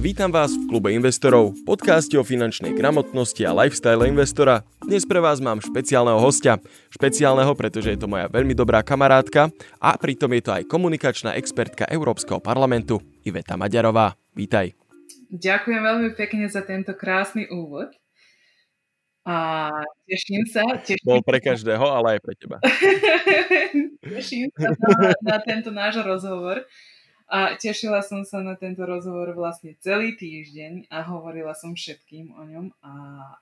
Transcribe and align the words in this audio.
Vítam 0.00 0.32
vás 0.32 0.56
v 0.56 0.64
klube 0.64 0.96
investorov, 0.96 1.52
podcaste 1.68 2.16
o 2.16 2.24
finančnej 2.24 2.72
gramotnosti 2.72 3.44
a 3.44 3.52
lifestyle 3.52 4.08
investora. 4.08 4.64
Dnes 4.80 5.04
pre 5.04 5.20
vás 5.20 5.44
mám 5.44 5.60
špeciálneho 5.60 6.16
hostia. 6.16 6.56
Špeciálneho, 6.88 7.52
pretože 7.52 7.92
je 7.92 8.00
to 8.00 8.08
moja 8.08 8.24
veľmi 8.32 8.56
dobrá 8.56 8.80
kamarátka 8.80 9.52
a 9.76 10.00
pritom 10.00 10.32
je 10.32 10.40
to 10.40 10.56
aj 10.56 10.64
komunikačná 10.72 11.36
expertka 11.36 11.84
Európskeho 11.84 12.40
parlamentu 12.40 12.96
Iveta 13.28 13.60
Maďarová. 13.60 14.16
Vítaj. 14.32 14.72
Ďakujem 15.36 15.82
veľmi 15.84 16.08
pekne 16.16 16.48
za 16.48 16.64
tento 16.64 16.96
krásny 16.96 17.52
úvod. 17.52 17.92
A 19.28 19.68
teším 20.08 20.48
sa. 20.48 20.64
Teším 20.80 21.04
Bol 21.04 21.20
pre 21.20 21.44
každého, 21.44 21.84
ale 21.84 22.16
aj 22.16 22.20
pre 22.24 22.34
teba. 22.40 22.56
teším 24.16 24.48
sa 24.56 24.72
na, 24.72 25.12
na 25.20 25.38
tento 25.44 25.68
náš 25.68 26.00
rozhovor. 26.00 26.64
A 27.30 27.54
tešila 27.54 28.02
som 28.02 28.26
sa 28.26 28.42
na 28.42 28.58
tento 28.58 28.82
rozhovor 28.82 29.30
vlastne 29.38 29.78
celý 29.78 30.18
týždeň 30.18 30.90
a 30.90 31.06
hovorila 31.06 31.54
som 31.54 31.78
všetkým 31.78 32.34
o 32.34 32.42
ňom 32.42 32.66
a, 32.82 32.94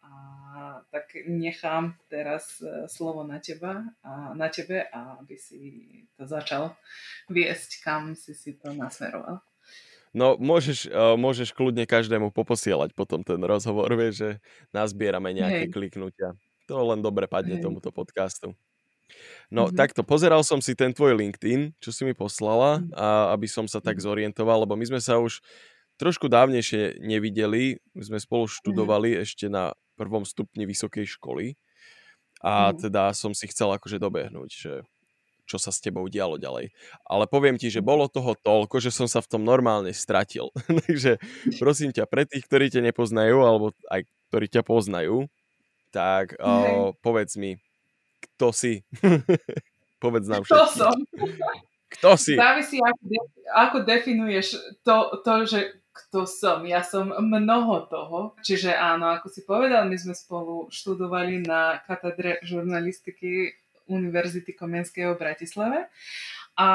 a 0.05 0.15
tak 0.93 1.17
nechám 1.25 1.97
teraz 2.13 2.61
e, 2.61 2.85
slovo 2.85 3.25
na 3.25 3.41
teba 3.41 3.89
a 4.05 4.37
na 4.37 4.53
tebe, 4.53 4.85
aby 4.93 5.41
si 5.41 5.61
to 6.21 6.29
začal 6.29 6.77
viesť, 7.33 7.81
kam 7.81 8.13
si 8.13 8.37
si 8.37 8.61
to 8.61 8.77
nasmeroval. 8.77 9.41
No, 10.13 10.37
môžeš, 10.41 10.89
uh, 10.89 11.17
môžeš 11.21 11.53
kľudne 11.53 11.85
každému 11.85 12.33
poposielať 12.33 12.97
potom 12.97 13.21
ten 13.21 13.41
rozhovor, 13.45 13.93
vieš, 13.93 14.15
že 14.21 14.31
nazbierame 14.73 15.37
nejaké 15.37 15.69
Hej. 15.69 15.73
kliknutia. 15.73 16.33
To 16.69 16.81
len 16.93 17.05
dobre 17.05 17.29
padne 17.29 17.61
Hej. 17.61 17.65
tomuto 17.65 17.93
podcastu. 17.93 18.57
No 19.49 19.69
mm-hmm. 19.69 19.81
takto, 19.81 20.05
pozeral 20.05 20.45
som 20.45 20.61
si 20.61 20.77
ten 20.77 20.93
tvoj 20.93 21.17
LinkedIn, 21.17 21.81
čo 21.81 21.89
si 21.89 22.05
mi 22.05 22.13
poslala, 22.13 22.85
mhm. 22.85 22.93
a 22.93 23.33
aby 23.33 23.49
som 23.49 23.65
sa 23.65 23.81
tak 23.81 23.97
mhm. 24.01 24.05
zorientoval, 24.05 24.69
lebo 24.69 24.77
my 24.77 24.85
sme 24.85 25.01
sa 25.01 25.17
už 25.17 25.41
trošku 25.99 26.31
dávnejšie 26.31 27.03
nevideli, 27.03 27.81
my 27.97 28.03
sme 28.05 28.19
spolu 28.21 28.47
mhm. 28.47 28.53
študovali 28.61 29.09
mm-hmm. 29.17 29.25
ešte 29.25 29.47
na 29.49 29.73
prvom 29.99 30.23
stupni 30.23 30.63
vysokej 30.63 31.11
školy 31.19 31.59
a 32.39 32.71
mm-hmm. 32.71 32.87
teda 32.87 33.11
som 33.19 33.35
si 33.35 33.51
chcel 33.51 33.75
akože 33.75 33.99
dobehnúť, 33.99 34.51
že 34.53 34.73
čo 35.49 35.57
sa 35.57 35.73
s 35.73 35.81
tebou 35.81 36.05
dialo 36.13 36.37
ďalej. 36.37 36.71
Ale 37.09 37.25
poviem 37.25 37.57
ti, 37.57 37.73
že 37.73 37.81
bolo 37.81 38.05
toho 38.07 38.37
toľko, 38.37 38.85
že 38.85 38.93
som 38.93 39.09
sa 39.09 39.25
v 39.25 39.33
tom 39.33 39.43
normálne 39.49 39.97
stratil. 39.97 40.53
Takže 40.85 41.17
prosím 41.57 41.91
ťa, 41.91 42.05
pre 42.05 42.29
tých, 42.29 42.45
ktorí 42.45 42.69
ťa 42.69 42.85
nepoznajú, 42.93 43.41
alebo 43.41 43.73
aj 43.89 44.05
ktorí 44.29 44.47
ťa 44.53 44.63
poznajú, 44.63 45.25
tak 45.89 46.37
mm-hmm. 46.37 46.93
uh, 46.93 46.93
povedz 47.01 47.41
mi, 47.41 47.57
kto 48.39 48.55
si? 48.55 48.87
Povedz 50.03 50.31
nám 50.31 50.47
Kto 50.47 50.63
všetko. 50.63 50.79
som? 50.79 50.95
Kto 51.91 52.15
si? 52.15 52.39
Závisí, 52.39 52.79
ako, 52.79 53.03
de- 53.03 53.31
ako 53.51 53.77
definuješ 53.83 54.47
to, 54.87 55.19
to, 55.27 55.35
že 55.43 55.61
kto 55.91 56.23
som. 56.31 56.63
Ja 56.63 56.87
som 56.87 57.11
mnoho 57.11 57.91
toho. 57.91 58.39
Čiže 58.47 58.71
áno, 58.71 59.11
ako 59.11 59.27
si 59.27 59.43
povedal, 59.43 59.91
my 59.91 59.99
sme 59.99 60.15
spolu 60.15 60.71
študovali 60.71 61.43
na 61.43 61.83
katedre 61.83 62.39
žurnalistiky 62.47 63.59
Univerzity 63.91 64.55
Komenského 64.55 65.19
v 65.19 65.23
Bratislave. 65.27 65.91
A 66.55 66.71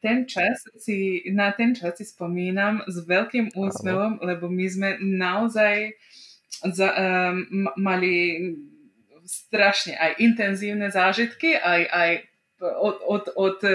ten 0.00 0.24
čas 0.24 0.64
si, 0.80 1.20
na 1.28 1.52
ten 1.52 1.76
čas 1.76 2.00
si 2.00 2.08
spomínam 2.08 2.80
s 2.88 3.04
veľkým 3.04 3.52
úsmevom, 3.52 4.24
lebo 4.24 4.48
my 4.48 4.66
sme 4.68 4.90
naozaj 5.00 5.92
za, 6.72 6.88
um, 6.96 7.68
mali 7.76 8.40
strašne 9.28 9.92
aj 9.92 10.16
intenzívne 10.24 10.88
zážitky, 10.88 11.52
aj, 11.60 11.82
aj 11.92 12.10
od, 12.58 12.96
od, 13.04 13.24
od 13.36 13.58
e, 13.62 13.70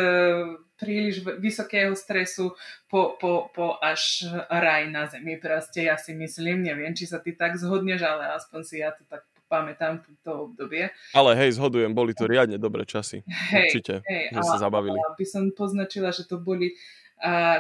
príliš 0.76 1.23
vysokého 1.40 1.95
stresu 1.95 2.58
po, 2.90 3.16
po, 3.22 3.54
po 3.54 3.78
až 3.80 4.28
raj 4.50 4.90
na 4.90 5.06
zemi. 5.08 5.38
Proste 5.40 5.88
ja 5.88 5.95
si 5.95 6.12
myslím, 6.18 6.66
neviem, 6.66 6.92
či 6.92 7.06
sa 7.06 7.22
ty 7.22 7.38
tak 7.38 7.56
zhodneš, 7.56 8.04
ale 8.04 8.34
aspoň 8.36 8.60
si 8.66 8.82
ja 8.82 8.92
to 8.92 9.06
tak 9.08 9.23
pamätám 9.54 10.02
to 10.26 10.50
obdobie. 10.50 10.90
Ale 11.14 11.38
hej, 11.38 11.62
zhodujem, 11.62 11.94
boli 11.94 12.17
to 12.17 12.26
riadne 12.26 12.58
dobré 12.58 12.89
časy. 12.89 13.22
Hej, 13.54 13.70
Určite, 13.70 13.94
hej, 14.10 14.33
že 14.33 14.42
sa 14.42 14.58
zabavili. 14.58 14.98
A 14.98 15.14
by 15.14 15.26
som 15.30 15.54
poznačila, 15.54 16.10
že 16.10 16.26
to 16.26 16.42
boli 16.42 16.73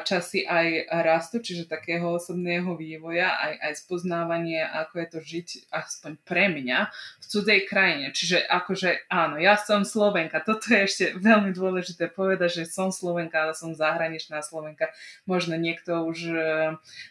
časy 0.03 0.43
aj 0.43 0.91
rastu, 1.07 1.39
čiže 1.39 1.71
takého 1.71 2.03
osobného 2.11 2.75
vývoja, 2.75 3.31
aj, 3.31 3.53
aj 3.63 3.73
spoznávanie, 3.85 4.59
ako 4.59 4.93
je 4.99 5.07
to 5.07 5.19
žiť, 5.23 5.47
aspoň 5.71 6.11
pre 6.27 6.51
mňa, 6.51 6.91
v 6.91 7.25
cudzej 7.25 7.59
krajine. 7.69 8.11
Čiže 8.11 8.43
akože 8.43 9.07
áno, 9.07 9.39
ja 9.39 9.55
som 9.55 9.87
Slovenka. 9.87 10.43
Toto 10.43 10.73
je 10.73 10.83
ešte 10.83 11.05
veľmi 11.15 11.55
dôležité 11.55 12.11
povedať, 12.11 12.63
že 12.63 12.73
som 12.73 12.91
Slovenka, 12.91 13.39
ale 13.39 13.53
som 13.55 13.71
zahraničná 13.71 14.43
Slovenka. 14.43 14.91
Možno 15.23 15.55
niekto 15.55 16.03
už 16.03 16.19
e, 16.27 16.35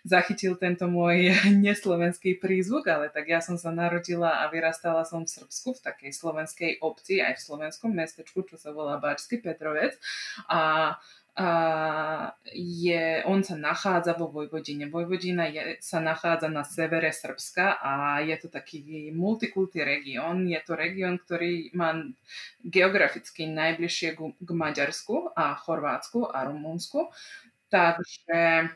zachytil 0.04 0.60
tento 0.60 0.90
môj 0.90 1.32
neslovenský 1.64 2.36
prízvuk, 2.36 2.84
ale 2.90 3.08
tak 3.08 3.32
ja 3.32 3.40
som 3.40 3.56
sa 3.56 3.72
narodila 3.72 4.44
a 4.44 4.50
vyrastala 4.52 5.08
som 5.08 5.24
v 5.24 5.32
Srbsku, 5.32 5.80
v 5.80 5.84
takej 5.88 6.10
slovenskej 6.12 6.70
obci, 6.84 7.24
aj 7.24 7.40
v 7.40 7.44
slovenskom 7.48 7.90
mestečku, 7.96 8.44
čo 8.44 8.60
sa 8.60 8.74
volá 8.76 9.00
Bačský 9.00 9.40
Petrovec. 9.40 9.96
A 10.52 10.62
a 10.62 11.00
je, 12.52 13.24
on 13.24 13.40
sa 13.40 13.56
nachádza 13.56 14.12
vo 14.20 14.28
Vojvodine. 14.28 14.92
Vojvodina 14.92 15.48
je, 15.48 15.80
sa 15.80 15.96
nachádza 15.96 16.52
na 16.52 16.60
severe 16.60 17.08
Srbska 17.08 17.80
a 17.80 18.20
je 18.20 18.36
to 18.36 18.52
taký 18.52 19.08
multikulty 19.16 19.80
región. 19.80 20.44
Je 20.44 20.60
to 20.60 20.76
región, 20.76 21.16
ktorý 21.16 21.72
má 21.72 21.96
geograficky 22.60 23.48
najbližšie 23.48 24.08
k 24.44 24.50
Maďarsku 24.52 25.32
a 25.32 25.56
Chorvátsku 25.56 26.28
a 26.28 26.44
Rumunsku. 26.44 27.08
Takže 27.72 28.68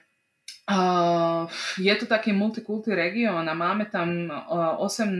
Uh, 0.66 1.46
je 1.78 1.94
to 1.94 2.10
taký 2.10 2.34
multikulty 2.34 2.90
región 2.90 3.46
a 3.46 3.54
máme 3.54 3.86
tam 3.86 4.26
uh, 4.26 4.82
18, 4.82 5.14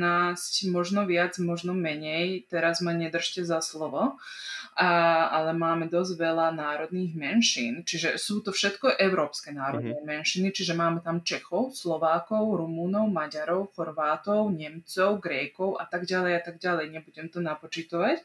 možno 0.74 1.06
viac, 1.06 1.38
možno 1.38 1.70
menej, 1.70 2.50
teraz 2.50 2.82
ma 2.82 2.90
nedržte 2.90 3.46
za 3.46 3.62
slovo, 3.62 4.18
a, 4.76 4.90
ale 5.32 5.56
máme 5.56 5.88
dosť 5.88 6.20
veľa 6.20 6.52
národných 6.52 7.16
menšín, 7.16 7.86
čiže 7.86 8.20
sú 8.20 8.44
to 8.44 8.52
všetko 8.52 9.00
európske 9.00 9.48
národné 9.48 9.96
mm-hmm. 9.96 10.12
menšiny, 10.18 10.48
čiže 10.52 10.76
máme 10.76 11.00
tam 11.00 11.24
Čechov, 11.24 11.72
Slovákov, 11.72 12.60
Rumúnov, 12.60 13.08
Maďarov, 13.08 13.72
Chorvátov, 13.72 14.52
Nemcov, 14.52 15.22
Grékov 15.22 15.80
a 15.80 15.88
tak 15.88 16.04
ďalej 16.04 16.32
a 16.36 16.42
tak 16.44 16.56
ďalej. 16.60 16.92
Nebudem 16.92 17.32
to 17.32 17.40
napočítovať, 17.40 18.20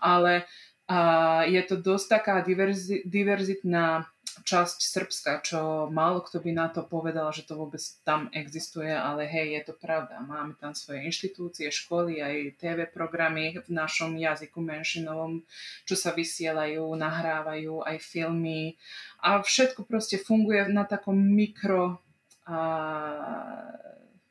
ale 0.00 0.48
a 0.90 1.46
je 1.46 1.62
to 1.70 1.78
dosť 1.78 2.06
taká 2.18 2.36
diverzi, 2.42 3.06
diverzitná 3.06 4.10
časť 4.46 4.78
Srbska, 4.80 5.32
čo 5.42 5.90
málo 5.90 6.22
kto 6.22 6.40
by 6.40 6.50
na 6.54 6.68
to 6.70 6.86
povedal, 6.86 7.30
že 7.34 7.46
to 7.46 7.58
vôbec 7.58 7.80
tam 8.06 8.30
existuje, 8.30 8.88
ale 8.88 9.26
hej, 9.26 9.60
je 9.60 9.62
to 9.70 9.74
pravda. 9.74 10.22
Máme 10.22 10.54
tam 10.56 10.72
svoje 10.72 11.04
inštitúcie, 11.06 11.68
školy, 11.68 12.22
aj 12.22 12.60
TV 12.62 12.86
programy 12.86 13.58
v 13.58 13.68
našom 13.68 14.14
jazyku 14.14 14.62
menšinovom, 14.62 15.42
čo 15.84 15.94
sa 15.98 16.14
vysielajú, 16.14 16.86
nahrávajú, 16.94 17.82
aj 17.82 17.96
filmy 17.98 18.78
a 19.20 19.40
všetko 19.42 19.84
proste 19.84 20.16
funguje 20.16 20.68
na 20.72 20.88
takom 20.88 21.16
mikro 21.16 22.00
a 22.48 22.58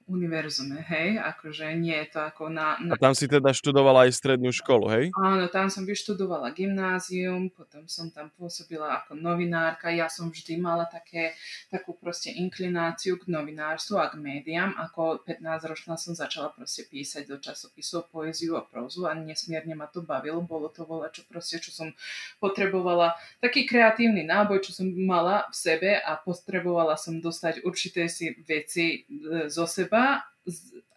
univerzume, 0.10 0.82
hej, 0.90 1.22
akože 1.22 1.70
nie 1.78 1.94
je 1.94 2.18
to 2.18 2.20
ako 2.26 2.50
na, 2.50 2.82
na... 2.82 2.98
A 2.98 3.00
tam 3.00 3.14
si 3.14 3.30
teda 3.30 3.54
študovala 3.54 4.10
aj 4.10 4.18
strednú 4.18 4.50
školu, 4.50 4.90
hej? 4.90 5.06
Áno, 5.14 5.46
tam 5.54 5.70
som 5.70 5.86
vyštudovala 5.86 6.50
gymnázium, 6.58 7.54
potom 7.54 7.86
som 7.86 8.10
tam 8.10 8.34
pôsobila 8.34 9.00
ako 9.00 9.14
novinárka, 9.14 9.94
ja 9.94 10.10
som 10.10 10.34
vždy 10.34 10.58
mala 10.58 10.90
také, 10.90 11.38
takú 11.70 11.94
proste 11.94 12.34
inklináciu 12.34 13.22
k 13.22 13.30
novinárstvu 13.30 14.02
a 14.02 14.10
k 14.10 14.18
médiám, 14.18 14.74
ako 14.82 15.22
15 15.24 15.70
ročná 15.70 15.94
som 15.96 16.18
začala 16.18 16.50
proste 16.50 16.90
písať 16.90 17.30
do 17.30 17.38
časopisov 17.38 18.10
poéziu 18.10 18.58
a 18.58 18.66
prózu 18.66 19.06
a 19.06 19.14
nesmierne 19.14 19.78
ma 19.78 19.86
to 19.86 20.02
bavilo, 20.02 20.42
bolo 20.42 20.74
to 20.74 20.90
voľa, 20.90 21.14
čo 21.14 21.22
proste, 21.30 21.62
čo 21.62 21.70
som 21.70 21.94
potrebovala, 22.42 23.14
taký 23.38 23.70
kreatívny 23.70 24.26
náboj, 24.26 24.66
čo 24.66 24.74
som 24.74 24.90
mala 24.90 25.46
v 25.54 25.56
sebe 25.56 25.92
a 26.02 26.18
potrebovala 26.18 26.98
som 26.98 27.22
dostať 27.22 27.62
určité 27.62 28.10
si 28.10 28.34
veci 28.42 29.06
e, 29.06 29.48
zo 29.52 29.70
seba 29.70 29.99
iba 30.00 30.24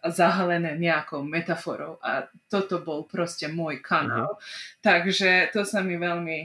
zahalené 0.02 0.78
nejakou 0.78 1.22
metaforou 1.22 1.98
a 2.02 2.26
toto 2.50 2.82
bol 2.82 3.06
proste 3.06 3.46
môj 3.46 3.82
kanál. 3.82 4.34
Uh-huh. 4.34 4.82
Takže 4.82 5.50
to 5.54 5.62
sa 5.62 5.78
mi 5.78 5.94
veľmi 5.94 6.38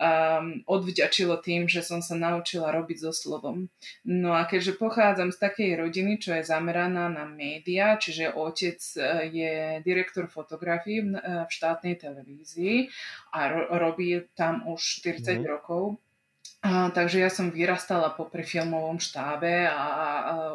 um, 0.00 0.64
odvďačilo 0.64 1.36
tým, 1.44 1.68
že 1.68 1.84
som 1.84 2.00
sa 2.00 2.16
naučila 2.16 2.72
robiť 2.72 2.98
so 3.04 3.12
slovom. 3.12 3.68
No 4.08 4.32
a 4.32 4.48
keďže 4.48 4.80
pochádzam 4.80 5.36
z 5.36 5.38
takej 5.40 5.70
rodiny, 5.84 6.16
čo 6.16 6.32
je 6.40 6.48
zameraná 6.48 7.12
na 7.12 7.28
média, 7.28 8.00
čiže 8.00 8.32
otec 8.32 8.80
e, 8.80 9.00
je 9.36 9.54
direktor 9.84 10.24
fotografií 10.32 11.04
v, 11.04 11.12
e, 11.12 11.44
v 11.44 11.50
štátnej 11.52 12.00
televízii 12.00 12.88
a 13.36 13.40
ro- 13.52 13.68
robí 13.76 14.16
tam 14.32 14.64
už 14.64 15.04
40 15.04 15.20
uh-huh. 15.20 15.44
rokov, 15.44 16.00
a, 16.58 16.90
takže 16.90 17.22
ja 17.22 17.30
som 17.30 17.54
vyrastala 17.54 18.10
popri 18.10 18.42
filmovom 18.42 18.98
štábe 18.98 19.70
a, 19.70 19.74
a 19.78 19.86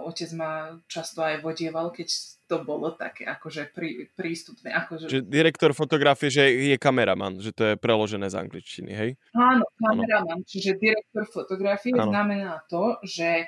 otec 0.03 0.29
ma 0.35 0.75
často 0.91 1.23
aj 1.23 1.39
vodieval, 1.39 1.95
keď 1.95 2.11
to 2.43 2.59
bolo 2.59 2.91
také 2.91 3.23
akože 3.23 3.71
prí, 3.71 4.11
prístupné. 4.11 4.75
Akože... 4.75 5.07
Že 5.07 5.23
direktor 5.23 5.71
fotografie, 5.71 6.27
že 6.27 6.43
je 6.51 6.75
kameraman, 6.75 7.39
že 7.39 7.55
to 7.55 7.63
je 7.71 7.75
preložené 7.79 8.27
z 8.27 8.35
angličtiny, 8.35 8.91
hej? 8.91 9.09
Áno, 9.31 9.63
kameraman, 9.79 10.43
ano. 10.43 10.47
čiže 10.47 10.75
direktor 10.75 11.23
fotografie 11.31 11.95
ano. 11.95 12.11
znamená 12.11 12.59
to, 12.67 12.99
že 13.07 13.47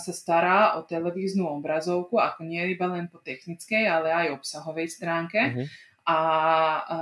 sa 0.00 0.12
stará 0.16 0.60
o 0.80 0.88
televíznu 0.88 1.44
obrazovku, 1.60 2.16
ako 2.16 2.48
nie 2.48 2.72
iba 2.72 2.88
len 2.88 3.12
po 3.12 3.20
technickej, 3.20 3.84
ale 3.88 4.08
aj 4.08 4.40
obsahovej 4.40 4.88
stránke. 4.88 5.40
Uh-huh. 5.52 5.66
A, 6.08 6.16
a 6.16 6.98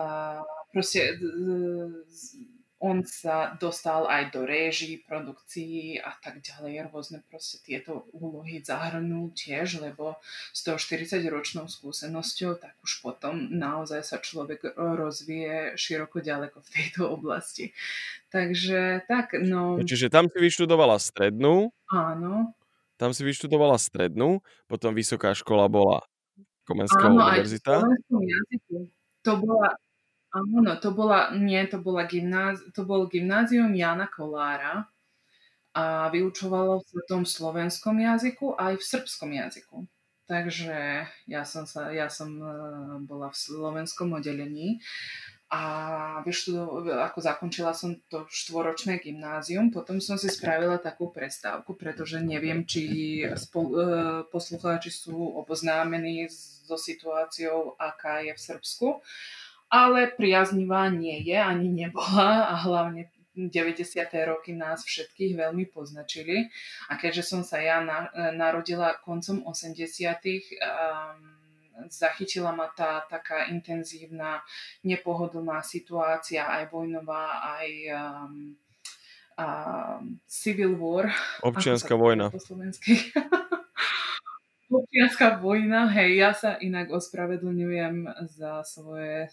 proste 0.75 1.15
on 2.79 3.03
sa 3.03 3.59
dostal 3.59 4.07
aj 4.07 4.31
do 4.31 4.47
réží, 4.47 5.03
produkcií 5.03 5.99
a 5.99 6.15
tak 6.23 6.39
ďalej. 6.47 6.87
Rôzne 6.95 7.19
proste 7.27 7.59
tieto 7.59 8.07
úlohy 8.15 8.63
zahrnul 8.63 9.35
tiež, 9.35 9.83
lebo 9.83 10.19
s 10.55 10.63
tou 10.63 10.79
40-ročnou 10.79 11.67
skúsenosťou, 11.67 12.63
tak 12.63 12.79
už 12.87 13.03
potom 13.03 13.51
naozaj 13.51 14.07
sa 14.07 14.23
človek 14.23 14.79
rozvíje 14.79 15.75
široko 15.75 16.23
ďaleko 16.23 16.63
v 16.63 16.69
tejto 16.71 17.11
oblasti. 17.11 17.75
Takže 18.31 19.11
tak, 19.11 19.35
no... 19.43 19.83
Čiže 19.83 20.07
tam 20.07 20.31
si 20.31 20.39
vyštudovala 20.39 21.03
strednú. 21.03 21.75
Áno. 21.91 22.55
Tam 22.99 23.11
si 23.15 23.23
vyštudovala 23.27 23.79
strednú, 23.79 24.43
potom 24.71 24.95
vysoká 24.95 25.35
škola 25.35 25.71
bola 25.71 26.07
Komenská 26.69 27.09
univerzita. 27.09 27.81
Áno, 27.81 27.97
aj 27.97 28.37
v 28.69 28.93
To 29.25 29.33
bola 29.41 29.73
Áno, 30.39 30.73
to 30.79 30.95
bola, 30.95 31.35
nie, 31.35 31.59
to, 31.67 31.83
bola 31.83 32.07
gymnáz, 32.07 32.63
to 32.71 32.87
bol 32.87 33.11
gymnázium 33.11 33.75
Jana 33.75 34.07
Kolára 34.07 34.87
a 35.75 36.09
vyučovalo 36.11 36.83
sa 36.83 36.97
v 37.03 37.09
tom 37.11 37.23
slovenskom 37.27 37.99
jazyku 37.99 38.55
aj 38.55 38.79
v 38.79 38.85
srbskom 38.85 39.31
jazyku. 39.35 39.77
Takže 40.29 41.09
ja 41.25 41.43
som, 41.49 41.65
sa, 41.65 41.89
ja 41.89 42.13
som 42.13 42.29
e, 42.37 42.53
bola 43.09 43.33
v 43.33 43.37
slovenskom 43.41 44.13
oddelení 44.13 44.77
a 45.49 46.21
ako 47.09 47.19
zakončila 47.25 47.73
som 47.73 47.97
to 48.13 48.29
štvoročné 48.29 49.01
gymnázium, 49.01 49.73
potom 49.73 49.97
som 50.05 50.21
si 50.21 50.29
spravila 50.29 50.77
takú 50.77 51.09
prestávku, 51.09 51.73
pretože 51.73 52.21
neviem, 52.21 52.69
či 52.69 53.25
spol, 53.41 53.67
e, 53.73 53.85
poslucháči 54.29 54.93
sú 54.93 55.17
oboznámení 55.41 56.29
so 56.69 56.77
situáciou, 56.77 57.81
aká 57.81 58.21
je 58.21 58.37
v 58.37 58.45
Srbsku 58.45 58.89
ale 59.69 60.13
priaznivá 60.17 60.89
nie 60.89 61.21
je, 61.25 61.37
ani 61.37 61.69
nebola 61.69 62.49
a 62.53 62.55
hlavne 62.65 63.13
90. 63.39 63.87
roky 64.27 64.51
nás 64.51 64.83
všetkých 64.83 65.39
veľmi 65.39 65.71
poznačili. 65.71 66.51
A 66.91 66.99
keďže 66.99 67.23
som 67.23 67.47
sa 67.47 67.63
ja 67.63 67.79
na, 67.79 68.11
narodila 68.35 68.99
koncom 68.99 69.47
80. 69.47 69.79
Um, 70.59 71.39
zachytila 71.87 72.51
ma 72.51 72.67
tá 72.75 73.07
taká 73.07 73.47
intenzívna, 73.47 74.43
nepohodlná 74.83 75.63
situácia, 75.63 76.43
aj 76.43 76.75
vojnová, 76.75 77.39
aj 77.63 77.69
um, 77.95 78.59
um, 79.39 80.03
civil 80.27 80.75
war. 80.75 81.07
Občianská 81.47 81.95
vojna. 81.95 82.35
Po 82.35 82.43
slovensky. 82.43 82.99
Občianská 84.69 85.41
vojna, 85.41 85.89
hej, 85.89 86.21
ja 86.21 86.37
sa 86.37 86.53
inak 86.61 86.93
ospravedlňujem 86.93 88.05
za 88.29 88.61
svoje 88.69 89.33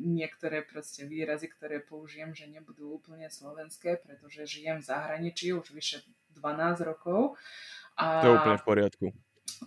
niektoré 0.00 0.64
proste 0.64 1.04
výrazy, 1.04 1.52
ktoré 1.52 1.84
použijem, 1.84 2.32
že 2.32 2.48
nebudú 2.48 2.96
úplne 2.96 3.28
slovenské, 3.28 4.00
pretože 4.00 4.48
žijem 4.48 4.80
v 4.80 4.88
zahraničí 4.88 5.52
už 5.52 5.76
vyše 5.76 6.00
12 6.32 6.80
rokov. 6.88 7.36
A, 8.00 8.24
to 8.24 8.32
je 8.32 8.36
úplne 8.40 8.56
v 8.56 8.64
poriadku. 8.64 9.06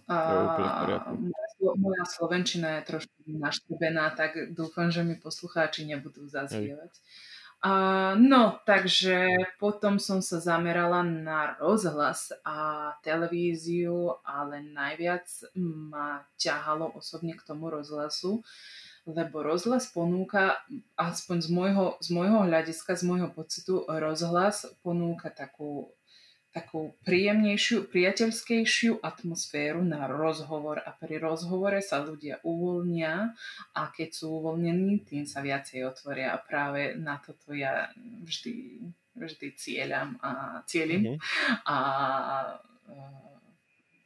A, 0.09 0.15
to 0.17 0.33
je 0.33 0.43
úplne 0.49 0.69
v 0.69 0.77
poriadku. 0.81 1.11
Moja, 1.21 1.73
moja 1.77 2.03
slovenčina 2.09 2.69
je 2.81 2.97
trošku 2.97 3.17
naštrbená, 3.29 4.17
tak 4.17 4.57
dúfam, 4.57 4.89
že 4.89 5.05
mi 5.05 5.13
poslucháči 5.13 5.85
nebudú 5.85 6.25
zazvievať. 6.25 6.89
Hej. 6.89 7.32
No, 8.19 8.59
takže 8.67 9.47
potom 9.55 9.95
som 9.95 10.19
sa 10.19 10.43
zamerala 10.43 10.99
na 10.99 11.55
rozhlas 11.55 12.35
a 12.43 12.91
televíziu, 12.99 14.19
ale 14.27 14.59
najviac 14.59 15.23
ma 15.55 16.27
ťahalo 16.35 16.91
osobne 16.91 17.31
k 17.39 17.45
tomu 17.47 17.71
rozhlasu, 17.71 18.43
lebo 19.07 19.47
rozhlas 19.47 19.87
ponúka, 19.87 20.59
aspoň 20.99 21.37
z 21.39 21.49
môjho, 21.55 21.85
z 22.03 22.07
môjho 22.11 22.43
hľadiska, 22.43 22.99
z 22.99 23.03
môjho 23.07 23.31
pocitu, 23.31 23.87
rozhlas 23.87 24.67
ponúka 24.83 25.31
takú 25.31 25.87
takú 26.53 26.93
príjemnejšiu, 27.01 27.89
priateľskejšiu 27.89 29.01
atmosféru 29.01 29.81
na 29.81 30.05
rozhovor 30.05 30.77
a 30.85 30.93
pri 30.93 31.17
rozhovore 31.17 31.81
sa 31.81 32.05
ľudia 32.05 32.37
uvoľnia 32.45 33.33
a 33.73 33.81
keď 33.89 34.09
sú 34.13 34.37
uvoľnení, 34.37 35.01
tým 35.01 35.25
sa 35.25 35.41
viacej 35.41 35.81
otvoria 35.89 36.37
a 36.37 36.37
práve 36.37 36.93
na 36.93 37.17
toto 37.17 37.57
ja 37.57 37.89
vždy, 37.97 38.85
vždy 39.17 39.47
cieľam 39.57 40.21
a 40.21 40.61
cieľim 40.69 41.17
mm-hmm. 41.17 41.65
a 41.65 41.77
uh, 42.53 43.33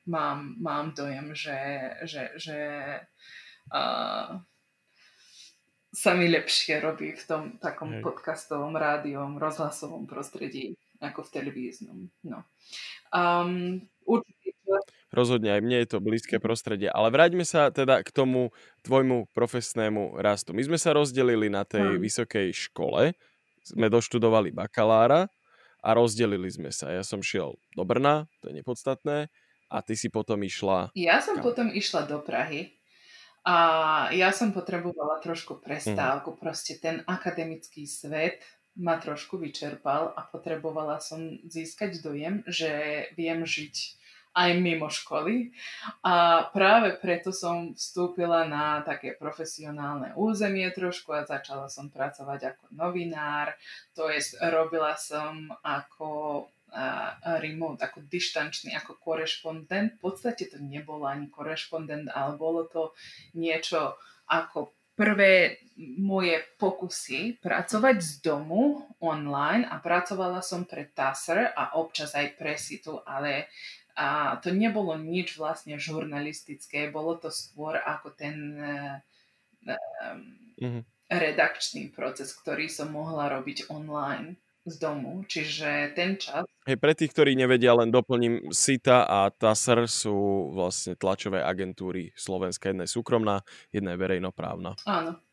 mám, 0.07 0.55
mám 0.63 0.95
dojem, 0.95 1.35
že, 1.35 1.59
že, 2.07 2.31
že 2.39 2.59
uh, 3.75 4.39
sa 5.91 6.11
mi 6.15 6.31
lepšie 6.31 6.79
robí 6.79 7.11
v 7.11 7.23
tom 7.27 7.44
takom 7.59 7.99
Hej. 7.99 8.07
podcastovom, 8.07 8.71
rádiom, 8.71 9.35
rozhlasovom 9.35 10.07
prostredí 10.07 10.79
ako 11.01 11.25
v 11.25 11.29
televíznom. 11.33 11.97
No. 12.25 12.44
Um, 13.13 13.85
určite. 14.03 14.83
Rozhodne 15.13 15.55
aj 15.55 15.61
mne 15.63 15.77
je 15.83 15.89
to 15.95 16.03
blízke 16.03 16.38
prostredie. 16.44 16.91
Ale 16.91 17.07
vráťme 17.09 17.47
sa 17.47 17.71
teda 17.71 18.03
k 18.03 18.09
tomu 18.11 18.51
tvojmu 18.83 19.31
profesnému 19.31 20.19
rastu. 20.19 20.51
My 20.51 20.63
sme 20.67 20.77
sa 20.77 20.91
rozdelili 20.94 21.47
na 21.47 21.63
tej 21.63 21.95
hmm. 21.95 22.01
vysokej 22.03 22.47
škole, 22.67 23.15
sme 23.63 23.88
doštudovali 23.88 24.51
bakalára 24.51 25.31
a 25.79 25.89
rozdelili 25.95 26.51
sme 26.51 26.71
sa. 26.71 26.91
Ja 26.91 27.03
som 27.07 27.23
šiel 27.23 27.55
do 27.75 27.83
Brna, 27.88 28.27
to 28.44 28.51
je 28.51 28.59
nepodstatné, 28.59 29.31
a 29.67 29.77
ty 29.83 29.95
si 29.95 30.07
potom 30.07 30.39
išla... 30.44 30.91
Ja 30.95 31.19
som 31.19 31.39
kam? 31.39 31.44
potom 31.44 31.67
išla 31.71 32.07
do 32.07 32.19
Prahy 32.23 32.77
a 33.47 33.55
ja 34.11 34.35
som 34.35 34.51
potrebovala 34.51 35.23
trošku 35.23 35.63
prestávku. 35.63 36.35
Hmm. 36.35 36.39
Proste 36.39 36.75
ten 36.79 37.03
akademický 37.07 37.88
svet 37.88 38.44
ma 38.77 39.01
trošku 39.01 39.41
vyčerpal 39.41 40.13
a 40.13 40.21
potrebovala 40.21 41.01
som 41.01 41.41
získať 41.50 42.00
dojem, 42.00 42.45
že 42.45 42.69
viem 43.18 43.41
žiť 43.41 43.97
aj 44.38 44.53
mimo 44.62 44.85
školy. 44.85 45.50
A 46.06 46.45
práve 46.53 46.94
preto 47.01 47.33
som 47.33 47.74
vstúpila 47.74 48.45
na 48.45 48.85
také 48.85 49.18
profesionálne 49.18 50.13
územie 50.13 50.69
trošku 50.69 51.09
a 51.09 51.25
začala 51.25 51.65
som 51.74 51.89
pracovať 51.89 52.53
ako 52.53 52.63
novinár. 52.69 53.57
To 53.97 54.13
je, 54.13 54.21
robila 54.53 54.94
som 54.94 55.50
ako 55.65 56.45
remote, 57.41 57.81
ako 57.81 58.06
dištančný, 58.06 58.77
ako 58.77 59.01
korešpondent. 59.01 59.97
V 59.97 60.01
podstate 60.06 60.45
to 60.53 60.62
nebolo 60.62 61.09
ani 61.09 61.31
korešpondent, 61.33 62.13
ale 62.13 62.37
bolo 62.37 62.69
to 62.69 62.94
niečo 63.33 63.97
ako 64.30 64.77
prvé 64.97 65.61
moje 66.01 66.42
pokusy 66.57 67.37
pracovať 67.37 68.01
z 68.01 68.11
domu 68.25 68.81
online 68.97 69.69
a 69.69 69.77
pracovala 69.77 70.42
som 70.42 70.66
pre 70.66 70.89
TASR 70.89 71.54
a 71.54 71.77
občas 71.77 72.18
aj 72.18 72.33
pre 72.33 72.57
SITU, 72.57 73.06
ale 73.06 73.45
a 73.97 74.37
to 74.42 74.54
nebolo 74.54 74.94
nič 74.97 75.37
vlastne 75.37 75.77
žurnalistické, 75.77 76.89
bolo 76.89 77.18
to 77.18 77.33
skôr 77.33 77.77
ako 77.81 78.13
ten 78.13 78.37
um, 79.66 80.21
mm-hmm. 80.61 80.83
redakčný 81.09 81.89
proces, 81.94 82.33
ktorý 82.33 82.69
som 82.69 82.94
mohla 82.94 83.30
robiť 83.30 83.69
online 83.73 84.37
z 84.68 84.76
domu, 84.76 85.24
čiže 85.24 85.95
ten 85.95 86.19
čas... 86.19 86.44
Hej, 86.68 86.78
pre 86.78 86.92
tých, 86.92 87.16
ktorí 87.16 87.40
nevedia, 87.40 87.71
len 87.71 87.88
doplním, 87.88 88.52
SITA 88.52 89.07
a 89.07 89.31
TASR 89.31 89.88
sú 89.88 90.52
vlastne 90.52 91.00
tlačové 91.00 91.40
agentúry 91.40 92.12
Slovenska, 92.19 92.68
jedna 92.68 92.83
je 92.83 92.92
súkromná, 92.92 93.47
jedna 93.71 93.95
je 93.95 94.00
verejnoprávna. 94.04 94.76
Áno. 94.83 95.24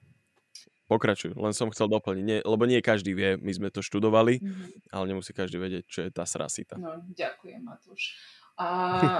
Pokračuj, 0.86 1.34
len 1.34 1.50
som 1.56 1.72
chcel 1.74 1.90
doplniť, 1.90 2.24
nie, 2.24 2.38
lebo 2.44 2.62
nie 2.68 2.78
každý 2.78 3.16
vie, 3.16 3.34
my 3.42 3.50
sme 3.50 3.68
to 3.74 3.82
študovali, 3.82 4.38
mm-hmm. 4.38 4.94
ale 4.94 5.04
nemusí 5.10 5.34
každý 5.34 5.58
vedieť, 5.58 5.84
čo 5.90 6.00
je 6.06 6.14
TASR 6.14 6.46
a 6.46 6.48
SITA. 6.48 6.76
No, 6.78 7.02
ďakujem, 7.10 7.58
Matúš. 7.58 8.14
A, 8.54 8.68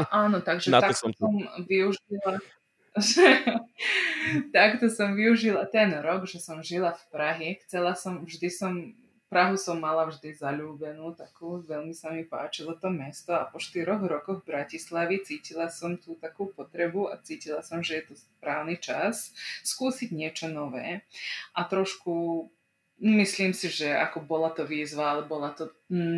áno, 0.23 0.39
takže 0.45 0.71
tak 0.71 0.95
som, 0.95 1.11
som 1.11 1.35
využila 1.67 2.39
takto 4.55 4.87
som 4.87 5.19
využila 5.19 5.67
ten 5.67 5.91
rok, 5.99 6.31
že 6.31 6.39
som 6.39 6.63
žila 6.63 6.95
v 6.95 7.05
Prahe. 7.11 7.49
Chcela 7.67 7.99
som, 7.99 8.23
vždy 8.23 8.49
som 8.55 8.95
Prahu 9.35 9.59
som 9.59 9.83
mala 9.83 10.07
vždy 10.07 10.31
zalúbenú, 10.31 11.11
takú, 11.11 11.59
veľmi 11.67 11.91
sa 11.91 12.15
mi 12.15 12.23
páčilo 12.23 12.79
to 12.79 12.87
mesto 12.87 13.35
a 13.35 13.51
po 13.51 13.59
štyroch 13.59 13.99
rokoch 14.07 14.47
v 14.47 14.55
Bratislavy 14.55 15.27
cítila 15.27 15.67
som 15.67 15.99
tú 15.99 16.15
takú 16.15 16.55
potrebu 16.55 17.11
a 17.11 17.19
cítila 17.19 17.59
som, 17.59 17.83
že 17.83 17.99
je 17.99 18.05
to 18.07 18.15
správny 18.15 18.79
čas 18.79 19.35
skúsiť 19.67 20.15
niečo 20.15 20.47
nové 20.47 21.03
a 21.51 21.67
trošku 21.67 22.47
Myslím 23.05 23.53
si, 23.53 23.69
že 23.69 23.93
ako 23.93 24.25
bola 24.25 24.49
to 24.49 24.65
výzva, 24.65 25.13
ale 25.13 25.29
bola 25.29 25.53
to 25.53 25.69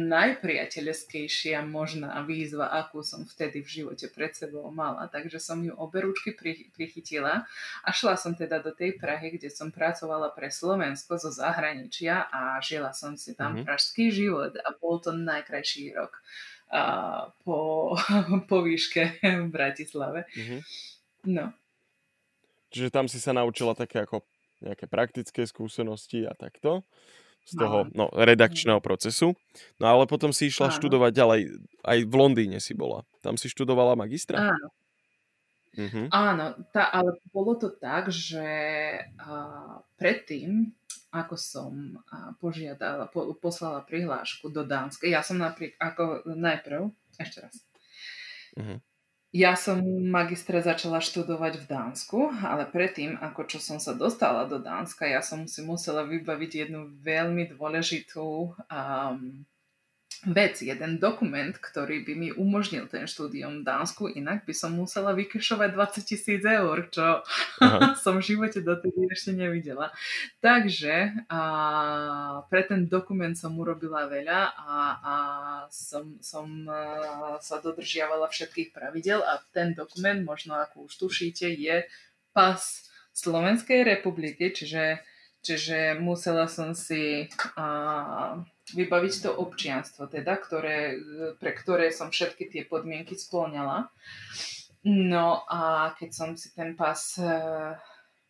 najpriateľskejšia 0.06 1.58
možná 1.66 2.22
výzva, 2.22 2.70
akú 2.70 3.02
som 3.02 3.26
vtedy 3.26 3.58
v 3.58 3.82
živote 3.82 4.06
pred 4.06 4.30
sebou 4.38 4.70
mala. 4.70 5.10
Takže 5.10 5.42
som 5.42 5.58
ju 5.66 5.74
oberúčky 5.74 6.30
prichytila 6.70 7.42
a 7.82 7.88
šla 7.90 8.14
som 8.14 8.38
teda 8.38 8.62
do 8.62 8.70
tej 8.70 8.94
Prahy, 9.02 9.34
kde 9.34 9.50
som 9.50 9.74
pracovala 9.74 10.30
pre 10.30 10.46
Slovensko 10.46 11.18
zo 11.18 11.34
zahraničia 11.34 12.30
a 12.30 12.62
žila 12.62 12.94
som 12.94 13.18
si 13.18 13.34
tam 13.34 13.58
mm-hmm. 13.58 13.66
pražský 13.66 14.14
život 14.14 14.54
a 14.54 14.70
bol 14.70 15.02
to 15.02 15.10
najkrajší 15.10 15.90
rok 15.90 16.22
a, 16.70 17.34
po, 17.42 17.98
po 18.50 18.62
výške 18.62 19.26
v 19.26 19.50
Bratislave. 19.50 20.30
Mm-hmm. 20.38 20.60
No. 21.34 21.50
Čiže 22.70 22.94
tam 22.94 23.10
si 23.10 23.18
sa 23.18 23.34
naučila 23.34 23.74
také 23.74 24.06
ako 24.06 24.22
nejaké 24.64 24.88
praktické 24.88 25.44
skúsenosti 25.44 26.24
a 26.24 26.32
takto 26.32 26.84
z 27.46 27.52
toho 27.54 27.86
no, 27.94 28.10
redakčného 28.10 28.82
procesu. 28.82 29.38
No 29.78 29.84
ale 29.86 30.10
potom 30.10 30.34
si 30.34 30.50
išla 30.50 30.72
Áno. 30.72 30.76
študovať 30.76 31.12
ďalej. 31.14 31.40
Aj 31.86 31.98
v 32.02 32.14
Londýne 32.18 32.58
si 32.58 32.74
bola. 32.74 33.06
Tam 33.22 33.38
si 33.38 33.46
študovala 33.46 33.94
magistra? 33.94 34.50
Áno. 34.50 34.68
Uh-huh. 35.76 36.08
Áno, 36.08 36.56
tá, 36.72 36.88
ale 36.88 37.20
bolo 37.28 37.52
to 37.60 37.68
tak, 37.68 38.08
že 38.08 38.40
uh, 39.20 39.84
predtým, 40.00 40.72
ako 41.12 41.36
som 41.36 42.00
uh, 42.00 42.32
požiadala, 42.40 43.12
po, 43.12 43.36
poslala 43.36 43.84
prihlášku 43.84 44.48
do 44.48 44.64
Dánska, 44.64 45.04
ja 45.04 45.20
som 45.20 45.36
napríklad, 45.36 45.76
ako 45.76 46.32
najprv, 46.32 46.88
ešte 47.20 47.44
raz, 47.44 47.54
uh-huh. 48.56 48.80
Ja 49.36 49.52
som 49.52 49.84
magistra 50.08 50.64
začala 50.64 50.96
študovať 50.96 51.60
v 51.60 51.64
Dánsku, 51.68 52.18
ale 52.40 52.64
predtým, 52.64 53.20
ako 53.20 53.44
čo 53.44 53.58
som 53.60 53.76
sa 53.76 53.92
dostala 53.92 54.48
do 54.48 54.56
Dánska, 54.56 55.04
ja 55.04 55.20
som 55.20 55.44
si 55.44 55.60
musela 55.60 56.08
vybaviť 56.08 56.64
jednu 56.64 56.88
veľmi 57.04 57.52
dôležitú 57.52 58.56
um, 58.56 59.44
vec, 60.24 60.62
jeden 60.64 60.96
dokument, 60.96 61.52
ktorý 61.52 62.00
by 62.06 62.12
mi 62.16 62.28
umožnil 62.32 62.88
ten 62.88 63.04
štúdium 63.04 63.60
v 63.60 63.66
Dánsku, 63.68 64.08
inak 64.08 64.48
by 64.48 64.54
som 64.56 64.72
musela 64.72 65.12
vykešovať 65.12 65.70
20 65.76 66.08
tisíc 66.08 66.42
eur, 66.42 66.88
čo 66.88 67.20
som 68.02 68.22
v 68.22 68.26
živote 68.26 68.64
dotedy 68.64 69.12
ešte 69.12 69.36
nevidela. 69.36 69.92
Takže 70.40 71.26
a, 71.28 71.40
pre 72.48 72.62
ten 72.64 72.88
dokument 72.88 73.36
som 73.36 73.52
urobila 73.60 74.08
veľa 74.08 74.40
a, 74.56 74.78
a 74.96 75.16
som, 75.68 76.16
som 76.24 76.48
a, 76.64 77.36
sa 77.44 77.60
dodržiavala 77.60 78.32
všetkých 78.32 78.72
pravidel 78.72 79.20
a 79.20 79.44
ten 79.52 79.76
dokument, 79.76 80.22
možno 80.24 80.56
ako 80.56 80.88
už 80.88 80.96
tušíte, 80.96 81.50
je 81.52 81.84
pas 82.32 82.60
Slovenskej 83.16 83.80
republiky, 83.80 84.52
čiže, 84.52 85.00
čiže 85.46 86.02
musela 86.02 86.50
som 86.50 86.74
si 86.74 87.30
a, 87.54 88.42
vybaviť 88.74 89.14
to 89.22 89.30
občianstvo, 89.30 90.10
teda, 90.10 90.34
ktoré, 90.42 90.98
pre 91.38 91.54
ktoré 91.54 91.94
som 91.94 92.10
všetky 92.10 92.50
tie 92.50 92.62
podmienky 92.66 93.14
splňala. 93.14 93.86
No 94.82 95.46
a 95.46 95.94
keď 95.94 96.10
som 96.10 96.28
si 96.34 96.50
ten 96.50 96.74
pas 96.74 96.98
e, 97.18 97.26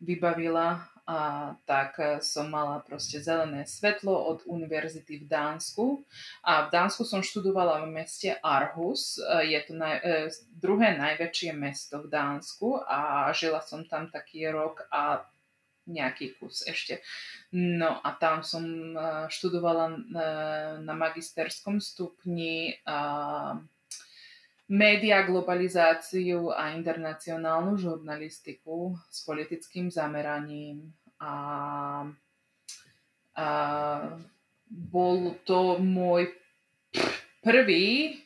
vybavila, 0.01 0.85
a 1.07 1.55
tak 1.63 2.19
som 2.19 2.51
mala 2.51 2.83
proste 2.83 3.23
zelené 3.23 3.63
svetlo 3.63 4.11
od 4.11 4.43
univerzity 4.43 5.23
v 5.23 5.25
Dánsku. 5.31 6.03
A 6.43 6.67
v 6.67 6.75
Dánsku 6.75 7.07
som 7.07 7.23
študovala 7.23 7.87
v 7.87 7.95
meste 7.95 8.35
Arhus. 8.43 9.15
E, 9.15 9.55
je 9.55 9.59
to 9.63 9.73
naj, 9.79 9.95
e, 10.03 10.27
druhé 10.51 10.99
najväčšie 10.99 11.55
mesto 11.55 12.03
v 12.03 12.11
Dánsku 12.11 12.83
a 12.83 13.31
žila 13.31 13.63
som 13.63 13.87
tam 13.87 14.11
taký 14.11 14.51
rok 14.51 14.83
a 14.91 15.23
nejaký 15.87 16.35
kus 16.37 16.67
ešte. 16.67 16.99
No 17.55 18.03
a 18.03 18.09
tam 18.19 18.43
som 18.43 18.63
eh, 18.93 19.25
študovala 19.31 19.85
eh, 19.89 19.97
na 20.83 20.93
magisterskom 20.93 21.79
stupni 21.79 22.75
eh, 22.75 23.53
média, 24.67 25.23
globalizáciu 25.23 26.51
a 26.51 26.75
internacionálnu 26.75 27.79
žurnalistiku 27.79 28.99
s 29.07 29.23
politickým 29.23 29.87
zameraním. 29.87 30.91
A, 31.17 31.33
a 33.33 33.47
bol 34.67 35.39
to 35.47 35.79
môj 35.79 36.27
prvý, 37.39 38.19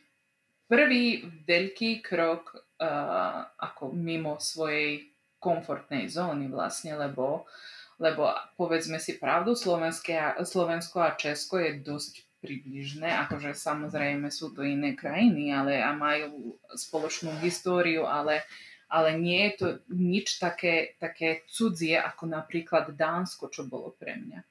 prvý 0.65 1.29
veľký 1.45 2.01
krok 2.01 2.57
uh, 2.57 3.45
ako 3.61 3.93
mimo 3.93 4.41
svojej 4.41 5.10
komfortnej 5.41 6.05
zóny 6.05 6.47
vlastne, 6.53 6.93
lebo, 6.93 7.49
lebo 7.97 8.29
povedzme 8.55 9.01
si 9.01 9.17
pravdu, 9.17 9.57
Slovensko 9.57 10.97
a 11.01 11.17
Česko 11.17 11.57
je 11.57 11.81
dosť 11.81 12.13
približné, 12.41 13.09
akože 13.27 13.53
samozrejme 13.53 14.29
sú 14.29 14.53
to 14.53 14.65
iné 14.65 14.97
krajiny, 14.97 15.53
ale 15.53 15.81
a 15.81 15.93
majú 15.93 16.57
spoločnú 16.73 17.37
históriu, 17.41 18.05
ale, 18.05 18.45
ale 18.89 19.17
nie 19.17 19.49
je 19.49 19.53
to 19.57 19.67
nič 19.93 20.41
také, 20.41 20.97
také 20.97 21.45
cudzie, 21.49 21.97
ako 21.97 22.29
napríklad 22.29 22.93
Dánsko, 22.93 23.49
čo 23.49 23.65
bolo 23.65 23.93
pre 23.93 24.17
mňa. 24.17 24.41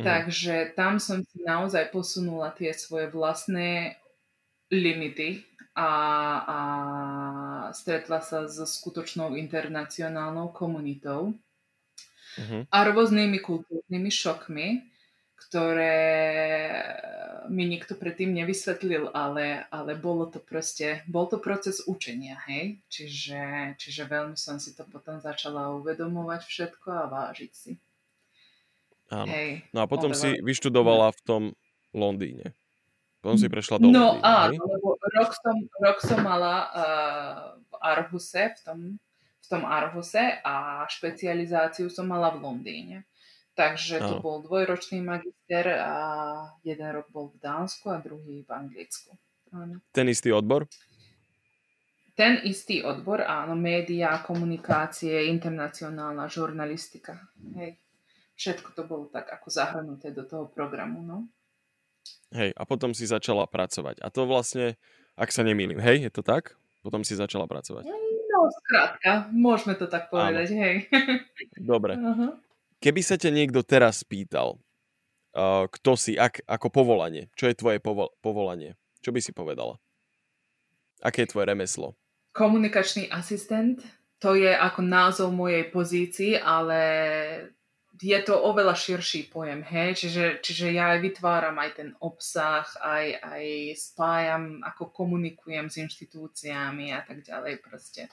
Mm. 0.00 0.04
Takže 0.04 0.54
tam 0.76 1.00
som 1.00 1.24
si 1.24 1.40
naozaj 1.44 1.92
posunula 1.92 2.52
tie 2.56 2.72
svoje 2.76 3.08
vlastné 3.12 4.00
limity 4.70 5.49
a, 5.80 5.90
a 6.44 6.58
stretla 7.72 8.20
sa 8.20 8.44
so 8.44 8.68
skutočnou 8.68 9.32
internacionálnou 9.32 10.52
komunitou 10.52 11.32
uh-huh. 12.36 12.68
a 12.68 12.78
rôznymi 12.84 13.40
kultúrnymi 13.40 14.10
šokmi, 14.12 14.68
ktoré 15.40 15.96
mi 17.48 17.64
nikto 17.66 17.96
predtým 17.96 18.36
nevysvetlil, 18.36 19.10
ale, 19.16 19.66
ale 19.72 19.96
bolo 19.96 20.28
to 20.28 20.38
proste, 20.38 21.02
bol 21.08 21.26
to 21.26 21.40
proces 21.40 21.82
učenia, 21.88 22.38
hej? 22.46 22.78
Čiže, 22.92 23.74
čiže 23.80 24.06
veľmi 24.06 24.36
som 24.36 24.60
si 24.60 24.76
to 24.76 24.84
potom 24.86 25.18
začala 25.18 25.72
uvedomovať 25.80 26.44
všetko 26.44 26.88
a 26.92 27.04
vážiť 27.08 27.52
si. 27.56 27.72
Áno. 29.10 29.26
Hej, 29.26 29.66
no 29.74 29.82
a 29.82 29.86
potom 29.90 30.14
si 30.14 30.38
vyštudovala 30.38 31.10
v 31.10 31.20
tom 31.26 31.42
Londýne. 31.90 32.54
Potom 33.20 33.36
si 33.36 33.52
prešla 33.52 33.76
do 33.76 33.92
No 33.92 34.16
Londýna, 34.16 34.48
áno, 34.48 34.62
lebo 34.64 34.88
rok 34.96 35.30
som, 35.36 35.56
rok 35.76 35.98
som 36.00 36.20
mala 36.24 36.54
uh, 36.72 37.38
v 37.68 37.72
Arhuse, 37.76 38.56
v 38.56 38.60
tom, 38.64 38.78
v 39.40 39.46
tom 39.46 39.62
Arhuse 39.68 40.40
a 40.40 40.88
špecializáciu 40.88 41.92
som 41.92 42.08
mala 42.08 42.32
v 42.32 42.40
Londýne. 42.40 43.04
Takže 43.52 44.00
to 44.00 44.24
bol 44.24 44.40
dvojročný 44.40 45.04
magister 45.04 45.68
a 45.68 45.94
jeden 46.64 46.88
rok 46.96 47.12
bol 47.12 47.28
v 47.28 47.44
Dánsku 47.44 47.92
a 47.92 48.00
druhý 48.00 48.40
v 48.40 48.48
Anglicku. 48.48 49.12
Áno. 49.52 49.84
Ten 49.92 50.08
istý 50.08 50.32
odbor? 50.32 50.64
Ten 52.16 52.40
istý 52.40 52.80
odbor, 52.80 53.20
áno, 53.20 53.52
média, 53.52 54.16
komunikácie, 54.24 55.28
internacionálna 55.28 56.24
žurnalistika. 56.24 57.20
Hej. 57.52 57.76
Všetko 58.40 58.72
to 58.72 58.82
bolo 58.88 59.04
tak 59.12 59.28
ako 59.28 59.52
zahrnuté 59.52 60.08
do 60.16 60.24
toho 60.24 60.48
programu, 60.48 61.04
no. 61.04 61.28
Hej, 62.30 62.54
a 62.54 62.62
potom 62.62 62.94
si 62.94 63.10
začala 63.10 63.50
pracovať. 63.50 63.98
A 64.02 64.06
to 64.08 64.22
vlastne, 64.22 64.78
ak 65.18 65.34
sa 65.34 65.42
nemýlim, 65.42 65.82
hej, 65.82 66.06
je 66.06 66.10
to 66.14 66.22
tak? 66.22 66.54
Potom 66.80 67.02
si 67.02 67.18
začala 67.18 67.50
pracovať. 67.50 67.90
No, 68.30 68.46
skrátka, 68.48 69.26
môžeme 69.34 69.74
to 69.74 69.90
tak 69.90 70.08
povedať, 70.08 70.54
Áno. 70.54 70.60
hej. 70.62 70.74
Dobre. 71.74 71.98
Uh-huh. 71.98 72.38
Keby 72.78 73.02
sa 73.02 73.18
ťa 73.18 73.34
niekto 73.34 73.66
teraz 73.66 74.06
spýtal, 74.06 74.62
uh, 75.34 75.66
kto 75.68 75.98
si, 75.98 76.14
ak, 76.14 76.46
ako 76.46 76.70
povolanie, 76.70 77.28
čo 77.34 77.50
je 77.50 77.58
tvoje 77.58 77.82
povo- 77.82 78.14
povolanie, 78.22 78.78
čo 79.02 79.10
by 79.10 79.20
si 79.20 79.34
povedala? 79.34 79.76
Aké 81.02 81.26
je 81.26 81.32
tvoje 81.34 81.50
remeslo? 81.50 81.98
Komunikačný 82.30 83.10
asistent, 83.10 83.82
to 84.22 84.38
je 84.38 84.54
ako 84.54 84.86
názov 84.86 85.34
mojej 85.34 85.66
pozícii, 85.68 86.38
ale 86.38 86.78
je 88.00 88.18
to 88.24 88.32
oveľa 88.32 88.72
širší 88.72 89.28
pojem, 89.28 89.60
hej? 89.60 89.92
Čiže, 89.92 90.40
čiže 90.40 90.72
ja 90.72 90.96
aj 90.96 91.04
vytváram 91.04 91.56
aj 91.60 91.70
ten 91.76 91.88
obsah, 92.00 92.64
aj, 92.80 93.20
aj 93.20 93.44
spájam, 93.76 94.64
ako 94.64 94.88
komunikujem 94.88 95.68
s 95.68 95.84
inštitúciami 95.84 96.96
a 96.96 97.04
tak 97.04 97.20
ďalej 97.20 97.60
proste. 97.60 98.08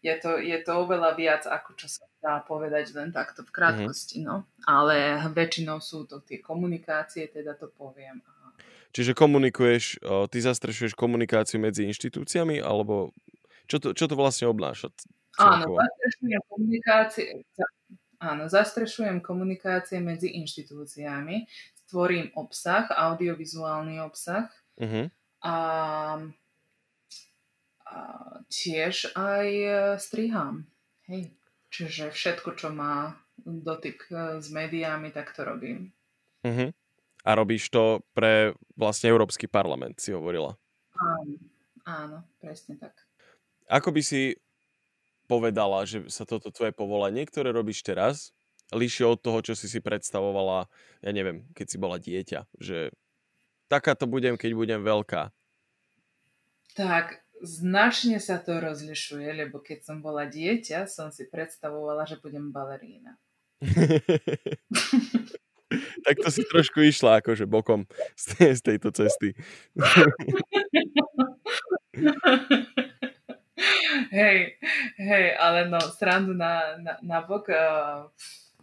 Je 0.00 0.14
to, 0.16 0.38
je 0.38 0.54
to 0.64 0.72
oveľa 0.78 1.18
viac, 1.18 1.42
ako 1.44 1.74
čo 1.76 1.90
sa 1.90 2.06
dá 2.22 2.40
povedať 2.40 2.94
len 2.94 3.10
takto 3.12 3.44
v 3.44 3.50
krátkosti, 3.50 4.22
mm-hmm. 4.22 4.30
no. 4.30 4.48
Ale 4.64 5.20
väčšinou 5.34 5.82
sú 5.82 6.08
to 6.08 6.24
tie 6.24 6.40
komunikácie, 6.40 7.28
teda 7.28 7.58
to 7.58 7.68
poviem. 7.68 8.24
Čiže 8.94 9.12
komunikuješ, 9.12 10.00
ty 10.32 10.38
zastrešuješ 10.40 10.96
komunikáciu 10.96 11.60
medzi 11.60 11.84
inštitúciami, 11.84 12.62
alebo 12.64 13.12
čo 13.68 13.76
to, 13.76 13.92
čo 13.92 14.08
to 14.08 14.16
vlastne 14.16 14.48
obnáša? 14.48 14.88
Áno, 15.36 15.76
zastrešujem 15.76 16.42
komunikácie, 16.48 17.44
Áno, 18.18 18.50
zastrešujem 18.50 19.22
komunikácie 19.22 20.02
medzi 20.02 20.34
inštitúciami, 20.42 21.46
tvorím 21.86 22.34
obsah, 22.34 22.90
audiovizuálny 22.90 24.02
obsah 24.02 24.50
uh-huh. 24.74 25.06
a, 25.46 25.56
a 27.86 27.98
tiež 28.50 29.14
aj 29.14 29.46
e, 29.48 29.70
strihám. 30.02 30.66
Hej. 31.06 31.30
Čiže 31.68 32.10
všetko, 32.10 32.58
čo 32.58 32.74
má 32.74 33.14
dotyk 33.46 34.10
e, 34.10 34.42
s 34.42 34.50
médiami, 34.50 35.14
tak 35.14 35.30
to 35.38 35.46
robím. 35.46 35.94
Uh-huh. 36.42 36.74
A 37.22 37.30
robíš 37.38 37.70
to 37.70 38.02
pre 38.18 38.58
vlastne 38.74 39.14
Európsky 39.14 39.46
parlament, 39.46 40.02
si 40.02 40.10
hovorila. 40.10 40.58
Áno, 40.98 41.38
áno, 41.86 42.18
presne 42.42 42.74
tak. 42.82 42.98
Ako 43.70 43.94
by 43.94 44.02
si 44.02 44.34
povedala, 45.28 45.84
že 45.84 46.08
sa 46.08 46.24
toto 46.24 46.48
tvoje 46.48 46.72
povolanie, 46.72 47.28
ktoré 47.28 47.52
robíš 47.52 47.84
teraz, 47.84 48.32
líši 48.72 49.04
od 49.04 49.20
toho, 49.20 49.44
čo 49.44 49.54
si 49.54 49.68
si 49.68 49.84
predstavovala, 49.84 50.66
ja 51.04 51.10
neviem, 51.12 51.44
keď 51.52 51.66
si 51.68 51.76
bola 51.76 52.00
dieťa, 52.00 52.48
že 52.56 52.96
taká 53.68 53.94
to 53.94 54.08
budem, 54.08 54.40
keď 54.40 54.56
budem 54.56 54.80
veľká. 54.80 55.28
Tak, 56.76 57.24
značne 57.42 58.20
sa 58.20 58.38
to 58.40 58.60
rozlišuje, 58.60 59.32
lebo 59.44 59.58
keď 59.60 59.84
som 59.84 60.00
bola 60.00 60.26
dieťa, 60.28 60.86
som 60.88 61.12
si 61.12 61.24
predstavovala, 61.28 62.06
že 62.08 62.16
budem 62.20 62.52
balerína. 62.52 63.16
tak 66.06 66.16
to 66.22 66.30
si 66.30 66.46
trošku 66.46 66.80
išla 66.80 67.18
akože 67.20 67.44
bokom 67.44 67.84
z, 68.14 68.54
z 68.56 68.60
tejto 68.62 68.90
cesty. 68.94 69.34
hej, 74.10 74.56
hej, 74.96 75.26
ale 75.36 75.68
no, 75.68 75.80
srandu 75.80 76.34
na, 76.34 76.78
na, 76.78 76.94
na 77.02 77.18
bok, 77.24 77.48
uh, 77.50 78.08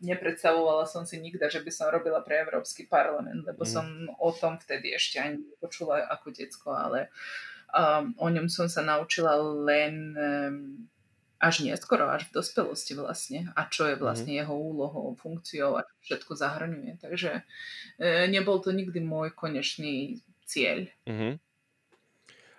nepredstavovala 0.04 0.86
som 0.86 1.08
si 1.08 1.18
nikda, 1.18 1.48
že 1.48 1.64
by 1.64 1.72
som 1.72 1.92
robila 1.94 2.20
pre 2.20 2.44
Európsky 2.44 2.84
parlament, 2.84 3.48
lebo 3.48 3.64
mm. 3.64 3.70
som 3.70 3.86
o 4.20 4.30
tom 4.36 4.60
vtedy 4.60 4.92
ešte 4.92 5.18
ani 5.24 5.40
počula 5.58 6.04
ako 6.12 6.36
decko, 6.36 6.76
ale 6.76 7.08
um, 7.72 8.12
o 8.20 8.28
ňom 8.28 8.52
som 8.52 8.68
sa 8.68 8.84
naučila 8.84 9.40
len 9.40 10.14
um, 10.14 10.56
až 11.40 11.64
neskoro, 11.64 12.08
až 12.10 12.28
v 12.32 12.42
dospelosti 12.42 12.96
vlastne 12.96 13.52
a 13.54 13.68
čo 13.68 13.92
je 13.92 13.96
vlastne 14.00 14.34
mm. 14.36 14.40
jeho 14.44 14.56
úlohou, 14.56 15.16
funkciou 15.20 15.78
a 15.80 15.88
všetko 16.02 16.32
zahrňuje. 16.36 16.98
Takže 17.04 17.44
e, 18.00 18.28
nebol 18.32 18.64
to 18.64 18.72
nikdy 18.72 19.04
môj 19.04 19.36
konečný 19.36 20.24
cieľ. 20.48 20.88
Mm-hmm. 21.06 21.34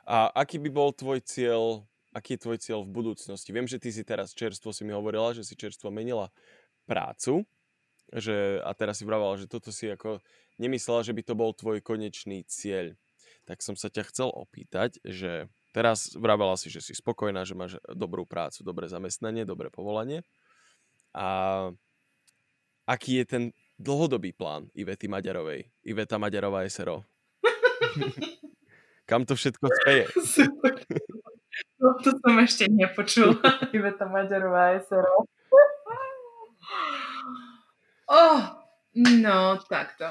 A 0.07 0.31
aký 0.39 0.63
by 0.63 0.71
bol 0.71 0.95
tvoj 0.95 1.19
cieľ, 1.25 1.83
aký 2.17 2.41
je 2.41 2.43
tvoj 2.49 2.59
cieľ 2.65 2.81
v 2.89 2.95
budúcnosti? 2.97 3.53
Viem, 3.53 3.69
že 3.69 3.77
ty 3.77 3.93
si 3.93 4.01
teraz 4.01 4.33
čerstvo 4.33 4.73
si 4.73 4.89
mi 4.89 4.97
hovorila, 4.97 5.37
že 5.37 5.45
si 5.45 5.53
čerstvo 5.53 5.93
menila 5.93 6.33
prácu, 6.89 7.45
že, 8.09 8.65
a 8.65 8.73
teraz 8.73 9.03
si 9.03 9.05
vravala, 9.05 9.37
že 9.37 9.45
toto 9.45 9.69
si 9.69 9.93
ako 9.93 10.25
nemyslela, 10.57 11.05
že 11.05 11.13
by 11.13 11.23
to 11.27 11.35
bol 11.37 11.53
tvoj 11.53 11.85
konečný 11.85 12.49
cieľ. 12.49 12.97
Tak 13.45 13.61
som 13.61 13.77
sa 13.77 13.93
ťa 13.93 14.09
chcel 14.09 14.33
opýtať, 14.33 14.97
že 15.05 15.53
Teraz 15.77 16.17
vravela 16.17 16.57
si, 16.57 16.73
že 16.73 16.81
si 16.81 16.97
spokojná, 16.97 17.45
že 17.45 17.53
máš 17.53 17.77
dobrú 17.93 18.25
prácu, 18.25 18.65
dobré 18.65 18.89
zamestnanie, 18.89 19.45
dobré 19.45 19.69
povolanie. 19.69 20.25
A 21.13 21.69
aký 22.89 23.21
je 23.21 23.25
ten 23.29 23.45
dlhodobý 23.77 24.33
plán 24.33 24.73
Ivety 24.73 25.05
Maďarovej? 25.05 25.69
Iveta 25.85 26.17
Maďarová 26.17 26.65
SRO. 26.65 27.05
Kam 29.09 29.29
to 29.29 29.37
všetko 29.37 29.69
speje? 29.69 30.09
To 31.95 32.11
som 32.19 32.35
ešte 32.43 32.67
nepočula. 32.67 33.39
Iveta 33.77 34.11
Maďarová 34.11 34.75
SRO. 34.83 35.31
Oh, 38.07 38.39
no, 38.95 39.59
takto. 39.67 40.11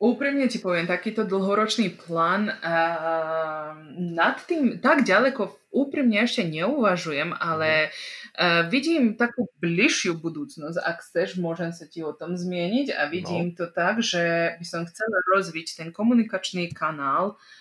Úprimne 0.00 0.48
ti 0.48 0.56
poviem, 0.56 0.88
takýto 0.88 1.28
dlhoročný 1.28 1.92
plán 1.92 2.48
uh, 2.48 3.76
nad 3.92 4.40
tým 4.48 4.80
tak 4.80 5.04
ďaleko 5.04 5.52
úprimne 5.76 6.24
ešte 6.24 6.40
neuvažujem, 6.40 7.36
ale 7.36 7.92
uh, 7.92 8.64
vidím 8.72 9.20
takú 9.20 9.52
bližšiu 9.60 10.16
budúcnosť. 10.16 10.80
Ak 10.80 11.04
chceš, 11.04 11.36
môžem 11.36 11.76
sa 11.76 11.84
ti 11.84 12.00
o 12.00 12.16
tom 12.16 12.32
zmieniť 12.32 12.96
a 12.96 13.12
vidím 13.12 13.52
no. 13.52 13.56
to 13.60 13.68
tak, 13.68 14.00
že 14.00 14.56
by 14.56 14.64
som 14.64 14.88
chcela 14.88 15.20
rozviť 15.36 15.76
ten 15.76 15.88
komunikačný 15.92 16.72
kanál 16.72 17.36
uh, 17.36 17.59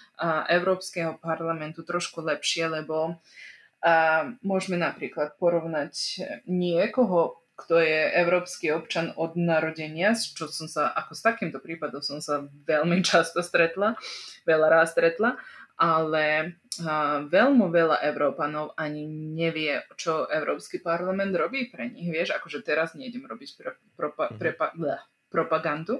Európskeho 0.51 1.17
parlamentu 1.23 1.87
trošku 1.87 2.19
lepšie, 2.19 2.67
lebo 2.67 3.19
môžeme 4.43 4.75
napríklad 4.75 5.39
porovnať 5.39 5.93
niekoho 6.43 7.39
kto 7.59 7.83
je 7.83 8.01
európsky 8.15 8.71
občan 8.71 9.11
od 9.19 9.35
narodenia, 9.35 10.15
čo 10.15 10.47
som 10.47 10.71
sa, 10.71 10.95
ako 10.95 11.11
s 11.11 11.21
takýmto 11.27 11.59
prípadom 11.59 11.99
som 11.99 12.23
sa 12.23 12.47
veľmi 12.47 13.03
často 13.09 13.43
stretla, 13.43 13.99
veľa 14.47 14.67
ráz 14.71 14.95
stretla, 14.95 15.35
ale 15.79 16.55
veľmi 17.27 17.65
veľa 17.71 18.03
Európanov 18.11 18.75
ani 18.79 19.07
nevie, 19.07 19.83
čo 19.99 20.27
Európsky 20.27 20.79
parlament 20.79 21.35
robí 21.35 21.67
pre 21.71 21.91
nich. 21.91 22.07
Vieš, 22.07 22.35
akože 22.35 22.63
teraz 22.63 22.95
nejdem 22.95 23.27
robiť 23.27 23.49
pro, 23.59 23.71
propa, 23.95 24.25
mhm. 24.31 24.35
prepa, 24.39 24.67
bleh, 24.75 25.03
propagandu, 25.27 25.99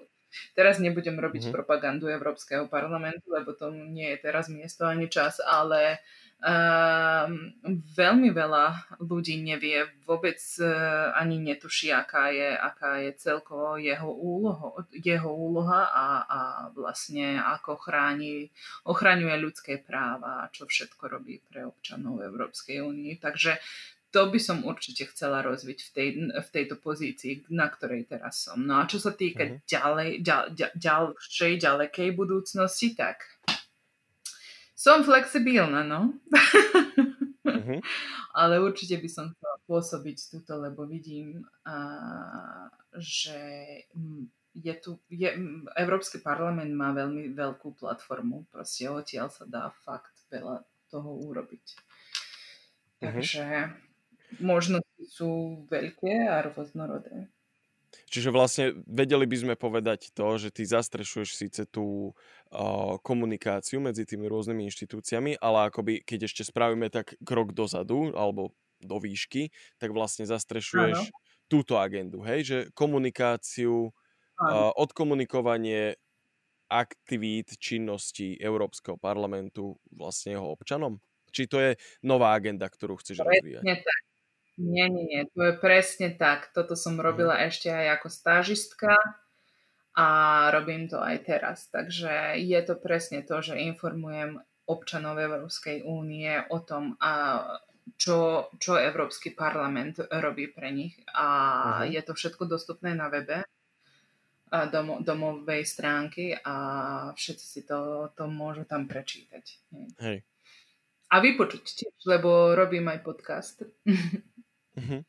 Teraz 0.54 0.78
nebudem 0.78 1.18
robiť 1.18 1.50
mm-hmm. 1.50 1.58
propagandu 1.58 2.08
Európskeho 2.10 2.70
parlamentu, 2.70 3.34
lebo 3.34 3.54
to 3.58 3.72
nie 3.72 4.14
je 4.14 4.18
teraz 4.22 4.48
miesto 4.48 4.86
ani 4.86 5.10
čas, 5.10 5.42
ale 5.42 6.00
Um, 6.40 7.52
veľmi 8.00 8.32
veľa 8.32 8.96
ľudí 9.04 9.44
nevie, 9.44 9.84
vôbec 10.08 10.40
uh, 10.64 11.12
ani 11.12 11.36
netuší, 11.36 11.92
aká 11.92 12.32
je, 12.32 12.56
aká 12.56 13.04
je 13.04 13.12
celkovo 13.20 13.76
jeho, 13.76 14.08
úloho, 14.08 14.88
jeho 14.96 15.28
úloha 15.36 15.92
a, 15.92 16.24
a 16.24 16.40
vlastne 16.72 17.44
ako 17.44 17.76
chráni, 17.84 18.56
ochraňuje 18.88 19.36
ľudské 19.36 19.84
práva 19.84 20.48
a 20.48 20.50
čo 20.56 20.64
všetko 20.64 21.12
robí 21.12 21.44
pre 21.44 21.68
občanov 21.68 22.24
Európskej 22.24 22.88
únie. 22.88 23.20
Takže 23.20 23.60
to 24.10 24.22
by 24.34 24.40
som 24.42 24.66
určite 24.66 25.06
chcela 25.14 25.46
rozviť 25.46 25.80
v, 25.86 25.90
tej, 25.94 26.10
v 26.34 26.50
tejto 26.50 26.76
pozícii, 26.82 27.46
na 27.54 27.70
ktorej 27.70 28.10
teraz 28.10 28.42
som. 28.42 28.58
No 28.58 28.82
a 28.82 28.90
čo 28.90 28.98
sa 28.98 29.14
týka 29.14 29.46
mm-hmm. 29.46 29.70
ďalej, 29.70 30.10
ďal, 30.26 30.44
ďal, 30.58 30.72
ďalšej, 30.74 31.54
ďalekej 31.62 32.10
budúcnosti, 32.18 32.98
tak 32.98 33.22
som 34.74 35.06
flexibilná, 35.06 35.86
no. 35.86 36.18
Uh-huh. 37.44 37.80
Ale 38.40 38.64
určite 38.64 38.98
by 38.98 39.10
som 39.12 39.26
chcela 39.36 39.58
pôsobiť 39.68 40.18
túto, 40.32 40.56
lebo 40.56 40.88
vidím, 40.88 41.44
a, 41.68 42.72
že 42.96 43.38
je 44.56 44.74
tu, 44.80 44.98
je, 45.12 45.30
Európsky 45.78 46.18
parlament 46.24 46.72
má 46.74 46.96
veľmi 46.96 47.36
veľkú 47.36 47.78
platformu, 47.78 48.50
proste 48.50 48.90
odtiaľ 48.90 49.30
sa 49.30 49.46
dá 49.46 49.70
fakt 49.84 50.16
veľa 50.32 50.64
toho 50.90 51.28
urobiť. 51.28 51.66
Takže 53.00 53.44
možnosti 54.38 55.02
sú 55.10 55.66
veľké 55.68 56.30
a 56.30 56.46
rôznorodé. 56.46 57.26
Čiže 58.10 58.30
vlastne 58.30 58.66
vedeli 58.86 59.26
by 59.26 59.38
sme 59.38 59.56
povedať 59.58 60.14
to, 60.14 60.28
že 60.38 60.54
ty 60.54 60.66
zastrešuješ 60.66 61.30
síce 61.34 61.62
tú 61.70 62.14
uh, 62.14 62.98
komunikáciu 63.02 63.82
medzi 63.82 64.06
tými 64.06 64.30
rôznymi 64.30 64.70
inštitúciami, 64.70 65.42
ale 65.42 65.74
akoby 65.74 66.06
keď 66.06 66.30
ešte 66.30 66.46
spravíme 66.46 66.94
tak 66.94 67.18
krok 67.26 67.54
dozadu 67.54 68.14
alebo 68.14 68.54
do 68.78 68.98
výšky, 69.02 69.50
tak 69.82 69.92
vlastne 69.92 70.30
zastrešuješ 70.30 70.98
ano. 71.10 71.14
túto 71.50 71.82
agendu, 71.82 72.22
hej? 72.24 72.46
Že 72.46 72.58
komunikáciu, 72.78 73.90
uh, 73.90 74.72
odkomunikovanie 74.78 75.98
aktivít, 76.70 77.58
činností 77.58 78.38
Európskeho 78.38 79.02
parlamentu 79.02 79.82
vlastne 79.90 80.38
jeho 80.38 80.54
občanom? 80.54 81.02
Či 81.30 81.46
to 81.46 81.58
je 81.62 81.72
nová 82.06 82.34
agenda, 82.34 82.70
ktorú 82.70 83.02
chceš 83.02 83.22
rozvíjať? 83.22 83.66
tak. 83.82 84.09
Nie, 84.60 84.92
nie, 84.92 85.08
nie, 85.08 85.24
to 85.32 85.40
je 85.40 85.54
presne 85.56 86.12
tak. 86.12 86.52
Toto 86.52 86.76
som 86.76 87.00
mhm. 87.00 87.04
robila 87.04 87.36
ešte 87.48 87.72
aj 87.72 88.00
ako 88.00 88.08
stážistka 88.12 88.92
a 89.96 90.06
robím 90.52 90.92
to 90.92 91.00
aj 91.00 91.18
teraz. 91.24 91.72
Takže 91.72 92.36
je 92.38 92.60
to 92.68 92.76
presne 92.76 93.24
to, 93.24 93.40
že 93.40 93.56
informujem 93.56 94.44
občanov 94.70 95.18
Európskej 95.18 95.82
únie 95.88 96.30
o 96.54 96.62
tom, 96.62 96.94
a 97.02 97.42
čo, 97.98 98.52
čo 98.62 98.78
Európsky 98.78 99.34
parlament 99.34 99.98
robí 100.14 100.46
pre 100.46 100.70
nich. 100.70 100.94
A 101.10 101.26
uh-huh. 101.26 101.90
je 101.90 102.02
to 102.06 102.14
všetko 102.14 102.46
dostupné 102.46 102.94
na 102.94 103.10
webe 103.10 103.42
domo, 104.50 105.02
domovej 105.02 105.66
stránky 105.66 106.34
a 106.34 106.56
všetci 107.14 107.46
si 107.46 107.62
to, 107.66 108.10
to 108.18 108.26
môžu 108.26 108.66
tam 108.66 108.90
prečítať. 108.90 109.46
Hej. 110.02 110.26
A 111.10 111.16
vypočuť 111.18 111.66
tiež, 111.66 111.96
lebo 112.06 112.54
robím 112.54 112.86
aj 112.90 113.00
podcast. 113.02 113.66
Uh-huh. 114.80 115.02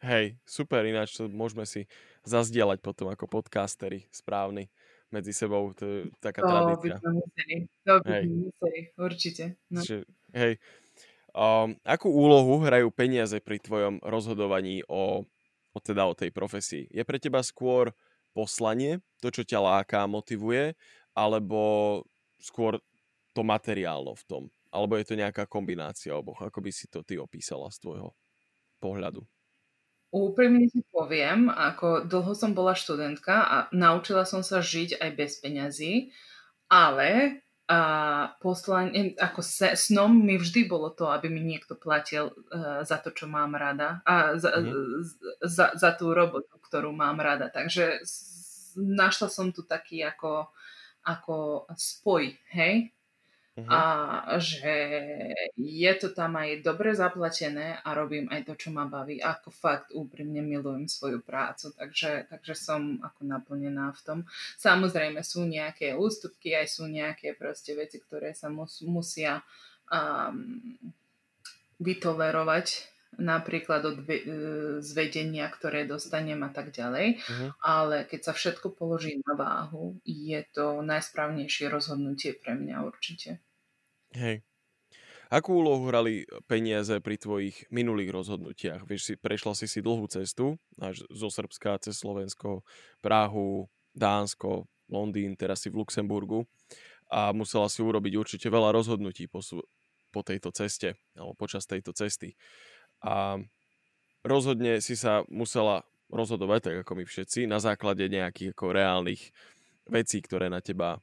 Hej, 0.00 0.40
super, 0.48 0.80
ináč 0.88 1.12
to 1.12 1.28
môžeme 1.28 1.68
si 1.68 1.84
zazdieľať 2.24 2.80
potom 2.80 3.12
ako 3.12 3.28
podcastery 3.28 4.08
správny 4.08 4.72
medzi 5.10 5.34
sebou, 5.34 5.74
to 5.74 5.84
je 5.84 5.98
taká 6.22 6.40
to 6.40 6.48
tradícia. 6.48 6.96
By 7.02 7.10
museli. 7.18 7.56
To 7.84 7.94
by 8.00 8.10
hej. 8.14 8.24
museli, 8.30 8.80
určite. 8.96 9.44
No. 9.68 9.82
Čiže, 9.82 10.06
hej, 10.32 10.52
um, 11.34 11.74
akú 11.82 12.08
úlohu 12.08 12.62
hrajú 12.62 12.88
peniaze 12.94 13.36
pri 13.42 13.58
tvojom 13.58 14.00
rozhodovaní 14.06 14.86
o, 14.86 15.26
o, 15.74 15.78
teda 15.82 16.06
o 16.06 16.14
tej 16.14 16.30
profesii? 16.30 16.86
Je 16.88 17.02
pre 17.02 17.18
teba 17.18 17.42
skôr 17.42 17.90
poslanie, 18.30 19.02
to, 19.18 19.34
čo 19.34 19.42
ťa 19.42 19.58
láká, 19.58 20.06
motivuje, 20.06 20.78
alebo 21.12 22.00
skôr 22.38 22.78
to 23.34 23.42
materiálno 23.42 24.14
v 24.14 24.24
tom? 24.24 24.42
Alebo 24.70 24.94
je 24.94 25.10
to 25.10 25.18
nejaká 25.18 25.50
kombinácia 25.50 26.14
oboch? 26.14 26.38
Ako 26.38 26.62
by 26.62 26.70
si 26.70 26.86
to 26.86 27.02
ty 27.02 27.18
opísala 27.18 27.66
z 27.74 27.82
tvojho 27.82 28.14
pohľadu? 28.80 29.22
Úprimne 30.10 30.66
si 30.66 30.82
poviem, 30.90 31.46
ako 31.46 32.02
dlho 32.02 32.34
som 32.34 32.50
bola 32.50 32.74
študentka 32.74 33.46
a 33.46 33.56
naučila 33.70 34.26
som 34.26 34.42
sa 34.42 34.58
žiť 34.58 34.98
aj 34.98 35.10
bez 35.14 35.38
peňazí, 35.38 36.10
ale 36.66 37.38
a 37.70 38.34
poslanie, 38.42 39.14
ako 39.14 39.46
se, 39.46 39.78
snom 39.78 40.10
mi 40.10 40.34
vždy 40.34 40.66
bolo 40.66 40.90
to, 40.90 41.06
aby 41.06 41.30
mi 41.30 41.38
niekto 41.38 41.78
platil 41.78 42.34
uh, 42.50 42.82
za 42.82 42.98
to, 42.98 43.14
čo 43.14 43.30
mám 43.30 43.54
rada 43.54 44.02
a 44.02 44.34
za, 44.42 44.58
mm. 44.58 44.74
za, 45.46 45.78
za 45.78 45.90
tú 45.94 46.10
robotu, 46.10 46.58
ktorú 46.58 46.90
mám 46.90 47.22
rada. 47.22 47.46
Takže 47.46 48.02
našla 48.74 49.30
som 49.30 49.54
tu 49.54 49.62
taký 49.62 50.02
ako, 50.02 50.50
ako 51.06 51.70
spoj, 51.78 52.34
hej? 52.50 52.90
Uh-huh. 53.62 53.72
A 53.72 53.82
že 54.40 54.74
je 55.56 55.92
to 55.98 56.10
tam 56.12 56.36
aj 56.40 56.64
dobre 56.64 56.96
zaplatené 56.96 57.80
a 57.80 57.88
robím 57.92 58.28
aj 58.32 58.48
to, 58.48 58.54
čo 58.56 58.68
ma 58.72 58.88
baví. 58.88 59.20
Ako 59.20 59.52
fakt 59.52 59.92
úprimne 59.92 60.40
milujem 60.40 60.88
svoju 60.88 61.20
prácu, 61.20 61.72
takže, 61.76 62.26
takže 62.30 62.54
som 62.56 62.98
ako 63.04 63.26
naplnená 63.28 63.92
v 63.96 64.00
tom. 64.02 64.18
Samozrejme 64.56 65.20
sú 65.20 65.44
nejaké 65.44 65.92
ústupky, 65.94 66.56
aj 66.56 66.66
sú 66.68 66.88
nejaké 66.88 67.36
proste 67.36 67.76
veci, 67.76 68.00
ktoré 68.00 68.32
sa 68.32 68.48
mus, 68.48 68.80
musia 68.82 69.44
um, 69.90 70.60
vytolerovať 71.80 72.90
napríklad 73.18 73.82
od 73.84 73.96
e, 74.06 74.16
zvedenia, 74.80 75.50
ktoré 75.50 75.84
dostanem 75.84 76.40
a 76.46 76.50
tak 76.50 76.70
ďalej. 76.70 77.18
Uh-huh. 77.18 77.50
Ale 77.60 78.06
keď 78.06 78.30
sa 78.30 78.32
všetko 78.32 78.72
položí 78.72 79.18
na 79.26 79.34
váhu, 79.34 79.98
je 80.06 80.40
to 80.54 80.80
najsprávnejšie 80.86 81.66
rozhodnutie 81.68 82.32
pre 82.38 82.54
mňa 82.54 82.86
určite. 82.86 83.42
Hej. 84.10 84.42
Akú 85.30 85.62
úlohu 85.62 85.86
hrali 85.86 86.26
peniaze 86.50 86.98
pri 86.98 87.14
tvojich 87.14 87.70
minulých 87.70 88.10
rozhodnutiach? 88.10 88.82
Vieš, 88.82 89.02
si, 89.06 89.14
prešla 89.14 89.54
si 89.54 89.70
si 89.70 89.78
dlhú 89.78 90.10
cestu, 90.10 90.58
až 90.82 91.06
zo 91.06 91.30
Srbska 91.30 91.78
cez 91.78 92.02
Slovensko, 92.02 92.66
Prahu, 92.98 93.70
Dánsko, 93.94 94.66
Londýn, 94.90 95.38
teraz 95.38 95.62
si 95.62 95.70
v 95.70 95.86
Luxemburgu 95.86 96.50
a 97.06 97.30
musela 97.30 97.70
si 97.70 97.78
urobiť 97.78 98.18
určite 98.18 98.50
veľa 98.50 98.74
rozhodnutí 98.74 99.30
po, 99.30 99.38
po 100.10 100.20
tejto 100.26 100.50
ceste, 100.50 100.98
alebo 101.14 101.38
počas 101.38 101.62
tejto 101.70 101.94
cesty. 101.94 102.34
A 103.06 103.38
rozhodne 104.26 104.82
si 104.82 104.98
sa 104.98 105.22
musela 105.30 105.86
rozhodovať, 106.10 106.60
tak 106.66 106.74
ako 106.82 106.98
my 106.98 107.04
všetci, 107.06 107.46
na 107.46 107.62
základe 107.62 108.02
nejakých 108.10 108.50
ako 108.50 108.66
reálnych 108.74 109.30
vecí, 109.86 110.18
ktoré 110.18 110.50
na 110.50 110.58
teba 110.58 110.98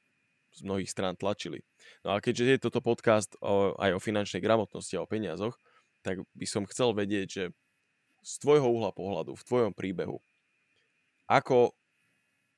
z 0.58 0.66
mnohých 0.66 0.90
strán 0.90 1.14
tlačili. 1.14 1.62
No 2.02 2.18
a 2.18 2.22
keďže 2.22 2.58
je 2.58 2.64
toto 2.66 2.82
podcast 2.82 3.38
o, 3.40 3.78
aj 3.78 3.94
o 3.96 4.04
finančnej 4.04 4.42
gramotnosti 4.42 4.98
a 4.98 5.06
o 5.06 5.10
peniazoch, 5.10 5.54
tak 6.02 6.26
by 6.34 6.46
som 6.50 6.66
chcel 6.66 6.98
vedieť, 6.98 7.28
že 7.30 7.44
z 8.26 8.34
tvojho 8.42 8.68
uhla 8.68 8.92
pohľadu, 8.92 9.38
v 9.38 9.48
tvojom 9.48 9.74
príbehu, 9.78 10.18
ako 11.30 11.78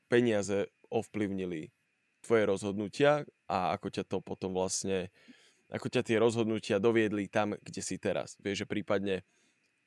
peniaze 0.07 0.71
ovplyvnili 0.89 1.69
tvoje 2.25 2.43
rozhodnutia 2.49 3.27
a 3.45 3.75
ako 3.77 3.87
ťa 3.93 4.03
to 4.07 4.17
potom 4.23 4.55
vlastne 4.55 5.13
ako 5.69 5.85
ťa 5.85 6.01
tie 6.01 6.17
rozhodnutia 6.17 6.81
doviedli 6.81 7.29
tam, 7.29 7.53
kde 7.61 7.81
si 7.85 8.01
teraz. 8.01 8.33
Vieš, 8.41 8.65
že 8.65 8.67
prípadne 8.67 9.21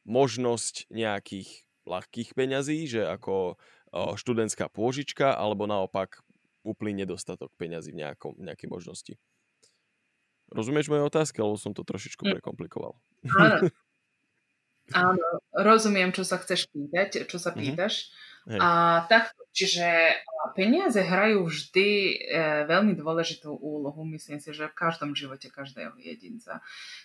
možnosť 0.07 0.87
nejakých 0.95 1.67
ľahkých 1.83 2.39
peňazí, 2.39 2.87
že 2.87 3.03
ako 3.03 3.59
študentská 3.93 4.71
pôžička, 4.71 5.35
alebo 5.35 5.67
naopak 5.67 6.23
úplný 6.63 7.05
nedostatok 7.05 7.51
peňazí 7.59 7.95
v 7.95 8.07
nejakom, 8.07 8.39
nejakej 8.39 8.69
možnosti. 8.71 9.15
Rozumieš 10.53 10.93
moje 10.93 11.07
otázky, 11.09 11.41
alebo 11.41 11.57
som 11.57 11.73
to 11.73 11.83
trošičku 11.83 12.27
hm. 12.27 12.31
prekomplikoval? 12.39 12.97
Áno. 13.39 13.69
Áno, 14.91 15.41
rozumiem, 15.55 16.11
čo 16.11 16.27
sa 16.27 16.37
chceš 16.43 16.69
pýtať, 16.69 17.25
čo 17.31 17.39
sa 17.39 17.55
mhm. 17.55 17.59
pýtaš. 17.59 18.11
Mm-hmm. 18.43 18.59
A 18.59 18.71
tak, 19.07 19.39
čiže 19.55 20.19
peniaze 20.59 20.99
hrajú 20.99 21.47
vždy 21.47 21.87
e, 21.87 22.15
veľmi 22.67 22.99
dôležitú 22.99 23.55
úlohu, 23.55 24.03
myslím 24.19 24.43
si, 24.43 24.51
že 24.51 24.67
v 24.67 24.75
každom 24.75 25.15
živote 25.15 25.47
každého 25.47 25.95
jedinca. 26.03 26.59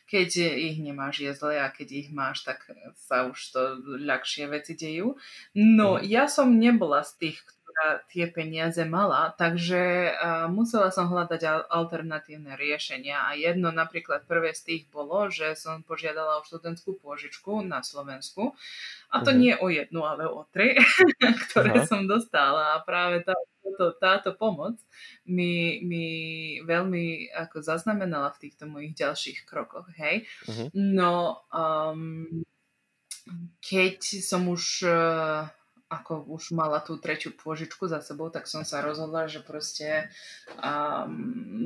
Keď 0.10 0.58
ich 0.58 0.82
nemáš, 0.82 1.22
je 1.22 1.38
zle 1.38 1.62
a 1.62 1.70
keď 1.70 1.88
ich 1.94 2.10
máš, 2.10 2.42
tak 2.42 2.66
sa 2.98 3.30
už 3.30 3.38
to 3.54 3.62
ľahšie 3.86 4.50
veci 4.50 4.74
dejú. 4.74 5.14
No, 5.54 6.02
mm. 6.02 6.10
ja 6.10 6.26
som 6.26 6.58
nebola 6.58 7.06
z 7.06 7.22
tých, 7.22 7.38
ktorá 7.78 8.02
tie 8.10 8.26
peniaze 8.26 8.82
mala, 8.90 9.38
takže 9.38 10.10
uh, 10.10 10.50
musela 10.50 10.90
som 10.90 11.14
hľadať 11.14 11.70
alternatívne 11.70 12.58
riešenia 12.58 13.30
a 13.30 13.38
jedno 13.38 13.70
napríklad 13.70 14.26
prvé 14.26 14.58
z 14.58 14.62
tých 14.66 14.84
bolo, 14.90 15.30
že 15.30 15.54
som 15.54 15.86
požiadala 15.86 16.42
o 16.42 16.46
študentskú 16.46 16.98
pôžičku 16.98 17.62
na 17.62 17.86
Slovensku 17.86 18.58
a 19.14 19.22
to 19.22 19.30
uh-huh. 19.30 19.38
nie 19.38 19.54
o 19.54 19.70
jednu, 19.70 20.02
ale 20.10 20.26
o 20.26 20.50
tri, 20.50 20.74
ktoré 21.54 21.86
uh-huh. 21.86 21.86
som 21.86 22.10
dostala 22.10 22.74
a 22.74 22.82
práve 22.82 23.22
tá, 23.22 23.38
táto, 23.62 23.94
táto 24.02 24.30
pomoc 24.34 24.82
mi, 25.30 25.78
mi 25.86 26.08
veľmi 26.66 27.30
ako 27.30 27.62
zaznamenala 27.62 28.34
v 28.34 28.42
týchto 28.50 28.66
mojich 28.66 28.98
ďalších 28.98 29.46
krokoch, 29.46 29.86
hej. 30.02 30.26
Uh-huh. 30.50 30.74
No, 30.74 31.46
um, 31.54 32.42
keď 33.62 34.02
som 34.26 34.50
už 34.50 34.82
uh, 34.90 35.46
ako 35.88 36.28
už 36.28 36.52
mala 36.52 36.84
tú 36.84 37.00
tretiu 37.00 37.32
pôžičku 37.32 37.88
za 37.88 38.04
sebou, 38.04 38.28
tak 38.28 38.44
som 38.44 38.68
sa 38.68 38.84
rozhodla, 38.84 39.32
že 39.32 39.40
proste 39.40 40.12
um, 40.60 41.08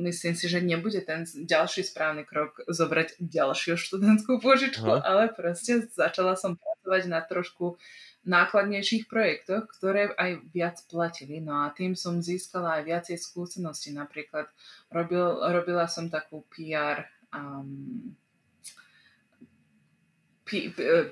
myslím 0.06 0.38
si, 0.38 0.46
že 0.46 0.62
nebude 0.62 1.02
ten 1.02 1.26
ďalší 1.26 1.82
správny 1.82 2.22
krok 2.22 2.62
zobrať 2.70 3.18
ďalšiu 3.18 3.74
študentskú 3.74 4.38
pôžičku, 4.38 4.86
Aha. 4.86 5.02
ale 5.02 5.22
proste 5.34 5.90
začala 5.90 6.38
som 6.38 6.54
pracovať 6.54 7.02
na 7.10 7.18
trošku 7.18 7.82
nákladnejších 8.22 9.10
projektoch, 9.10 9.66
ktoré 9.74 10.14
aj 10.14 10.46
viac 10.54 10.78
platili. 10.86 11.42
No 11.42 11.66
a 11.66 11.74
tým 11.74 11.98
som 11.98 12.22
získala 12.22 12.78
aj 12.78 12.82
viacej 12.86 13.16
skúseností. 13.18 13.90
Napríklad 13.90 14.46
robil, 14.94 15.42
robila 15.42 15.90
som 15.90 16.06
takú 16.06 16.46
PR 16.54 17.10
um, 17.34 18.14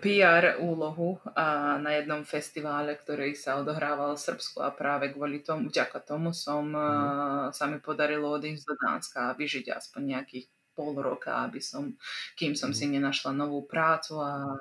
PR 0.04 0.60
úlohu 0.60 1.16
a 1.32 1.78
na 1.80 1.96
jednom 1.96 2.22
festivále, 2.28 2.94
ktorý 2.94 3.32
sa 3.32 3.56
odohrával 3.58 4.14
v 4.14 4.24
Srbsku 4.28 4.60
a 4.60 4.68
práve 4.70 5.10
kvôli 5.10 5.40
tomu, 5.40 5.72
vďaka 5.72 5.98
tomu 6.04 6.36
som, 6.36 6.68
mm. 6.68 7.56
sa 7.56 7.64
mi 7.66 7.80
podarilo 7.80 8.28
odísť 8.36 8.64
do 8.68 8.74
Dánska 8.76 9.18
a 9.32 9.36
vyžiť 9.36 9.72
aspoň 9.72 10.02
nejakých 10.04 10.46
pol 10.76 10.96
roka, 10.96 11.44
aby 11.44 11.60
som, 11.60 11.96
kým 12.36 12.52
som 12.56 12.70
mm. 12.72 12.76
si 12.76 12.84
nenašla 12.88 13.32
novú 13.34 13.64
prácu 13.64 14.20
a 14.20 14.60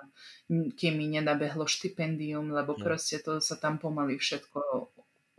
kým 0.49 0.93
mi 0.97 1.07
nenabehlo 1.11 1.69
štipendium, 1.69 2.51
lebo 2.51 2.75
mm. 2.75 2.81
proste 2.81 3.21
to 3.21 3.43
sa 3.43 3.55
tam 3.55 3.77
pomaly 3.77 4.17
všetko 4.17 4.59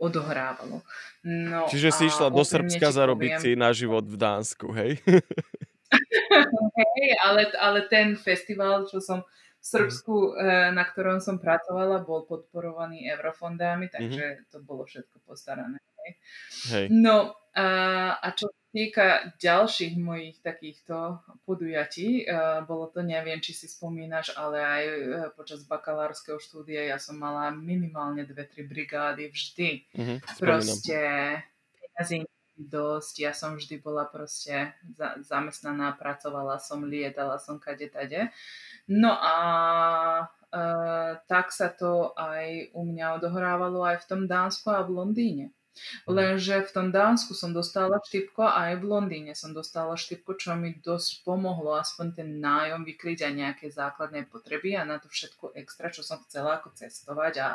odohrávalo. 0.01 0.81
No, 1.21 1.69
Čiže 1.69 1.89
si 1.93 2.03
išla 2.09 2.33
do 2.33 2.41
Srbska 2.41 2.89
zarobiť 2.89 3.31
si 3.37 3.49
na 3.53 3.69
život 3.69 4.01
v 4.01 4.17
Dánsku, 4.17 4.73
hej? 4.73 4.97
Hej, 6.79 7.09
ale, 7.23 7.41
ale 7.59 7.79
ten 7.91 8.15
festival, 8.15 8.87
čo 8.87 9.03
som 9.03 9.21
v 9.61 9.65
Srbsku, 9.65 10.15
mm. 10.33 10.73
na 10.73 10.83
ktorom 10.89 11.21
som 11.21 11.37
pracovala, 11.37 12.01
bol 12.01 12.25
podporovaný 12.25 13.05
eurofondami, 13.13 13.87
mhm. 13.87 13.93
takže 13.93 14.25
mm-hmm. 14.25 14.47
to 14.49 14.57
bolo 14.65 14.89
všetko 14.89 15.21
postarané. 15.21 15.77
Hej. 16.01 16.11
Hej. 16.73 16.85
No 16.89 17.37
a, 17.53 17.65
a 18.17 18.27
čo 18.33 18.49
týka 18.71 19.35
ďalších 19.37 19.99
mojich 19.99 20.39
takýchto 20.39 21.19
podujatí, 21.43 22.23
uh, 22.23 22.63
bolo 22.63 22.87
to, 22.87 23.03
neviem, 23.03 23.43
či 23.43 23.51
si 23.51 23.67
spomínaš, 23.67 24.31
ale 24.39 24.57
aj 24.63 24.83
uh, 24.87 24.97
počas 25.35 25.67
bakalárskeho 25.67 26.39
štúdia 26.39 26.87
ja 26.87 26.97
som 26.97 27.19
mala 27.19 27.51
minimálne 27.51 28.23
dve, 28.23 28.47
tri 28.47 28.63
brigády 28.63 29.27
vždy. 29.27 29.69
Mm-hmm, 29.91 30.17
Proste 30.39 30.99
peniazy 31.75 32.23
dosť. 32.67 33.13
Ja 33.23 33.31
som 33.33 33.57
vždy 33.57 33.81
bola 33.81 34.05
proste 34.05 34.75
za, 34.93 35.17
zamestnaná, 35.23 35.95
pracovala 35.95 36.61
som, 36.61 36.85
lietala 36.85 37.41
som 37.41 37.57
kade 37.57 37.89
tade. 37.89 38.29
No 38.85 39.13
a 39.15 39.35
e, 40.51 40.61
tak 41.25 41.49
sa 41.55 41.71
to 41.71 42.13
aj 42.17 42.75
u 42.75 42.81
mňa 42.85 43.21
odohrávalo 43.21 43.81
aj 43.85 44.03
v 44.03 44.07
tom 44.09 44.21
Dánsku 44.27 44.69
a 44.69 44.85
v 44.85 44.93
Londýne. 44.93 45.45
Mhm. 46.05 46.11
Lenže 46.11 46.55
v 46.67 46.71
tom 46.71 46.87
Dánsku 46.91 47.31
som 47.31 47.55
dostala 47.55 47.97
štipko 48.03 48.43
a 48.43 48.71
aj 48.71 48.83
v 48.83 48.85
Londýne 48.91 49.33
som 49.33 49.55
dostala 49.55 49.95
štipko, 49.95 50.35
čo 50.35 50.53
mi 50.59 50.75
dosť 50.75 51.23
pomohlo 51.23 51.79
aspoň 51.79 52.07
ten 52.11 52.29
nájom 52.43 52.83
vykryť 52.83 53.23
aj 53.23 53.33
nejaké 53.33 53.65
základné 53.71 54.27
potreby 54.27 54.75
a 54.75 54.83
na 54.83 54.99
to 54.99 55.07
všetko 55.07 55.55
extra, 55.55 55.87
čo 55.87 56.03
som 56.03 56.19
chcela 56.27 56.59
ako 56.59 56.75
cestovať 56.75 57.33
a 57.39 57.49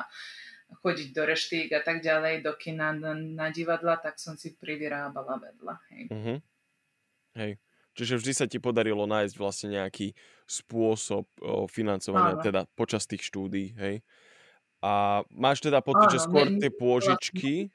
chodiť 0.70 1.08
do 1.14 1.22
reštík 1.22 1.68
a 1.72 1.82
tak 1.82 2.02
ďalej, 2.02 2.42
do 2.42 2.52
kina, 2.58 2.90
na, 2.90 3.14
na 3.14 3.48
divadla, 3.54 3.98
tak 3.98 4.18
som 4.18 4.34
si 4.34 4.54
privyrábala 4.58 5.38
vedľa. 5.38 5.74
Hej. 5.90 6.02
Uh-huh. 6.10 6.38
Hej. 7.38 7.52
Čiže 7.96 8.20
vždy 8.20 8.32
sa 8.36 8.46
ti 8.50 8.60
podarilo 8.60 9.08
nájsť 9.08 9.34
vlastne 9.40 9.68
nejaký 9.80 10.12
spôsob 10.44 11.24
o, 11.40 11.64
financovania, 11.64 12.36
Áno. 12.36 12.44
teda 12.44 12.60
počas 12.76 13.08
tých 13.08 13.24
štúdí, 13.24 13.72
hej? 13.80 14.04
A 14.84 15.24
máš 15.32 15.64
teda 15.64 15.80
pocit, 15.80 16.12
že 16.12 16.22
skôr 16.22 16.46
tie 16.60 16.68
pôžičky... 16.68 17.72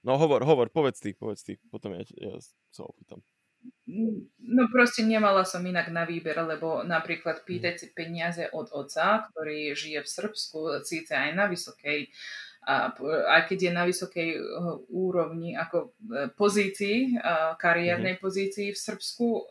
No 0.00 0.16
hovor, 0.16 0.40
hovor, 0.48 0.72
povedz 0.72 0.96
ty, 0.96 1.12
povedz 1.12 1.44
ty, 1.44 1.60
potom 1.68 1.92
ja, 1.92 2.00
ja 2.16 2.32
sa 2.72 2.88
opýtam. 2.88 3.20
No 4.40 4.62
proste 4.70 5.02
nemala 5.02 5.42
som 5.42 5.66
inak 5.66 5.90
na 5.90 6.06
výber, 6.06 6.38
lebo 6.38 6.86
napríklad 6.86 7.42
pýtať 7.42 7.74
si 7.76 7.86
peniaze 7.90 8.46
od 8.54 8.70
oca, 8.70 9.26
ktorý 9.30 9.74
žije 9.74 10.06
v 10.06 10.08
Srbsku, 10.08 10.58
síce 10.86 11.12
aj 11.12 11.30
na 11.34 11.50
vysokej 11.50 12.08
a 12.60 12.92
aj 13.40 13.48
keď 13.48 13.58
je 13.58 13.72
na 13.72 13.84
vysokej 13.88 14.28
uh, 14.36 14.76
úrovni 14.92 15.56
ako 15.56 15.96
uh, 15.96 16.28
pozícii, 16.36 17.16
kariérnej 17.56 18.20
mm-hmm. 18.20 18.24
pozícii 18.24 18.68
v 18.76 18.78
Srbsku, 18.78 19.48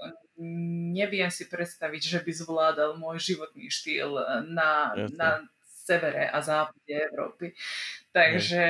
neviem 0.93 1.27
si 1.33 1.49
predstaviť, 1.49 2.01
že 2.05 2.19
by 2.21 2.31
zvládal 2.31 3.01
môj 3.01 3.33
životný 3.33 3.67
štýl 3.73 4.13
na, 4.53 4.93
na 5.17 5.41
severe 5.89 6.29
a 6.29 6.37
západe 6.45 6.93
Európy. 6.93 7.57
Takže 8.13 8.63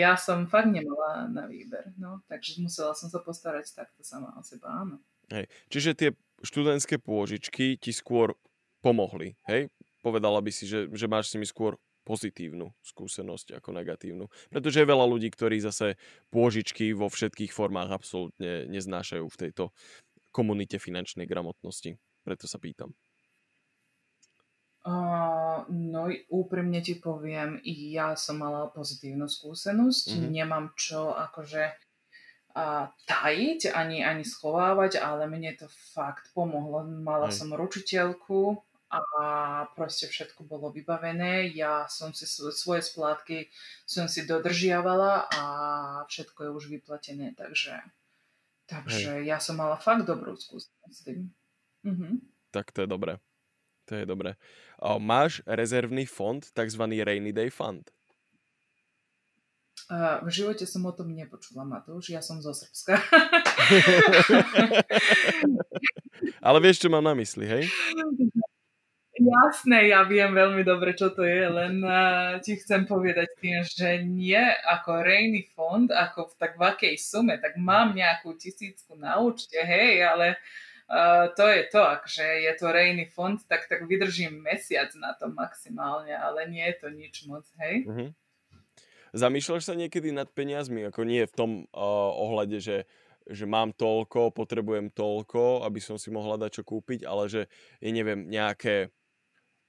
ja 0.00 0.16
som 0.16 0.48
fakt 0.48 0.72
nemala 0.72 1.28
na 1.28 1.44
výber. 1.44 1.92
No, 2.00 2.24
takže 2.24 2.64
musela 2.64 2.96
som 2.96 3.12
sa 3.12 3.20
postarať 3.20 3.76
takto 3.76 4.00
sama 4.00 4.32
o 4.36 4.40
seba, 4.40 4.72
áno. 4.72 4.96
Hej. 5.28 5.48
Čiže 5.68 5.90
tie 5.92 6.10
študentské 6.40 6.96
pôžičky 7.00 7.76
ti 7.76 7.92
skôr 7.92 8.36
pomohli, 8.80 9.36
hej? 9.48 9.68
Povedala 10.04 10.40
by 10.44 10.52
si, 10.52 10.68
že, 10.68 10.92
že 10.92 11.08
máš 11.08 11.32
s 11.32 11.34
nimi 11.36 11.48
skôr 11.48 11.80
pozitívnu 12.04 12.68
skúsenosť 12.84 13.56
ako 13.56 13.72
negatívnu. 13.72 14.28
Pretože 14.52 14.84
je 14.84 14.90
veľa 14.92 15.08
ľudí, 15.08 15.32
ktorí 15.32 15.56
zase 15.64 15.96
pôžičky 16.28 16.92
vo 16.92 17.08
všetkých 17.08 17.48
formách 17.48 17.88
absolútne 17.96 18.68
neznášajú 18.68 19.24
v 19.24 19.40
tejto 19.40 19.72
komunite 20.28 20.76
finančnej 20.76 21.24
gramotnosti. 21.24 21.96
Preto 22.20 22.44
sa 22.44 22.60
pýtam. 22.60 22.92
Uh, 24.84 25.64
no 25.72 26.12
úprimne 26.28 26.84
ti 26.84 27.00
poviem, 27.00 27.56
ja 27.64 28.12
som 28.20 28.44
mala 28.44 28.68
pozitívnu 28.68 29.24
skúsenosť, 29.24 30.12
mm-hmm. 30.12 30.28
nemám 30.28 30.76
čo 30.76 31.08
akože 31.08 31.72
uh, 32.52 32.92
tajiť 33.08 33.72
ani, 33.72 34.04
ani 34.04 34.28
schovávať, 34.28 35.00
ale 35.00 35.24
mne 35.24 35.56
to 35.56 35.72
fakt 35.72 36.28
pomohlo. 36.36 36.84
Mala 36.84 37.32
Hej. 37.32 37.40
som 37.40 37.56
ručiteľku, 37.56 38.60
a 38.94 39.66
proste 39.74 40.06
všetko 40.06 40.46
bolo 40.46 40.70
vybavené. 40.70 41.50
Ja 41.50 41.90
som 41.90 42.14
si 42.14 42.30
svoje 42.30 42.82
splátky 42.84 43.50
som 43.82 44.06
si 44.06 44.22
dodržiavala 44.22 45.26
a 45.34 45.42
všetko 46.06 46.38
je 46.46 46.50
už 46.54 46.64
vyplatené, 46.70 47.34
takže, 47.34 47.74
takže 48.70 49.26
ja 49.26 49.42
som 49.42 49.58
mala 49.58 49.80
fakt 49.80 50.06
dobrú 50.06 50.38
skúsenosť 50.38 50.94
s 50.94 51.00
tým. 51.02 51.20
Mhm. 51.82 52.22
Tak 52.54 52.70
to 52.70 52.86
je 52.86 52.88
dobré. 52.88 53.18
To 53.84 53.92
je 54.00 54.04
dobré. 54.08 54.40
A 54.80 54.96
máš 54.96 55.44
rezervný 55.44 56.08
fond, 56.08 56.40
takzvaný 56.56 57.04
Rainy 57.04 57.32
Day 57.36 57.52
Fund? 57.52 57.92
Uh, 59.84 60.24
v 60.24 60.32
živote 60.32 60.64
som 60.64 60.80
o 60.88 60.92
tom 60.96 61.12
nepočula, 61.12 61.60
Matúš. 61.68 62.08
Ja 62.08 62.24
som 62.24 62.40
zo 62.40 62.56
Srbska. 62.56 62.96
Ale 66.46 66.58
vieš, 66.64 66.80
čo 66.80 66.88
mám 66.88 67.04
na 67.04 67.12
mysli, 67.12 67.44
hej? 67.44 67.68
Jasné, 69.14 69.92
ja 69.92 70.00
viem 70.08 70.32
veľmi 70.32 70.64
dobre, 70.64 70.96
čo 70.96 71.12
to 71.12 71.20
je, 71.20 71.44
len 71.46 71.84
uh, 71.84 72.40
ti 72.40 72.56
chcem 72.56 72.88
povedať 72.88 73.28
tým, 73.36 73.60
že 73.62 73.88
nie 74.08 74.40
ako 74.64 75.04
rejný 75.04 75.52
fond, 75.52 75.86
ako 75.92 76.32
v 76.32 76.34
tak 76.40 76.56
vakej 76.56 76.96
sume, 76.96 77.36
tak 77.36 77.60
mám 77.60 77.92
nejakú 77.92 78.34
tisícku 78.40 78.96
na 78.96 79.20
účte, 79.20 79.60
hej, 79.60 80.00
ale 80.02 80.34
uh, 80.34 80.73
to 81.36 81.44
je 81.48 81.62
to, 81.72 81.80
akže 81.80 82.26
je 82.44 82.52
to 82.60 82.66
rejný 82.68 83.08
fond, 83.08 83.40
tak, 83.48 83.68
tak 83.68 83.88
vydržím 83.88 84.44
mesiac 84.44 84.92
na 85.00 85.16
to 85.16 85.32
maximálne, 85.32 86.12
ale 86.12 86.44
nie 86.48 86.64
je 86.72 86.76
to 86.76 86.88
nič 86.92 87.24
moc, 87.24 87.48
hej. 87.64 87.88
Uh-huh. 87.88 88.10
Zamýšľaš 89.14 89.70
sa 89.70 89.74
niekedy 89.78 90.12
nad 90.12 90.28
peniazmi, 90.28 90.84
ako 90.90 91.06
nie 91.06 91.24
v 91.24 91.34
tom 91.34 91.50
uh, 91.72 92.10
ohľade, 92.12 92.60
že 92.60 92.84
že 93.24 93.48
mám 93.48 93.72
toľko, 93.72 94.36
potrebujem 94.36 94.92
toľko, 94.92 95.64
aby 95.64 95.80
som 95.80 95.96
si 95.96 96.12
mohla 96.12 96.36
dať 96.36 96.60
čo 96.60 96.62
kúpiť, 96.68 97.08
ale 97.08 97.24
že 97.32 97.48
je, 97.80 97.88
neviem, 97.88 98.28
nejaké 98.28 98.92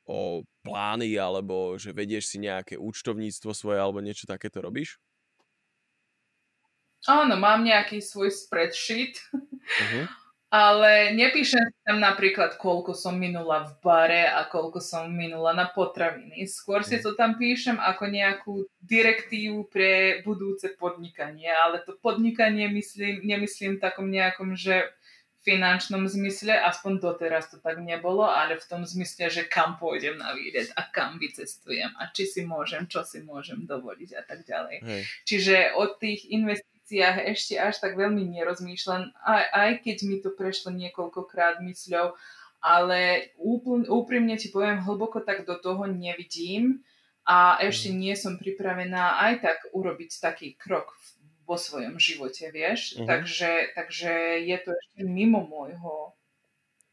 o 0.06 0.44
plány 0.62 1.16
alebo 1.18 1.80
že 1.80 1.96
vedieš 1.96 2.36
si 2.36 2.38
nejaké 2.38 2.76
účtovníctvo 2.76 3.56
svoje 3.56 3.80
alebo 3.80 4.04
niečo 4.04 4.28
takéto 4.28 4.60
robíš? 4.60 5.00
Áno, 7.08 7.38
mám 7.38 7.64
nejaký 7.64 8.04
svoj 8.04 8.34
spreadsheet, 8.34 9.18
uh-huh. 9.32 10.06
ale 10.56 11.12
nepíšem 11.12 11.84
tam 11.84 12.00
napríklad, 12.00 12.56
koľko 12.56 12.96
som 12.96 13.20
minula 13.20 13.68
v 13.68 13.72
bare 13.84 14.24
a 14.24 14.48
koľko 14.48 14.80
som 14.80 15.12
minula 15.12 15.52
na 15.52 15.68
potraviny. 15.68 16.48
Skôr 16.48 16.88
si 16.88 17.04
to 17.04 17.12
tam 17.12 17.36
píšem 17.36 17.76
ako 17.76 18.04
nejakú 18.08 18.54
direktívu 18.80 19.68
pre 19.68 20.24
budúce 20.24 20.72
podnikanie, 20.80 21.52
ale 21.52 21.84
to 21.84 22.00
podnikanie 22.00 22.72
myslím, 22.72 23.28
nemyslím 23.28 23.84
takom 23.84 24.08
nejakom, 24.08 24.56
že 24.56 24.96
finančnom 25.46 26.10
zmysle, 26.10 26.58
aspoň 26.58 27.04
doteraz 27.04 27.54
to 27.54 27.62
tak 27.62 27.78
nebolo, 27.78 28.26
ale 28.26 28.58
v 28.58 28.66
tom 28.66 28.82
zmysle, 28.82 29.30
že 29.30 29.46
kam 29.46 29.78
pôjdem 29.78 30.18
na 30.18 30.34
výlet 30.34 30.74
a 30.74 30.88
kam 30.90 31.22
vycestujem 31.22 31.94
a 32.02 32.10
či 32.10 32.26
si 32.26 32.42
môžem, 32.48 32.90
čo 32.90 33.06
si 33.06 33.22
môžem 33.22 33.68
dovoliť 33.68 34.10
a 34.18 34.22
tak 34.26 34.42
ďalej. 34.48 34.82
Hej. 34.82 35.02
Čiže 35.28 35.56
o 35.78 35.86
tých 36.00 36.26
investíciách 36.86 37.18
ešte 37.34 37.58
až 37.58 37.82
tak 37.82 37.98
veľmi 37.98 38.30
nerozmýšľam, 38.30 39.10
aj, 39.26 39.46
aj 39.54 39.72
keď 39.82 39.98
mi 40.06 40.22
to 40.22 40.30
prešlo 40.30 40.70
niekoľkokrát 40.70 41.66
mysľou, 41.66 42.14
ale 42.62 43.34
úpln, 43.42 43.90
úprimne 43.90 44.38
ti 44.38 44.54
poviem, 44.54 44.86
hlboko 44.86 45.22
tak 45.26 45.46
do 45.50 45.58
toho 45.58 45.90
nevidím 45.90 46.86
a 47.26 47.58
ešte 47.62 47.90
mhm. 47.90 47.98
nie 47.98 48.14
som 48.14 48.38
pripravená 48.38 49.18
aj 49.18 49.34
tak 49.42 49.58
urobiť 49.74 50.22
taký 50.22 50.54
krok 50.54 50.94
vo 51.46 51.58
svojom 51.58 52.02
živote, 52.02 52.50
vieš. 52.50 52.98
Uh-huh. 52.98 53.06
Takže, 53.06 53.78
takže 53.78 54.42
je 54.50 54.58
to 54.66 54.74
ešte 54.74 55.02
mimo 55.06 55.46
môjho 55.46 56.18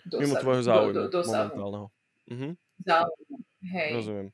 dosahu. 0.04 0.28
Mimo 0.28 0.36
tvojho 0.44 0.62
záujmu 0.68 0.92
do, 0.92 1.02
do, 1.08 1.20
momentálneho. 1.24 1.86
Uh-huh. 2.28 2.52
Záujmu, 2.84 3.36
hej. 3.64 3.90
Rozumiem. 3.96 4.28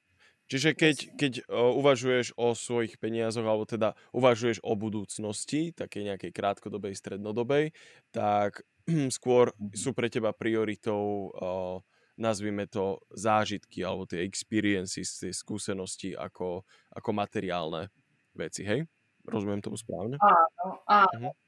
Čiže 0.49 0.73
keď, 0.73 0.97
keď 1.21 1.33
uh, 1.45 1.77
uvažuješ 1.77 2.33
o 2.41 2.57
svojich 2.57 2.97
peniazoch, 2.97 3.45
alebo 3.45 3.69
teda 3.69 3.93
uvažuješ 4.17 4.65
o 4.65 4.73
budúcnosti, 4.75 5.77
takej 5.77 6.13
nejakej 6.13 6.33
krátkodobej, 6.33 6.97
strednodobej, 6.97 7.77
tak 8.11 8.65
skôr 9.17 9.53
mhm. 9.55 9.77
sú 9.77 9.93
pre 9.93 10.09
teba 10.09 10.33
prioritou, 10.33 11.31
uh, 11.37 11.77
nazvime 12.19 12.67
to, 12.67 12.99
zážitky, 13.15 13.87
alebo 13.87 14.09
tie 14.09 14.27
experiences, 14.27 15.21
tie 15.23 15.31
skúsenosti 15.31 16.19
ako, 16.19 16.67
ako 16.91 17.11
materiálne 17.15 17.93
veci, 18.35 18.67
hej? 18.67 18.83
Rozumiem 19.29 19.63
tomu 19.63 19.77
správne? 19.79 20.17
Áno, 20.19 20.83
áno. 20.89 21.31
Uh-huh. 21.31 21.48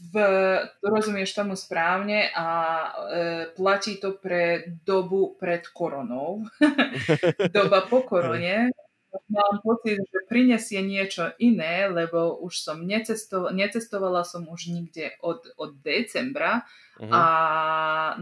V, 0.00 0.16
rozumieš 0.80 1.36
tomu 1.36 1.54
správne 1.54 2.32
a 2.32 2.46
e, 2.48 2.88
platí 3.52 4.00
to 4.00 4.16
pre 4.16 4.64
dobu 4.82 5.36
pred 5.36 5.68
koronou. 5.70 6.48
Doba 7.54 7.84
po 7.84 8.02
korone 8.02 8.72
mám 9.30 9.58
pocit, 9.62 9.98
že 9.98 10.28
prinesie 10.30 10.82
niečo 10.82 11.34
iné, 11.42 11.90
lebo 11.90 12.38
už 12.42 12.62
som 12.62 12.82
necestovala, 12.82 13.50
necestovala 13.54 14.22
som 14.22 14.46
už 14.46 14.70
nikde 14.70 15.14
od, 15.22 15.42
od 15.58 15.74
decembra 15.82 16.62
uh-huh. 16.98 17.10
a 17.10 17.22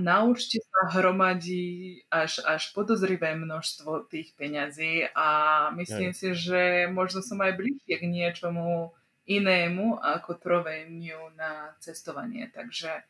na 0.00 0.24
účte 0.24 0.60
sa 0.64 0.88
hromadí 0.96 2.00
až, 2.08 2.40
až 2.44 2.72
podozrivé 2.72 3.36
množstvo 3.36 4.08
tých 4.08 4.32
peňazí 4.36 5.08
a 5.12 5.28
myslím 5.76 6.12
Aj. 6.12 6.16
si, 6.16 6.28
že 6.32 6.88
možno 6.88 7.20
som 7.20 7.40
aj 7.40 7.56
bližšie 7.56 7.94
k 8.00 8.04
niečomu 8.08 8.92
inému 9.28 10.00
ako 10.00 10.40
troveniu 10.40 11.30
na 11.36 11.76
cestovanie. 11.78 12.48
Takže 12.48 13.04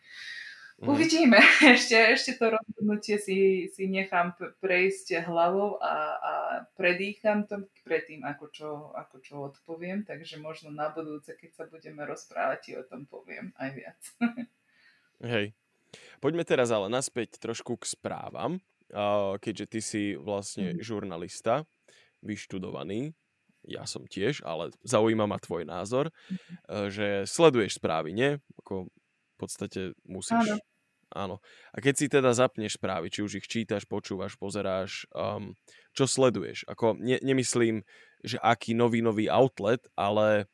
Mm. 0.79 0.95
Uvidíme. 0.95 1.43
Ešte, 1.75 1.99
ešte 2.15 2.33
to 2.39 2.55
rozhodnutie 2.55 3.19
si, 3.19 3.67
si 3.67 3.91
nechám 3.91 4.39
prejsť 4.63 5.27
hlavou 5.27 5.83
a, 5.83 5.95
a 6.15 6.33
predýcham 6.79 7.51
to 7.51 7.67
predtým, 7.83 8.23
ako 8.23 8.47
čo, 8.55 8.71
ako 8.95 9.17
čo 9.19 9.35
odpoviem. 9.51 10.07
Takže 10.07 10.39
možno 10.39 10.71
na 10.71 10.87
budúce, 10.87 11.35
keď 11.35 11.51
sa 11.51 11.65
budeme 11.67 12.07
rozprávať, 12.07 12.59
ti 12.63 12.73
o 12.79 12.87
tom 12.87 13.11
poviem 13.11 13.51
aj 13.59 13.71
viac. 13.75 14.01
Hej. 15.35 15.51
Poďme 16.23 16.47
teraz 16.47 16.71
ale 16.71 16.87
naspäť 16.87 17.43
trošku 17.43 17.75
k 17.83 17.99
správam, 17.99 18.63
keďže 19.43 19.67
ty 19.67 19.81
si 19.83 20.03
vlastne 20.15 20.79
mm. 20.79 20.85
žurnalista, 20.85 21.67
vyštudovaný, 22.23 23.19
ja 23.67 23.85
som 23.89 24.07
tiež, 24.07 24.45
ale 24.47 24.71
zaujíma 24.87 25.27
ma 25.27 25.39
tvoj 25.41 25.67
názor, 25.67 26.15
mm. 26.31 26.93
že 26.93 27.07
sleduješ 27.27 27.83
správy, 27.83 28.15
nie? 28.15 28.39
Ako 28.63 28.87
v 28.89 29.37
podstate 29.39 29.81
musíš. 30.07 30.39
Áno. 30.39 30.57
Áno. 31.09 31.41
A 31.73 31.81
keď 31.81 31.95
si 31.97 32.07
teda 32.13 32.37
zapneš 32.37 32.77
správy, 32.77 33.09
či 33.09 33.25
už 33.25 33.41
ich 33.41 33.49
čítaš, 33.49 33.89
počúvaš, 33.89 34.37
pozeráš, 34.37 35.09
um, 35.17 35.57
čo 35.97 36.05
sleduješ? 36.05 36.69
Ako, 36.69 37.01
ne, 37.01 37.17
nemyslím, 37.25 37.81
že 38.21 38.37
aký 38.45 38.77
novinový 38.77 39.33
outlet, 39.33 39.81
ale 39.97 40.53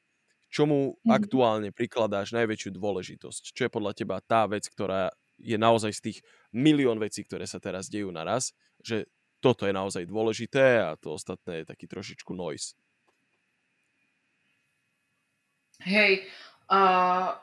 čomu 0.54 0.94
mm-hmm. 0.94 1.10
aktuálne 1.10 1.70
prikladáš 1.74 2.30
najväčšiu 2.30 2.70
dôležitosť? 2.70 3.42
Čo 3.50 3.62
je 3.66 3.74
podľa 3.74 3.92
teba 3.98 4.22
tá 4.22 4.46
vec, 4.46 4.70
ktorá 4.70 5.10
je 5.42 5.58
naozaj 5.58 5.90
z 5.98 6.00
tých 6.10 6.18
milión 6.54 7.02
vecí, 7.02 7.26
ktoré 7.26 7.50
sa 7.50 7.58
teraz 7.58 7.90
dejú 7.90 8.14
naraz, 8.14 8.54
že 8.78 9.10
toto 9.42 9.66
je 9.66 9.74
naozaj 9.74 10.06
dôležité 10.06 10.80
a 10.80 10.94
to 10.94 11.18
ostatné 11.18 11.66
je 11.66 11.70
taký 11.74 11.90
trošičku 11.90 12.30
noise. 12.30 12.78
Hej, 15.82 16.30
a 16.64 16.80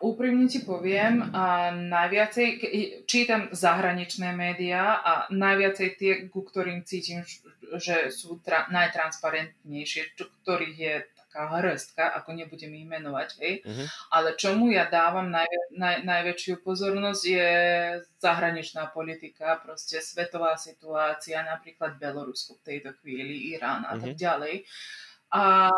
úprimne 0.02 0.50
ti 0.50 0.65
poviem, 0.65 1.30
a 1.30 1.70
najviacej 1.70 2.50
čítam 3.06 3.54
zahraničné 3.54 4.34
médiá 4.34 4.98
a 4.98 5.30
najviacej 5.30 5.89
tie, 5.94 6.13
ku 6.26 6.41
ktorým 6.41 6.82
cítim, 6.82 7.22
že 7.78 8.10
sú 8.10 8.41
tra- 8.41 8.65
najtransparentnejšie, 8.74 10.17
čo, 10.17 10.26
ktorých 10.41 10.78
je 10.78 10.96
taká 11.15 11.54
hrstka, 11.54 12.04
ako 12.17 12.34
nebudem 12.34 12.74
ich 12.76 12.89
menovať, 12.89 13.30
hej. 13.39 13.54
Uh-huh. 13.63 13.88
Ale 14.12 14.36
čomu 14.36 14.74
ja 14.74 14.89
dávam 14.89 15.30
naj- 15.30 15.70
naj- 15.78 16.02
najväčšiu 16.04 16.60
pozornosť 16.60 17.24
je 17.24 17.50
zahraničná 18.20 18.89
politika, 18.89 19.56
proste 19.63 20.02
svetová 20.02 20.58
situácia, 20.58 21.46
napríklad 21.46 21.96
Belorusko 22.02 22.60
v 22.60 22.65
tejto 22.67 22.91
chvíli, 23.00 23.54
Irán 23.54 23.86
a 23.86 23.96
uh-huh. 23.96 24.02
tak 24.02 24.12
mhm. 24.12 24.20
ďalej. 24.20 24.56
A 25.32 25.72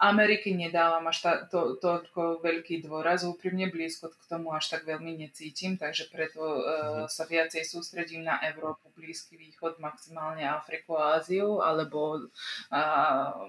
Ameriky 0.00 0.56
nedávam 0.56 1.04
až 1.12 1.20
ta, 1.20 1.32
to, 1.44 1.76
toľko 1.76 2.40
veľký 2.40 2.80
dôraz, 2.80 3.28
úprimne 3.28 3.68
blízko 3.68 4.08
k 4.08 4.24
tomu 4.24 4.56
až 4.56 4.72
tak 4.72 4.88
veľmi 4.88 5.20
necítim, 5.20 5.76
takže 5.76 6.08
preto 6.08 6.40
uh, 6.40 7.04
sa 7.04 7.28
viacej 7.28 7.60
sústredím 7.60 8.24
na 8.24 8.40
Európu, 8.40 8.88
Blízky 8.96 9.36
východ, 9.36 9.84
maximálne 9.84 10.48
Afriku 10.48 10.96
a 10.96 11.20
Áziu, 11.20 11.60
alebo 11.60 12.24
uh, 12.72 13.44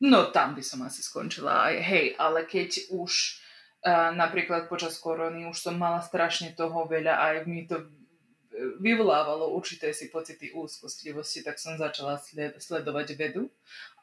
no 0.00 0.20
tam 0.32 0.56
by 0.56 0.64
som 0.64 0.80
asi 0.88 1.04
skončila. 1.04 1.68
Aj, 1.68 1.76
hej, 1.84 2.16
ale 2.16 2.48
keď 2.48 2.96
už 2.96 3.44
uh, 3.84 4.08
napríklad 4.16 4.72
počas 4.72 4.96
korony 4.96 5.44
už 5.44 5.60
som 5.60 5.76
mala 5.76 6.00
strašne 6.00 6.56
toho 6.56 6.88
veľa, 6.88 7.12
aj 7.12 7.34
mi 7.44 7.68
to 7.68 7.84
vyvolávalo 8.80 9.52
určité 9.56 9.92
si 9.96 10.12
pocity 10.12 10.52
úzkostlivosti, 10.52 11.42
tak 11.44 11.56
som 11.56 11.78
začala 11.80 12.20
sled, 12.20 12.58
sledovať 12.60 13.16
vedu 13.16 13.48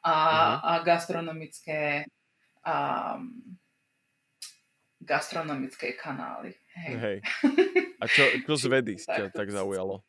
a, 0.02 0.14
uh-huh. 0.14 0.56
a 0.62 0.72
gastronomické 0.82 2.06
a, 2.64 3.16
gastronomické 5.00 5.94
kanály. 5.94 6.52
Hej. 6.74 6.94
Hej. 6.98 7.18
A 7.98 8.06
čo, 8.06 8.22
čo 8.46 8.54
z 8.54 8.64
vedy 8.70 8.94
ťa 8.94 9.34
tak 9.34 9.50
zaujalo? 9.50 10.06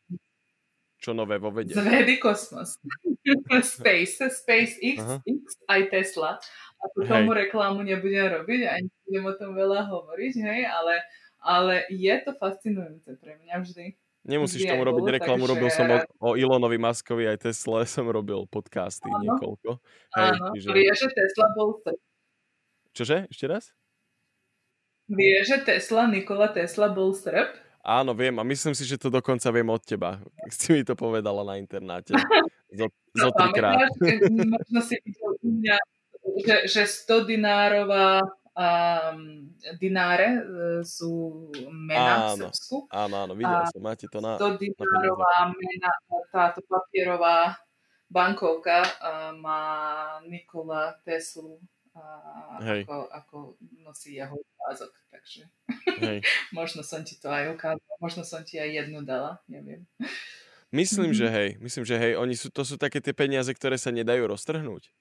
Čo 1.02 1.18
nové 1.18 1.42
vo 1.42 1.50
vede? 1.50 1.74
Z 1.74 1.82
vedy 1.82 2.22
kosmos. 2.22 2.78
Space, 3.66 4.22
SpaceX, 4.30 5.02
uh-huh. 5.02 5.20
X, 5.26 5.58
aj 5.66 5.82
Tesla. 5.90 6.38
A 6.80 6.84
tu 6.94 7.02
tomu 7.08 7.34
reklamu 7.34 7.82
nebudem 7.82 8.30
robiť, 8.40 8.62
ani 8.70 8.88
nebudem 8.88 9.26
o 9.26 9.34
tom 9.36 9.52
veľa 9.52 9.90
hovoriť, 9.90 10.34
hej, 10.38 10.62
ale, 10.64 10.96
ale 11.44 11.76
je 11.92 12.16
to 12.24 12.32
fascinujúce 12.40 13.20
pre 13.20 13.36
mňa 13.42 13.56
vždy. 13.60 14.00
Nemusíš 14.28 14.68
tomu 14.68 14.84
robiť 14.84 15.22
reklamu, 15.22 15.48
takže... 15.48 15.52
robil 15.56 15.70
som 15.72 15.88
o, 15.88 15.98
o 16.20 16.30
Elonovi 16.36 16.76
Maskovi 16.76 17.24
aj 17.30 17.50
Tesla, 17.50 17.88
som 17.88 18.06
robil 18.10 18.44
podcasty 18.52 19.08
áno. 19.08 19.22
niekoľko. 19.24 19.80
Hej, 20.16 20.30
Áno, 20.36 20.46
čiže... 20.56 20.68
vie, 20.76 20.92
že 20.92 21.08
Tesla 21.12 21.48
bol. 21.56 21.70
Čože? 22.92 23.18
Ešte 23.32 23.46
raz? 23.48 23.64
Vie, 25.10 25.42
že 25.42 25.58
Tesla, 25.66 26.06
Nikola 26.06 26.52
Tesla 26.54 26.92
bol 26.92 27.16
Srb? 27.16 27.70
Áno, 27.80 28.12
viem 28.12 28.36
a 28.38 28.44
myslím 28.44 28.76
si, 28.76 28.84
že 28.84 29.00
to 29.00 29.08
dokonca 29.08 29.48
viem 29.50 29.70
od 29.72 29.82
teba. 29.82 30.20
Si 30.54 30.76
mi 30.76 30.84
to 30.84 30.94
povedala 30.94 31.46
na 31.48 31.56
internáte. 31.58 32.14
Zo, 32.70 32.86
zo 33.22 33.30
no, 33.32 33.36
trikrát. 33.38 33.88
Možno 34.30 34.80
si 34.84 35.00
videl 35.02 35.32
u 35.40 35.50
mňa, 35.50 35.78
že, 36.44 36.56
že 36.68 36.82
100 36.86 37.30
dinárová 37.30 38.22
um, 38.60 39.48
dináre 39.80 40.28
e, 40.36 40.41
sú 40.84 41.48
mena 41.72 42.36
áno, 42.36 42.36
v 42.36 42.39
Srbsku. 42.43 42.76
Áno, 42.91 43.15
áno, 43.24 43.34
videl 43.39 43.63
som, 43.72 43.80
máte 43.80 44.06
to 44.12 44.19
na... 44.19 44.36
100 44.36 44.60
dinárová 44.60 45.48
mena, 45.56 45.91
táto 46.36 46.60
papierová 46.67 47.56
bankovka 48.10 48.84
uh, 48.84 49.32
má 49.38 49.62
Nikola 50.26 50.98
Teslu 51.06 51.62
uh, 51.93 52.58
ako, 52.58 52.98
ako 53.13 53.38
nosí 53.86 54.17
jeho 54.17 54.34
obrázok, 54.34 54.93
takže 55.13 55.45
Hej. 56.02 56.26
možno 56.58 56.82
som 56.82 57.06
ti 57.06 57.22
to 57.22 57.30
aj 57.30 57.54
ukázala, 57.54 57.95
možno 58.02 58.26
som 58.26 58.41
ti 58.41 58.58
aj 58.58 58.84
jednu 58.86 59.06
dala, 59.06 59.38
neviem. 59.45 59.86
Myslím, 60.69 61.17
že 61.17 61.26
hej, 61.34 61.58
myslím, 61.65 61.82
že 61.82 61.98
hej, 61.98 62.13
oni 62.13 62.38
sú, 62.38 62.54
to 62.54 62.62
sú 62.62 62.78
také 62.78 63.02
tie 63.02 63.10
peniaze, 63.10 63.50
ktoré 63.50 63.74
sa 63.82 63.89
nedajú 63.89 64.30
roztrhnúť. 64.30 64.93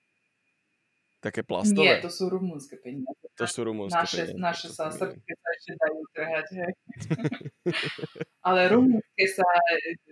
Také 1.18 1.42
plastové? 1.42 1.82
Nie, 1.82 1.94
to 1.98 2.14
sú 2.14 2.30
rumúnske 2.30 2.78
peniaze. 2.78 3.26
To 3.34 3.42
sú 3.50 3.66
rumúnske 3.66 4.06
naše, 4.06 4.22
peniaze. 4.22 4.38
Naše 4.38 4.66
sa 4.70 4.86
srbské 4.86 5.32
sa 5.34 5.48
ešte 5.58 5.72
dajú 5.74 6.00
trhať, 6.14 6.46
hej. 6.54 6.72
Ale 8.46 8.60
rumúnske 8.70 9.24
sa, 9.26 9.46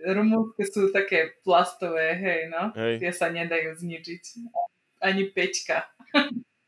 rumúnske 0.03 0.63
sú 0.67 0.91
také 0.91 1.39
plastové, 1.47 2.11
hej, 2.19 2.51
no. 2.51 2.75
Hej. 2.75 2.99
Tie 2.99 3.11
sa 3.15 3.31
nedajú 3.31 3.79
zničiť. 3.79 4.23
Ani 4.99 5.31
peťka. 5.31 5.87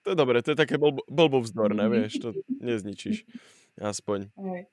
to 0.07 0.15
je 0.15 0.17
dobré, 0.17 0.39
to 0.39 0.55
je 0.55 0.57
také 0.63 0.79
blbo, 0.79 1.03
blbovzdorné, 1.11 1.91
vieš, 1.91 2.23
to 2.23 2.31
nezničíš. 2.63 3.27
Aspoň. 3.75 4.31
Hej. 4.39 4.71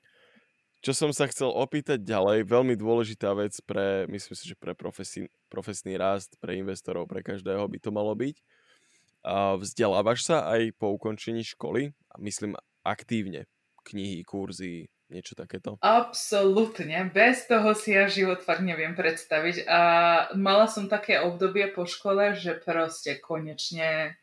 Čo 0.79 0.95
som 0.95 1.11
sa 1.11 1.27
chcel 1.27 1.51
opýtať 1.51 1.99
ďalej, 2.07 2.47
veľmi 2.47 2.79
dôležitá 2.79 3.35
vec 3.35 3.51
pre, 3.67 4.07
myslím 4.07 4.35
si, 4.39 4.47
že 4.47 4.55
pre 4.55 4.71
profesí, 4.71 5.27
profesný 5.51 5.99
rast, 5.99 6.39
pre 6.39 6.55
investorov, 6.55 7.11
pre 7.11 7.19
každého 7.19 7.67
by 7.67 7.77
to 7.83 7.91
malo 7.91 8.15
byť 8.15 8.39
Vzdelávaš 9.25 10.27
sa 10.27 10.49
aj 10.51 10.75
po 10.77 10.93
ukončení 10.93 11.41
školy? 11.45 11.95
Myslím 12.21 12.57
aktívne. 12.85 13.47
Knihy, 13.87 14.23
kurzy, 14.27 14.91
niečo 15.07 15.35
takéto? 15.35 15.79
Absolútne. 15.79 17.07
Bez 17.11 17.47
toho 17.47 17.71
si 17.71 17.95
ja 17.95 18.11
život 18.11 18.43
fakt 18.43 18.63
neviem 18.63 18.95
predstaviť. 18.95 19.63
A 19.67 19.81
mala 20.35 20.67
som 20.67 20.91
také 20.91 21.23
obdobie 21.23 21.71
po 21.71 21.87
škole, 21.87 22.35
že 22.35 22.59
proste 22.59 23.15
konečne 23.19 24.19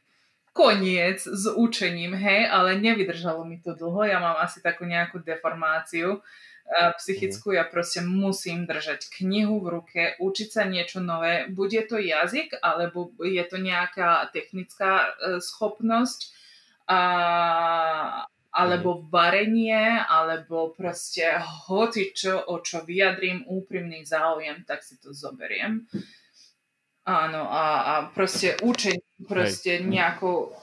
koniec 0.55 1.19
s 1.19 1.51
učením, 1.51 2.15
hej, 2.15 2.47
ale 2.47 2.79
nevydržalo 2.79 3.43
mi 3.43 3.59
to 3.59 3.75
dlho. 3.75 4.07
Ja 4.07 4.23
mám 4.23 4.39
asi 4.39 4.63
takú 4.63 4.87
nejakú 4.87 5.19
deformáciu 5.19 6.23
psychickú, 6.73 7.53
ja 7.53 7.63
proste 7.69 8.01
musím 8.01 8.65
držať 8.65 9.13
knihu 9.21 9.61
v 9.61 9.67
ruke, 9.69 10.03
učiť 10.17 10.49
sa 10.49 10.65
niečo 10.65 11.05
nové. 11.05 11.45
Bude 11.53 11.85
to 11.85 12.01
jazyk, 12.01 12.57
alebo 12.65 13.13
je 13.21 13.45
to 13.45 13.61
nejaká 13.61 14.33
technická 14.33 15.13
e, 15.13 15.41
schopnosť, 15.45 16.33
a, 16.89 17.01
alebo 18.49 18.91
mhm. 18.97 19.03
varenie, 19.13 19.85
alebo 20.09 20.73
proste 20.73 21.37
hoci 21.69 22.17
čo, 22.17 22.41
o 22.41 22.61
čo 22.65 22.81
vyjadrím 22.83 23.45
úprimný 23.45 24.09
záujem, 24.09 24.65
tak 24.65 24.81
si 24.81 24.97
to 24.97 25.13
zoberiem. 25.13 25.85
Áno, 27.05 27.45
a, 27.45 27.65
a 27.85 27.95
proste 28.17 28.57
učenie, 28.65 29.05
proste 29.29 29.85
nejako 29.85 30.57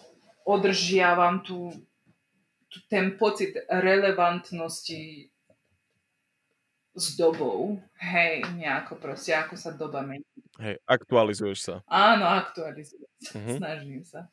održiavam 0.49 1.45
tu, 1.45 1.69
tu 2.65 2.81
ten 2.89 3.13
pocit 3.13 3.53
relevantnosti 3.69 5.29
s 6.91 7.15
dobou, 7.15 7.79
hej, 8.03 8.43
nejako 8.59 8.99
proste, 8.99 9.31
ako 9.31 9.55
sa 9.55 9.71
doba 9.71 10.03
mení. 10.03 10.27
Hej, 10.59 10.75
aktualizuješ 10.83 11.59
sa. 11.63 11.75
Áno, 11.87 12.27
aktualizujem 12.27 13.07
sa, 13.23 13.31
uh-huh. 13.39 13.57
snažím 13.57 14.01
sa 14.03 14.27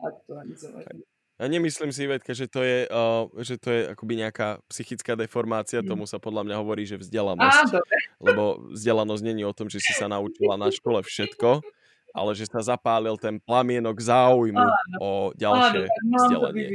aktualizovať. 0.00 1.04
Ja 1.38 1.46
nemyslím 1.46 1.94
si, 1.94 2.02
Vetka, 2.10 2.34
že 2.34 2.50
to 2.50 2.66
je, 2.66 2.90
uh, 2.90 3.30
že 3.46 3.62
to 3.62 3.70
je 3.70 3.80
akoby 3.94 4.26
nejaká 4.26 4.58
psychická 4.66 5.14
deformácia, 5.14 5.78
mm. 5.78 5.86
tomu 5.86 6.02
sa 6.02 6.18
podľa 6.18 6.42
mňa 6.50 6.56
hovorí, 6.58 6.82
že 6.82 6.98
vzdelanosť. 6.98 7.78
Á, 7.78 7.80
lebo 8.18 8.66
vzdelanosť 8.74 9.22
není 9.22 9.46
o 9.46 9.54
tom, 9.54 9.70
že 9.70 9.78
si 9.78 9.94
sa 9.94 10.10
naučila 10.10 10.58
na 10.58 10.66
škole 10.74 10.98
všetko, 10.98 11.62
ale 12.10 12.30
že 12.34 12.50
sa 12.50 12.74
zapálil 12.74 13.14
ten 13.22 13.38
plamienok 13.38 14.02
záujmu 14.02 14.66
áno. 14.66 14.98
o 14.98 15.10
ďalšie 15.38 15.86
áno, 15.86 16.16
vzdelanie. 16.26 16.68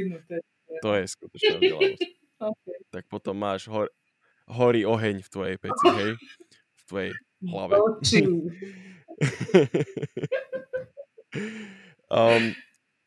To 0.80 0.88
je 0.96 1.04
skutočná 1.12 1.54
vzdelanosť. 1.60 2.00
okay. 2.56 2.76
Tak 2.88 3.04
potom 3.12 3.36
máš 3.36 3.68
hor- 3.68 3.92
horí 4.48 4.84
oheň 4.84 5.24
v 5.24 5.28
tvojej 5.28 5.56
peci, 5.58 5.86
hej? 5.88 6.12
V 6.74 6.82
tvojej 6.88 7.12
hlave. 7.48 7.74
um, 12.10 12.44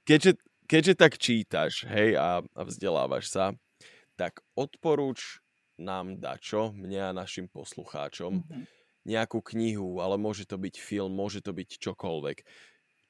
keďže, 0.07 0.39
keďže 0.65 0.93
tak 0.95 1.17
čítaš, 1.19 1.85
hej, 1.89 2.15
a, 2.17 2.41
a 2.41 2.61
vzdelávaš 2.63 3.29
sa, 3.29 3.53
tak 4.17 4.41
odporúč 4.57 5.43
nám 5.77 6.17
dačo, 6.17 6.73
mne 6.73 7.13
a 7.13 7.17
našim 7.17 7.45
poslucháčom, 7.45 8.41
mm-hmm. 8.41 8.63
nejakú 9.05 9.45
knihu, 9.53 10.01
ale 10.01 10.17
môže 10.17 10.49
to 10.49 10.57
byť 10.57 10.75
film, 10.81 11.13
môže 11.13 11.45
to 11.45 11.53
byť 11.53 11.77
čokoľvek, 11.77 12.37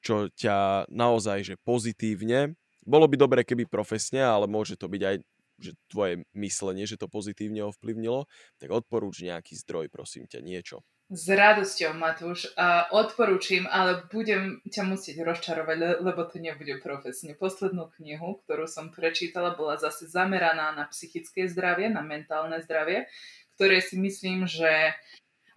čo 0.04 0.28
ťa 0.28 0.90
naozaj, 0.92 1.48
že 1.48 1.54
pozitívne, 1.64 2.54
bolo 2.84 3.08
by 3.08 3.16
dobre, 3.20 3.40
keby 3.44 3.68
profesne, 3.68 4.20
ale 4.24 4.48
môže 4.48 4.76
to 4.76 4.88
byť 4.88 5.02
aj 5.04 5.16
že 5.58 5.74
tvoje 5.90 6.24
myslenie, 6.34 6.86
že 6.86 6.96
to 6.96 7.10
pozitívne 7.10 7.66
ovplyvnilo, 7.68 8.30
tak 8.62 8.70
odporúč 8.70 9.26
nejaký 9.26 9.58
zdroj, 9.58 9.90
prosím 9.90 10.30
ťa, 10.30 10.40
niečo. 10.40 10.86
S 11.08 11.24
radosťou, 11.32 11.96
Matúš. 11.96 12.52
A 12.60 12.84
odporúčim, 12.92 13.64
ale 13.64 14.04
budem 14.12 14.60
ťa 14.68 14.84
musieť 14.84 15.24
rozčarovať, 15.24 16.04
lebo 16.04 16.20
to 16.28 16.36
nebude 16.36 16.84
profesne. 16.84 17.32
Poslednú 17.32 17.88
knihu, 17.96 18.44
ktorú 18.44 18.68
som 18.68 18.92
prečítala, 18.92 19.56
bola 19.56 19.80
zase 19.80 20.04
zameraná 20.04 20.76
na 20.76 20.84
psychické 20.92 21.48
zdravie, 21.48 21.88
na 21.88 22.04
mentálne 22.04 22.60
zdravie, 22.60 23.08
ktoré 23.56 23.80
si 23.80 23.96
myslím, 23.96 24.44
že 24.44 24.92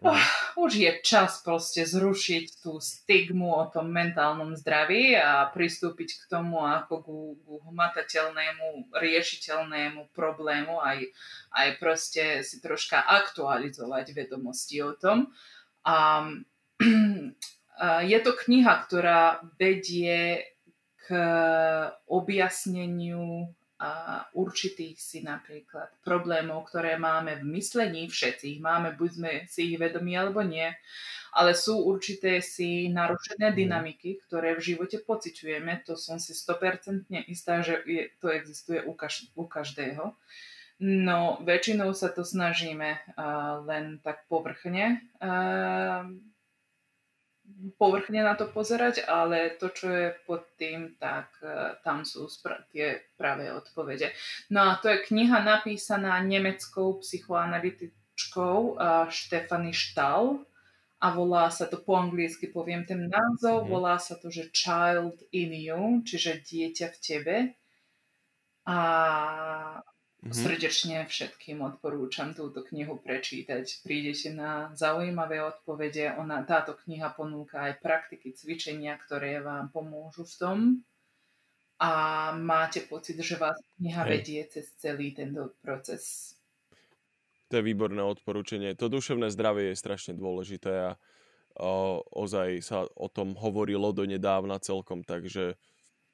Oh, 0.01 0.17
už 0.57 0.81
je 0.81 0.91
čas 1.05 1.45
proste 1.45 1.85
zrušiť 1.85 2.65
tú 2.65 2.81
stigmu 2.81 3.53
o 3.53 3.69
tom 3.69 3.93
mentálnom 3.93 4.57
zdraví 4.57 5.13
a 5.13 5.45
pristúpiť 5.53 6.17
k 6.17 6.23
tomu 6.25 6.65
ako 6.65 6.93
ku, 7.05 7.17
ku 7.45 7.53
hmatateľnému, 7.69 8.97
riešiteľnému 8.97 10.09
problému, 10.09 10.81
aj, 10.81 11.05
aj 11.53 11.67
proste 11.77 12.41
si 12.41 12.57
troška 12.57 12.97
aktualizovať 12.97 14.17
vedomosti 14.17 14.81
o 14.81 14.97
tom. 14.97 15.29
A, 15.85 16.25
je 18.09 18.19
to 18.25 18.31
kniha, 18.41 18.73
ktorá 18.89 19.45
vedie 19.61 20.49
k 21.05 21.13
objasneniu 22.09 23.53
určitých 24.37 24.97
si 25.01 25.19
napríklad 25.25 25.89
problémov, 26.05 26.69
ktoré 26.69 27.01
máme 27.01 27.41
v 27.41 27.45
myslení, 27.57 28.05
všetci 28.07 28.57
ich 28.57 28.61
máme, 28.61 28.93
buď 28.93 29.09
sme 29.09 29.31
si 29.49 29.73
ich 29.73 29.77
vedomí 29.81 30.13
alebo 30.13 30.45
nie, 30.45 30.69
ale 31.31 31.55
sú 31.55 31.79
určité 31.87 32.43
si 32.43 32.91
narušené 32.91 33.51
mhm. 33.51 33.55
dynamiky, 33.55 34.09
ktoré 34.27 34.55
v 34.59 34.75
živote 34.75 34.99
pociťujeme, 35.01 35.87
to 35.87 35.95
som 35.95 36.19
si 36.19 36.35
100% 36.35 37.07
istá, 37.31 37.63
že 37.63 37.79
je, 37.87 38.11
to 38.19 38.29
existuje 38.29 38.83
u, 38.83 38.93
kaž, 38.93 39.31
u 39.33 39.47
každého. 39.47 40.13
No, 40.81 41.37
väčšinou 41.45 41.93
sa 41.93 42.09
to 42.09 42.25
snažíme 42.25 42.97
uh, 42.97 43.61
len 43.69 44.01
tak 44.01 44.25
povrchne 44.25 44.97
uh, 45.21 46.09
povrchne 47.77 48.25
na 48.25 48.33
to 48.33 48.49
pozerať, 48.49 49.05
ale 49.05 49.53
to, 49.57 49.69
čo 49.69 49.87
je 49.89 50.07
pod 50.25 50.45
tým, 50.57 50.97
tak 50.97 51.29
uh, 51.45 51.77
tam 51.85 52.05
sú 52.07 52.25
spra- 52.25 52.65
tie 52.73 53.01
pravé 53.15 53.53
odpovede. 53.53 54.13
No 54.49 54.73
a 54.73 54.79
to 54.81 54.89
je 54.89 55.03
kniha 55.05 55.45
napísaná 55.45 56.17
nemeckou 56.25 57.01
psychoanalytičkou 57.01 58.57
uh, 58.77 59.05
Stefany 59.11 59.73
Stahl 59.73 60.41
a 61.01 61.07
volá 61.17 61.49
sa 61.49 61.65
to 61.65 61.81
po 61.81 61.97
anglicky, 61.97 62.45
poviem 62.49 62.85
ten 62.85 63.09
názov, 63.09 63.65
mm. 63.65 63.69
volá 63.69 63.97
sa 63.97 64.17
to, 64.21 64.29
že 64.29 64.53
Child 64.53 65.25
in 65.33 65.49
You, 65.57 66.05
čiže 66.05 66.45
dieťa 66.45 66.87
v 66.93 66.97
tebe. 67.01 67.35
A 68.69 68.77
Mm-hmm. 70.21 70.37
Srdečne 70.37 70.97
všetkým 71.09 71.65
odporúčam 71.65 72.37
túto 72.37 72.61
knihu 72.69 73.01
prečítať. 73.01 73.81
Prídete 73.81 74.29
na 74.29 74.69
zaujímavé 74.77 75.41
odpovede. 75.41 76.13
Ona, 76.13 76.45
táto 76.45 76.77
kniha 76.77 77.09
ponúka 77.17 77.65
aj 77.65 77.81
praktiky, 77.81 78.29
cvičenia, 78.29 79.01
ktoré 79.01 79.41
vám 79.41 79.73
pomôžu 79.73 80.29
v 80.29 80.35
tom. 80.37 80.57
A 81.81 81.89
máte 82.37 82.85
pocit, 82.85 83.17
že 83.17 83.41
vás 83.41 83.57
kniha 83.81 84.05
Hej. 84.05 84.11
vedie 84.13 84.41
cez 84.45 84.69
celý 84.77 85.17
tento 85.17 85.57
proces. 85.57 86.37
To 87.49 87.57
je 87.57 87.65
výborné 87.65 88.05
odporúčanie. 88.05 88.77
To 88.77 88.93
duševné 88.93 89.33
zdravie 89.33 89.73
je 89.73 89.81
strašne 89.81 90.13
dôležité 90.13 90.69
a 90.69 90.89
o, 91.57 92.05
ozaj 92.13 92.61
sa 92.61 92.85
o 92.85 93.09
tom 93.09 93.33
hovorilo 93.33 93.89
donedávna 93.89 94.61
celkom, 94.61 95.01
takže 95.01 95.57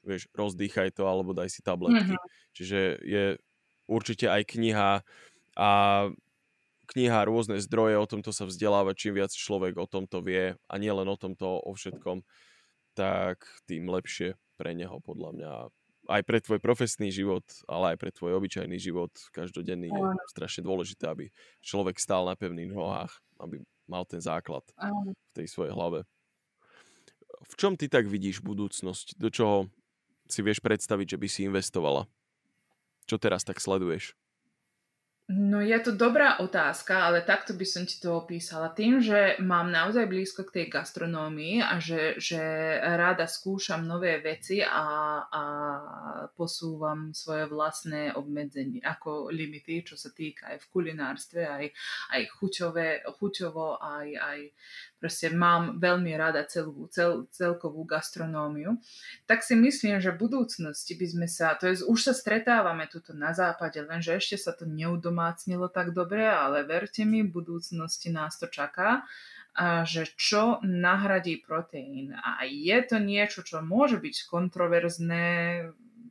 vieš, 0.07 0.31
rozdýchaj 0.31 0.95
to 0.95 1.03
alebo 1.03 1.35
daj 1.35 1.51
si 1.51 1.59
tabletky. 1.59 2.15
Mm-hmm. 2.15 2.55
Čiže 2.55 2.79
je 3.03 3.23
určite 3.87 4.27
aj 4.27 4.43
kniha 4.45 5.01
a 5.57 5.69
kniha 6.87 7.19
rôzne 7.27 7.59
zdroje, 7.59 7.99
o 7.99 8.07
tomto 8.07 8.31
sa 8.31 8.47
vzdeláva, 8.47 8.95
čím 8.95 9.19
viac 9.19 9.35
človek 9.35 9.75
o 9.75 9.89
tomto 9.89 10.23
vie 10.23 10.55
a 10.55 10.73
nie 10.79 10.91
len 10.91 11.07
o 11.07 11.17
tomto, 11.19 11.59
o 11.59 11.71
všetkom, 11.75 12.23
tak 12.95 13.43
tým 13.67 13.91
lepšie 13.91 14.39
pre 14.55 14.71
neho 14.71 14.97
podľa 15.03 15.29
mňa. 15.35 15.51
Aj 16.07 16.23
pre 16.23 16.39
tvoj 16.39 16.63
profesný 16.63 17.11
život, 17.11 17.43
ale 17.67 17.93
aj 17.93 17.97
pre 17.99 18.15
tvoj 18.15 18.39
obyčajný 18.39 18.79
život 18.79 19.11
každodenný 19.35 19.91
je 19.91 20.03
strašne 20.31 20.63
dôležité, 20.63 21.11
aby 21.11 21.27
človek 21.59 21.99
stál 21.99 22.23
na 22.23 22.39
pevných 22.39 22.71
nohách, 22.71 23.11
aby 23.43 23.59
mal 23.91 24.07
ten 24.07 24.23
základ 24.23 24.63
v 25.03 25.31
tej 25.35 25.51
svojej 25.51 25.75
hlave. 25.75 26.07
V 27.43 27.53
čom 27.59 27.75
ty 27.75 27.91
tak 27.91 28.07
vidíš 28.07 28.39
budúcnosť? 28.39 29.19
Do 29.19 29.27
čoho 29.27 29.67
si 30.31 30.39
vieš 30.39 30.63
predstaviť, 30.63 31.15
že 31.15 31.17
by 31.19 31.27
si 31.27 31.43
investovala? 31.43 32.07
Čo 33.07 33.15
teraz 33.17 33.47
tak 33.47 33.63
sleduješ? 33.63 34.13
No 35.27 35.59
je 35.59 35.75
to 35.83 35.91
dobrá 35.91 36.39
otázka, 36.39 37.03
ale 37.03 37.19
takto 37.19 37.51
by 37.51 37.67
som 37.67 37.83
ti 37.83 37.99
to 37.99 38.15
opísala. 38.15 38.71
Tým, 38.71 39.03
že 39.03 39.35
mám 39.43 39.67
naozaj 39.67 40.07
blízko 40.07 40.47
k 40.47 40.63
tej 40.63 40.65
gastronómii 40.71 41.59
a 41.67 41.83
že, 41.83 42.15
že 42.15 42.39
rada 42.79 43.27
skúšam 43.27 43.83
nové 43.83 44.23
veci 44.23 44.63
a, 44.63 44.87
a 45.27 45.43
posúvam 46.31 47.11
svoje 47.11 47.43
vlastné 47.51 48.15
obmedzenie, 48.15 48.79
ako 48.79 49.27
limity, 49.27 49.83
čo 49.83 49.99
sa 49.99 50.15
týka 50.15 50.47
aj 50.55 50.63
v 50.63 50.69
kulinárstve, 50.71 51.43
aj, 51.43 51.75
aj 52.15 52.21
chuťové, 52.31 53.03
chuťovo, 53.19 53.83
aj, 53.83 54.07
aj 54.15 54.39
proste 54.97 55.29
mám 55.29 55.77
veľmi 55.77 56.13
rada 56.17 56.43
celú, 56.45 56.89
cel, 56.89 57.29
celkovú 57.29 57.85
gastronómiu, 57.85 58.77
tak 59.29 59.45
si 59.45 59.53
myslím, 59.53 60.01
že 60.01 60.13
v 60.13 60.25
budúcnosti 60.25 60.97
by 60.97 61.07
sme 61.07 61.27
sa, 61.29 61.53
to 61.55 61.69
je, 61.69 61.85
už 61.85 62.11
sa 62.11 62.13
stretávame 62.13 62.89
tuto 62.89 63.13
na 63.13 63.31
západe, 63.31 63.77
lenže 63.81 64.17
ešte 64.17 64.37
sa 64.41 64.51
to 64.57 64.65
neudomácnilo 64.65 65.69
tak 65.69 65.93
dobre, 65.93 66.25
ale 66.25 66.65
verte 66.65 67.05
mi, 67.05 67.21
v 67.21 67.31
budúcnosti 67.31 68.09
nás 68.09 68.35
to 68.41 68.49
čaká 68.49 69.05
že 69.89 70.13
čo 70.13 70.61
nahradí 70.61 71.41
proteín. 71.41 72.13
A 72.13 72.45
je 72.45 72.77
to 72.85 73.01
niečo, 73.01 73.41
čo 73.41 73.65
môže 73.65 73.97
byť 73.97 74.29
kontroverzné 74.29 75.25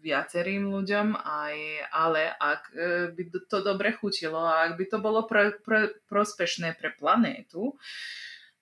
viacerým 0.02 0.70
ľuďom, 0.70 1.18
aj, 1.18 1.56
ale 1.90 2.30
ak 2.30 2.62
e, 2.70 3.10
by 3.10 3.22
to 3.50 3.58
dobre 3.58 3.90
chutilo 3.90 4.38
a 4.38 4.70
ak 4.70 4.78
by 4.78 4.84
to 4.86 4.98
bolo 5.02 5.26
pro, 5.26 5.50
pro, 5.66 5.90
prospešné 6.06 6.78
pre 6.78 6.94
planétu, 6.94 7.74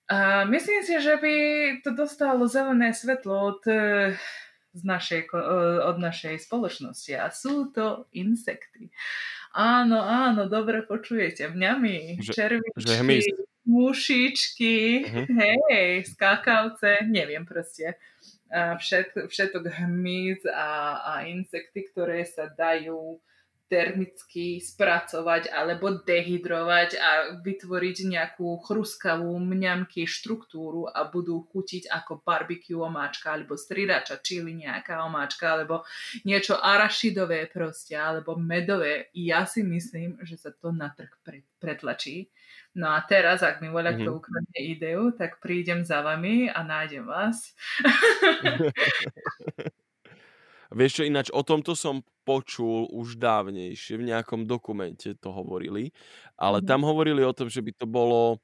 a 0.05 0.45
myslím 0.45 0.83
si, 0.85 1.01
že 1.01 1.17
by 1.17 1.35
to 1.81 1.89
dostalo 1.97 2.45
zelené 2.45 2.93
svetlo 2.93 3.57
od, 3.57 3.61
e, 3.65 4.13
z 4.73 4.81
našej, 4.85 5.21
e, 5.33 5.41
od 5.81 5.97
našej 5.97 6.45
spoločnosti 6.45 7.13
a 7.17 7.33
sú 7.33 7.73
to 7.73 8.05
insekty. 8.13 8.93
Áno, 9.55 10.03
áno, 10.03 10.45
dobre 10.51 10.83
počujete. 10.83 11.47
Mňami, 11.47 12.21
červičky, 12.21 13.33
mušičky, 13.65 14.75
uh-huh. 15.07 15.25
hej, 15.71 16.05
skákavce, 16.11 17.07
neviem 17.07 17.47
proste. 17.47 17.97
Všet, 18.51 19.25
všetok 19.31 19.67
hmyz 19.67 20.45
a, 20.47 21.01
a 21.01 21.13
insekty, 21.25 21.87
ktoré 21.87 22.27
sa 22.27 22.45
dajú 22.51 23.17
termicky 23.65 24.61
spracovať 24.61 25.49
alebo 25.49 25.97
dehydrovať 26.05 26.89
a 27.01 27.09
vytvoriť 27.41 27.97
nejakú 28.05 28.61
chruskavú 28.61 29.33
mňamky 29.41 30.05
štruktúru 30.05 30.85
a 30.85 31.09
budú 31.09 31.41
chutiť 31.49 31.89
ako 31.89 32.21
barbecue 32.21 32.77
omáčka 32.77 33.33
alebo 33.33 33.57
stridača, 33.57 34.21
čili 34.21 34.53
nejaká 34.53 35.01
omáčka 35.01 35.57
alebo 35.57 35.81
niečo 36.21 36.61
arašidové 36.61 37.49
proste 37.49 37.97
alebo 37.97 38.37
medové. 38.37 39.09
Ja 39.17 39.49
si 39.49 39.65
myslím, 39.65 40.21
že 40.21 40.37
sa 40.37 40.53
to 40.53 40.69
na 40.69 40.93
trh 40.93 41.09
pretlačí. 41.57 42.29
No 42.75 42.91
a 42.91 42.99
teraz, 43.07 43.39
ak 43.39 43.63
mi 43.63 43.71
voľa 43.71 43.95
kto 43.95 44.03
mm-hmm. 44.03 44.19
ukradne 44.19 44.59
ideu, 44.59 45.07
tak 45.15 45.39
prídem 45.39 45.87
za 45.87 46.03
vami 46.03 46.51
a 46.51 46.59
nájdem 46.59 47.07
vás. 47.07 47.55
Vieš 50.73 51.01
čo, 51.01 51.03
ináč 51.05 51.27
o 51.29 51.45
tomto 51.45 51.77
som 51.77 52.01
počul 52.25 52.89
už 52.89 53.21
dávnejšie, 53.21 54.01
v 54.01 54.09
nejakom 54.09 54.49
dokumente 54.49 55.13
to 55.21 55.29
hovorili, 55.29 55.93
ale 56.39 56.61
mhm. 56.61 56.65
tam 56.65 56.81
hovorili 56.85 57.21
o 57.21 57.35
tom, 57.35 57.51
že 57.51 57.61
by 57.61 57.71
to 57.77 57.85
bolo, 57.85 58.41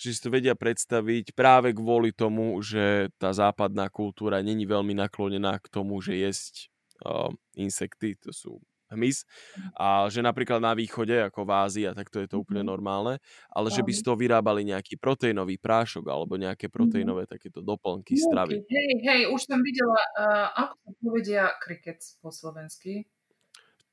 že 0.00 0.16
si 0.16 0.20
to 0.24 0.32
vedia 0.32 0.56
predstaviť 0.56 1.36
práve 1.36 1.76
kvôli 1.76 2.16
tomu, 2.16 2.56
že 2.64 3.12
tá 3.20 3.34
západná 3.36 3.92
kultúra 3.92 4.40
není 4.40 4.64
veľmi 4.64 4.96
naklonená 4.96 5.60
k 5.60 5.68
tomu, 5.68 6.00
že 6.00 6.16
jesť 6.16 6.72
uh, 7.04 7.28
insekty, 7.60 8.16
to 8.16 8.32
sú 8.32 8.52
hmyz 8.92 9.24
mhm. 9.24 9.70
a 9.76 9.86
že 10.08 10.20
napríklad 10.24 10.60
na 10.60 10.72
východe, 10.72 11.14
ako 11.14 11.44
v 11.44 11.50
Ázii, 11.52 11.84
a 11.88 11.92
tak 11.96 12.08
to 12.08 12.20
je 12.24 12.28
to 12.28 12.40
úplne 12.40 12.64
mhm. 12.64 12.68
normálne, 12.68 13.14
ale 13.52 13.68
že 13.68 13.84
by 13.84 13.92
z 13.92 14.02
toho 14.04 14.16
vyrábali 14.16 14.64
nejaký 14.66 14.96
proteínový 14.96 15.60
prášok 15.60 16.04
alebo 16.08 16.40
nejaké 16.40 16.72
proteínové 16.72 17.28
takéto 17.28 17.60
doplnky 17.60 18.16
stravy. 18.16 18.64
Hej, 18.66 18.90
hej, 19.04 19.20
už 19.32 19.40
som 19.44 19.60
videla, 19.60 20.00
uh, 20.16 20.48
ako 20.66 20.74
to 20.84 20.90
povedia 21.00 21.42
krikec 21.60 22.00
po 22.20 22.32
slovensky. 22.32 23.06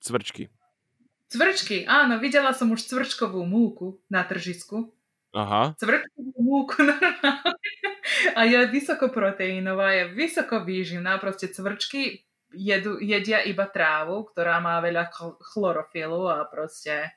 Cvrčky. 0.01 0.51
Cvrčky, 1.25 1.89
áno, 1.89 2.21
videla 2.21 2.53
som 2.53 2.69
už 2.69 2.85
cvrčkovú 2.85 3.41
múku 3.43 3.97
na 4.07 4.21
tržisku. 4.21 4.93
Aha. 5.35 5.73
Cvrčkovú 5.75 6.37
múku 6.37 6.79
a 8.39 8.41
je 8.45 8.59
vysokoproteínová, 8.69 9.91
je 9.91 10.03
vysoko 10.13 10.63
výživná, 10.63 11.17
proste 11.17 11.49
cvrčky 11.49 12.24
jedu, 12.55 12.97
jedia 13.03 13.43
iba 13.43 13.67
trávu, 13.67 14.25
ktorá 14.31 14.57
má 14.63 14.79
veľa 14.79 15.11
chlorofilu 15.53 16.31
a 16.31 16.47
proste 16.47 17.11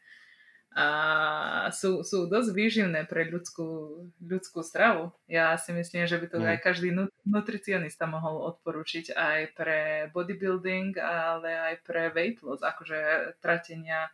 a 0.78 1.74
sú, 1.74 2.07
sú 2.07 2.30
dosť 2.30 2.55
výživné 2.55 3.09
pre 3.11 3.26
ľudskú, 3.26 3.99
ľudskú 4.22 4.62
stravu. 4.62 5.11
Ja 5.26 5.59
si 5.59 5.74
myslím, 5.74 6.07
že 6.07 6.20
by 6.22 6.26
to 6.30 6.39
mm. 6.39 6.47
aj 6.55 6.59
každý 6.62 6.95
nutricionista 7.26 8.07
mohol 8.07 8.47
odporučiť 8.55 9.11
aj 9.11 9.41
pre 9.59 9.80
bodybuilding, 10.14 10.95
ale 11.03 11.72
aj 11.72 11.74
pre 11.82 12.14
weight 12.14 12.47
loss, 12.47 12.62
akože 12.62 13.34
tratenia 13.43 14.12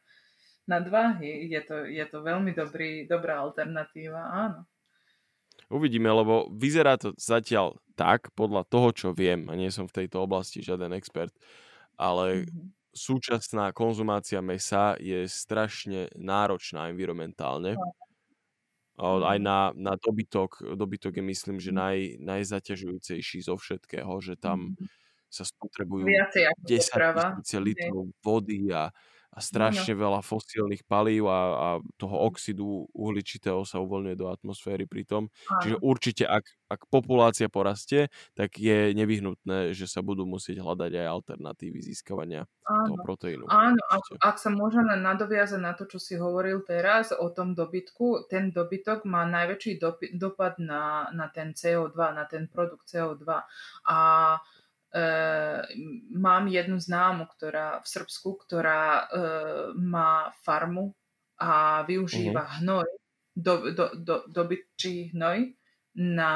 nadváhy. 0.65 1.53
Je 1.53 1.61
to, 1.61 1.85
je 1.85 2.05
to 2.09 2.25
veľmi 2.25 2.57
dobrý, 2.57 3.05
dobrá 3.05 3.45
alternatíva, 3.45 4.33
áno. 4.33 4.65
Uvidíme, 5.69 6.09
lebo 6.09 6.49
vyzerá 6.49 6.97
to 6.97 7.13
zatiaľ 7.21 7.77
tak, 7.95 8.31
podľa 8.35 8.67
toho, 8.67 8.89
čo 8.91 9.09
viem, 9.15 9.47
a 9.51 9.55
nie 9.55 9.71
som 9.71 9.87
v 9.87 10.05
tejto 10.05 10.23
oblasti 10.27 10.61
žiaden 10.61 10.95
expert, 10.95 11.33
ale 11.95 12.45
mm-hmm. 12.45 12.67
súčasná 12.95 13.71
konzumácia 13.71 14.43
mesa 14.43 14.99
je 14.99 15.27
strašne 15.31 16.11
náročná 16.19 16.91
environmentálne. 16.91 17.79
Aj 18.95 19.39
mhm. 19.39 19.43
na, 19.43 19.75
na 19.75 19.99
dobytok. 19.99 20.79
Dobytok 20.79 21.19
je 21.19 21.25
myslím, 21.27 21.59
že 21.59 21.75
mhm. 21.75 21.79
naj, 21.79 21.99
najzaťažujúcejší 22.23 23.39
zo 23.43 23.59
všetkého, 23.59 24.13
že 24.23 24.39
tam 24.39 24.75
mhm. 24.75 24.87
sa 25.27 25.43
spotrebujú 25.43 26.07
10 26.07 26.63
tisíce 26.63 27.57
litrov 27.59 28.15
vody 28.23 28.71
a 28.71 28.95
a 29.35 29.39
strašne 29.43 29.99
no. 29.99 30.01
veľa 30.07 30.21
fosílnych 30.23 30.87
palív 30.87 31.27
a, 31.27 31.41
a 31.55 31.69
toho 31.99 32.17
oxidu 32.31 32.87
uhličitého 32.95 33.67
sa 33.67 33.83
uvoľňuje 33.83 34.15
do 34.15 34.31
atmosféry 34.31 34.87
pritom. 34.87 35.27
Čiže 35.59 35.83
určite, 35.83 36.25
ak, 36.31 36.47
ak 36.71 36.87
populácia 36.87 37.51
porastie, 37.51 38.15
tak 38.39 38.55
je 38.63 38.95
nevyhnutné, 38.95 39.75
že 39.75 39.91
sa 39.91 40.07
budú 40.07 40.23
musieť 40.23 40.63
hľadať 40.63 40.93
aj 40.95 41.07
alternatívy 41.11 41.83
získavania 41.83 42.47
Áno. 42.63 42.95
toho 42.95 42.99
proteínu. 43.03 43.45
Áno, 43.51 43.83
ak, 43.91 44.05
ak 44.23 44.37
sa 44.39 44.55
môžeme 44.55 44.95
nadoviazať 44.95 45.59
na 45.59 45.75
to, 45.75 45.91
čo 45.91 45.99
si 45.99 46.15
hovoril 46.15 46.63
teraz 46.63 47.11
o 47.11 47.27
tom 47.35 47.59
dobytku, 47.59 48.31
ten 48.31 48.55
dobytok 48.55 49.03
má 49.03 49.27
najväčší 49.27 49.83
dopad 50.15 50.63
na, 50.63 51.11
na 51.11 51.27
ten 51.35 51.59
CO2, 51.59 51.99
na 52.15 52.25
ten 52.31 52.47
produkt 52.47 52.87
CO2. 52.87 53.27
A 53.91 53.99
mám 56.15 56.47
jednu 56.47 56.79
známu, 56.79 57.27
ktorá 57.35 57.83
v 57.83 57.87
Srbsku, 57.87 58.39
ktorá 58.47 58.83
uh, 59.03 59.75
má 59.75 60.31
farmu 60.47 60.95
a 61.35 61.83
využíva 61.83 62.47
uh-huh. 62.47 62.57
hnoj, 62.63 62.89
do, 63.35 63.55
do, 63.75 63.87
do, 63.99 64.17
dobyčí 64.31 65.11
hnoj 65.11 65.51
na 65.95 66.35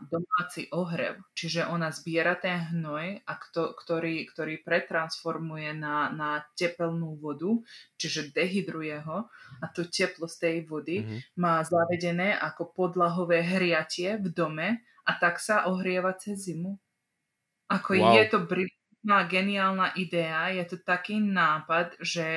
no. 0.00 0.20
domáci 0.20 0.68
ohrev. 0.72 1.20
Čiže 1.36 1.68
ona 1.68 1.92
zbiera 1.92 2.36
ten 2.36 2.72
hnoj, 2.72 3.20
a 3.24 3.32
kto, 3.36 3.76
ktorý, 3.76 4.24
ktorý 4.32 4.64
pretransformuje 4.64 5.76
na, 5.76 6.08
na 6.08 6.44
tepelnú 6.56 7.20
vodu, 7.20 7.52
čiže 8.00 8.32
dehydruje 8.32 9.00
ho 9.04 9.28
a 9.60 9.66
to 9.72 9.88
teplo 9.88 10.24
z 10.24 10.36
tej 10.40 10.56
vody 10.68 11.04
uh-huh. 11.04 11.20
má 11.40 11.60
zavedené 11.64 12.36
ako 12.36 12.72
podlahové 12.72 13.44
hriatie 13.44 14.20
v 14.20 14.28
dome 14.32 14.68
a 15.08 15.12
tak 15.16 15.40
sa 15.40 15.68
ohrieva 15.68 16.12
cez 16.16 16.48
zimu. 16.48 16.76
Ako 17.68 17.90
wow. 17.94 18.16
je 18.16 18.24
to 18.32 18.38
brutálna, 18.48 19.18
geniálna 19.28 19.88
idea, 20.00 20.48
je 20.56 20.64
to 20.64 20.76
taký 20.80 21.20
nápad, 21.20 22.00
že 22.00 22.28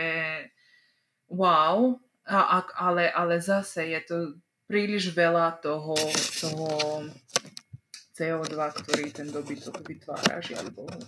wow, 1.31 1.95
a, 2.27 2.63
ale, 2.75 3.07
ale 3.11 3.39
zase 3.39 3.91
je 3.95 4.01
to 4.03 4.17
príliš 4.67 5.11
veľa 5.11 5.59
toho, 5.63 5.95
toho 6.39 6.67
CO2, 8.15 8.55
ktorý 8.55 9.05
ten 9.11 9.27
dobytok 9.31 9.83
vytvára, 9.83 10.43
žiaľ 10.43 10.67
Bohu. 10.71 10.99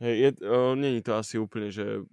Hej, 0.00 0.14
je, 0.20 0.30
o, 0.44 0.76
není 0.76 1.00
to 1.00 1.16
asi 1.16 1.40
úplne, 1.40 1.72
že 1.72 2.04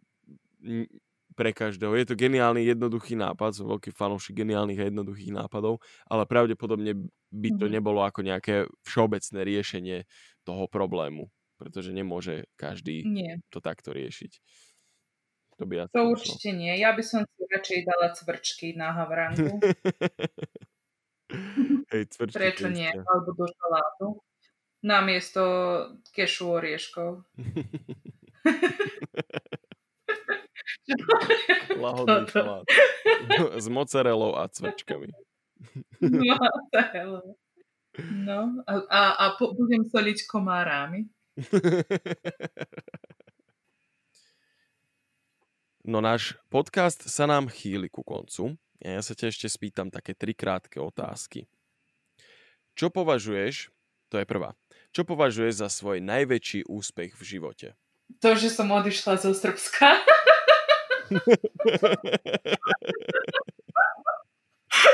pre 1.34 1.52
každého. 1.52 1.98
Je 1.98 2.08
to 2.08 2.16
geniálny, 2.16 2.64
jednoduchý 2.64 3.18
nápad, 3.18 3.58
som 3.58 3.68
veľký 3.68 3.92
fanúšik 3.92 4.46
geniálnych 4.46 4.80
a 4.80 4.88
jednoduchých 4.88 5.34
nápadov, 5.34 5.82
ale 6.08 6.30
pravdepodobne 6.30 7.10
by 7.34 7.50
to 7.58 7.66
mm-hmm. 7.66 7.74
nebolo 7.74 8.06
ako 8.06 8.22
nejaké 8.22 8.70
všeobecné 8.86 9.40
riešenie 9.42 9.98
toho 10.46 10.70
problému, 10.70 11.28
pretože 11.58 11.92
nemôže 11.92 12.46
každý 12.56 13.04
nie. 13.04 13.42
to 13.50 13.60
takto 13.60 13.92
riešiť. 13.92 14.40
To, 15.62 15.70
by 15.70 15.86
to 15.94 16.02
určite 16.10 16.50
nie. 16.50 16.74
Ja 16.82 16.98
by 16.98 17.06
som 17.06 17.22
si 17.30 17.42
radšej 17.46 17.86
dala 17.86 18.10
cvrčky 18.18 18.74
na 18.74 18.90
havrangu. 18.90 19.62
Hej, 21.94 22.10
cvrčky 22.10 22.38
Prečo 22.38 22.68
nie? 22.74 22.90
Alebo 22.90 23.38
do 23.38 23.46
šalátu. 23.46 24.08
Namiesto 24.84 25.44
kešu 26.12 26.58
orieškov. 26.58 27.22
Lahodný 31.80 32.28
šalát. 32.28 32.66
S 33.64 33.68
mozzarellou 33.68 34.36
a 34.36 34.48
cvrčkami. 34.48 35.08
Mozzarellou. 36.02 37.38
No, 38.12 38.40
a, 38.66 38.74
a, 38.90 39.02
a 39.22 39.26
po, 39.38 39.54
budem 39.54 39.86
soliť 39.86 40.26
komárami. 40.26 41.06
No 45.84 46.00
náš 46.00 46.40
podcast 46.48 47.12
sa 47.12 47.28
nám 47.28 47.52
chýli 47.52 47.92
ku 47.92 48.08
koncu. 48.08 48.56
Ja 48.80 49.04
sa 49.04 49.14
ťa 49.14 49.36
ešte 49.36 49.48
spýtam 49.52 49.92
také 49.92 50.16
tri 50.16 50.32
krátke 50.32 50.80
otázky. 50.80 51.46
Čo 52.74 52.90
považuješ, 52.90 53.70
to 54.08 54.16
je 54.18 54.26
prvá, 54.26 54.58
čo 54.96 55.04
považuješ 55.06 55.60
za 55.60 55.70
svoj 55.70 56.00
najväčší 56.02 56.72
úspech 56.72 57.20
v 57.20 57.24
živote? 57.24 57.68
To, 58.24 58.32
že 58.34 58.48
som 58.48 58.72
odišla 58.72 59.20
zo 59.20 59.36
Srbska. 59.36 59.88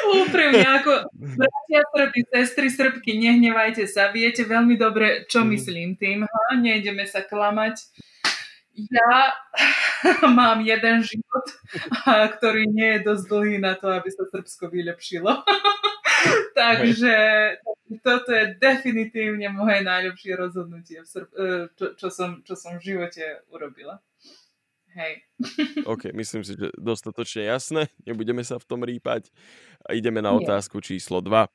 Úprimne, 0.10 0.66
ako 0.66 1.08
bratia 1.16 1.82
Srby, 1.96 2.22
sestry 2.30 2.68
Srbky, 2.70 3.16
nehnevajte 3.16 3.88
sa, 3.88 4.12
viete 4.12 4.44
veľmi 4.44 4.76
dobre, 4.76 5.26
čo 5.30 5.42
mhm. 5.44 5.48
myslím 5.56 5.90
tým, 5.96 6.26
ha? 6.26 6.44
nejdeme 6.58 7.06
sa 7.08 7.24
klamať. 7.24 7.80
Ja 8.80 9.36
mám 10.40 10.64
jeden 10.64 11.04
život, 11.04 11.46
ktorý 12.40 12.64
nie 12.72 12.96
je 12.96 13.04
dosť 13.04 13.24
dlhý 13.28 13.58
na 13.60 13.76
to, 13.76 13.92
aby 13.92 14.08
sa 14.08 14.24
Srbsko 14.24 14.72
vylepšilo. 14.72 15.44
Takže 16.60 17.16
toto 18.04 18.32
je 18.32 18.56
definitívne 18.60 19.52
moje 19.52 19.84
najlepšie 19.84 20.32
rozhodnutie, 20.36 21.04
e, 21.04 21.08
čo, 21.76 21.86
čo, 21.96 22.08
som, 22.08 22.44
čo 22.44 22.56
som 22.56 22.80
v 22.80 22.96
živote 22.96 23.44
urobila. 23.52 24.00
Hej. 24.98 25.22
OK, 25.86 26.10
myslím 26.18 26.42
si, 26.42 26.58
že 26.58 26.74
dostatočne 26.74 27.46
jasné. 27.46 27.88
Nebudeme 28.08 28.42
sa 28.42 28.58
v 28.58 28.66
tom 28.66 28.82
rýpať. 28.82 29.30
Ideme 29.90 30.22
na 30.22 30.34
otázku 30.34 30.82
číslo 30.82 31.22
2. 31.22 31.46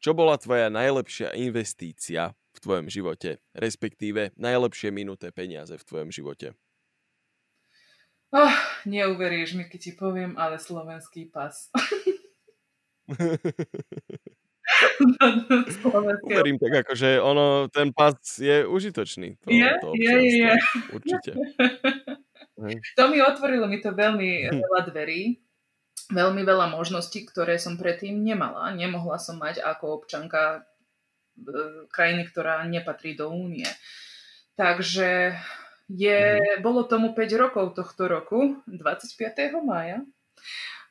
Čo 0.00 0.16
bola 0.16 0.40
tvoja 0.40 0.72
najlepšia 0.72 1.36
investícia 1.36 2.32
v 2.56 2.58
tvojom 2.60 2.88
živote? 2.88 3.40
Respektíve 3.52 4.32
najlepšie 4.36 4.88
minuté 4.92 5.28
peniaze 5.28 5.76
v 5.76 5.84
tvojom 5.84 6.08
živote? 6.12 6.56
Oh, 8.30 8.54
neuveríš 8.86 9.58
mi, 9.58 9.66
keď 9.66 9.80
ti 9.80 9.92
poviem, 9.98 10.38
ale 10.38 10.56
slovenský 10.62 11.28
pas. 11.28 11.68
Uverím 16.22 16.62
tak, 16.62 16.86
akože 16.86 17.18
ono, 17.18 17.66
ten 17.74 17.90
pas 17.90 18.14
je 18.38 18.62
užitočný. 18.70 19.34
To, 19.42 19.50
je, 19.50 19.70
to 19.82 19.88
je, 19.98 20.14
je. 20.46 20.52
Určite. 20.94 21.30
To 22.96 23.04
mi 23.08 23.18
otvorilo 23.24 23.64
mi 23.66 23.80
to 23.80 23.96
veľmi 23.96 24.48
veľa 24.64 24.80
dverí, 24.92 25.40
veľmi 26.12 26.42
veľa 26.44 26.70
možností, 26.74 27.24
ktoré 27.24 27.56
som 27.56 27.80
predtým 27.80 28.20
nemala. 28.20 28.74
Nemohla 28.76 29.16
som 29.16 29.40
mať 29.40 29.64
ako 29.64 30.04
občanka 30.04 30.60
e, 31.40 31.86
krajiny, 31.88 32.28
ktorá 32.28 32.66
nepatrí 32.68 33.16
do 33.16 33.32
únie. 33.32 33.68
Takže 34.58 35.34
je, 35.90 36.20
mm. 36.38 36.62
bolo 36.62 36.84
tomu 36.84 37.16
5 37.16 37.42
rokov 37.42 37.74
tohto 37.74 38.06
roku, 38.06 38.60
25. 38.68 39.26
maja. 39.64 40.04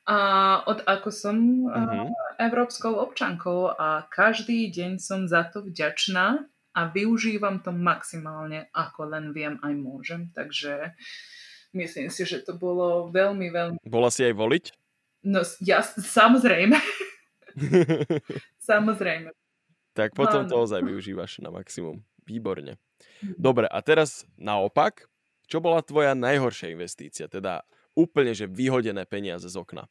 A 0.10 0.18
od 0.66 0.82
ako 0.90 1.14
som 1.14 1.38
mm-hmm. 1.70 2.42
európskou 2.42 2.98
občankou 2.98 3.70
a 3.70 4.10
každý 4.10 4.74
deň 4.74 4.98
som 4.98 5.30
za 5.30 5.46
to 5.46 5.62
vďačná 5.62 6.50
a 6.74 6.82
využívam 6.90 7.62
to 7.62 7.70
maximálne, 7.70 8.66
ako 8.74 9.14
len 9.14 9.30
viem 9.38 9.62
aj 9.62 9.74
môžem. 9.78 10.22
Takže 10.34 10.98
myslím 11.74 12.10
si, 12.10 12.26
že 12.26 12.42
to 12.42 12.58
bolo 12.58 13.10
veľmi, 13.10 13.48
veľmi... 13.50 13.78
Bola 13.86 14.10
si 14.10 14.26
aj 14.26 14.34
voliť? 14.34 14.66
No, 15.26 15.44
ja, 15.62 15.84
samozrejme. 15.84 16.80
samozrejme. 18.70 19.30
Tak 19.94 20.16
potom 20.16 20.48
to 20.48 20.56
ozaj 20.56 20.80
využívaš 20.80 21.44
na 21.44 21.52
maximum. 21.52 22.06
Výborne. 22.24 22.78
Mhm. 23.22 23.36
Dobre, 23.36 23.66
a 23.68 23.80
teraz 23.84 24.24
naopak, 24.40 25.10
čo 25.50 25.60
bola 25.60 25.82
tvoja 25.82 26.14
najhoršia 26.14 26.72
investícia? 26.72 27.26
Teda 27.26 27.66
úplne, 27.98 28.32
že 28.38 28.48
vyhodené 28.48 29.04
peniaze 29.10 29.50
z 29.50 29.58
okna. 29.58 29.90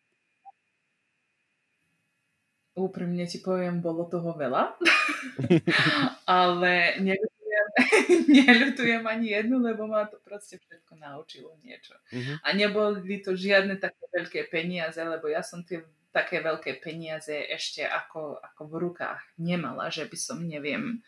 Úprimne 2.78 3.26
ti 3.26 3.42
poviem, 3.42 3.82
bolo 3.82 4.06
toho 4.06 4.38
veľa. 4.38 4.78
Ale 6.30 7.02
neviem, 7.02 7.37
neľutujem 8.38 9.04
ani 9.06 9.34
jednu, 9.34 9.62
lebo 9.62 9.86
ma 9.86 10.04
to 10.06 10.18
proste 10.20 10.58
všetko 10.58 10.98
naučilo 10.98 11.54
niečo. 11.62 11.94
Uh-huh. 12.10 12.36
A 12.42 12.52
neboli 12.52 13.22
to 13.22 13.38
žiadne 13.38 13.78
také 13.78 14.04
veľké 14.12 14.40
peniaze, 14.50 14.98
lebo 14.98 15.30
ja 15.30 15.40
som 15.40 15.62
tie 15.62 15.84
také 16.10 16.40
veľké 16.40 16.80
peniaze 16.80 17.36
ešte 17.52 17.84
ako, 17.84 18.40
ako 18.40 18.62
v 18.66 18.74
rukách 18.88 19.22
nemala, 19.36 19.92
že 19.92 20.08
by 20.08 20.16
som, 20.18 20.40
neviem, 20.40 21.04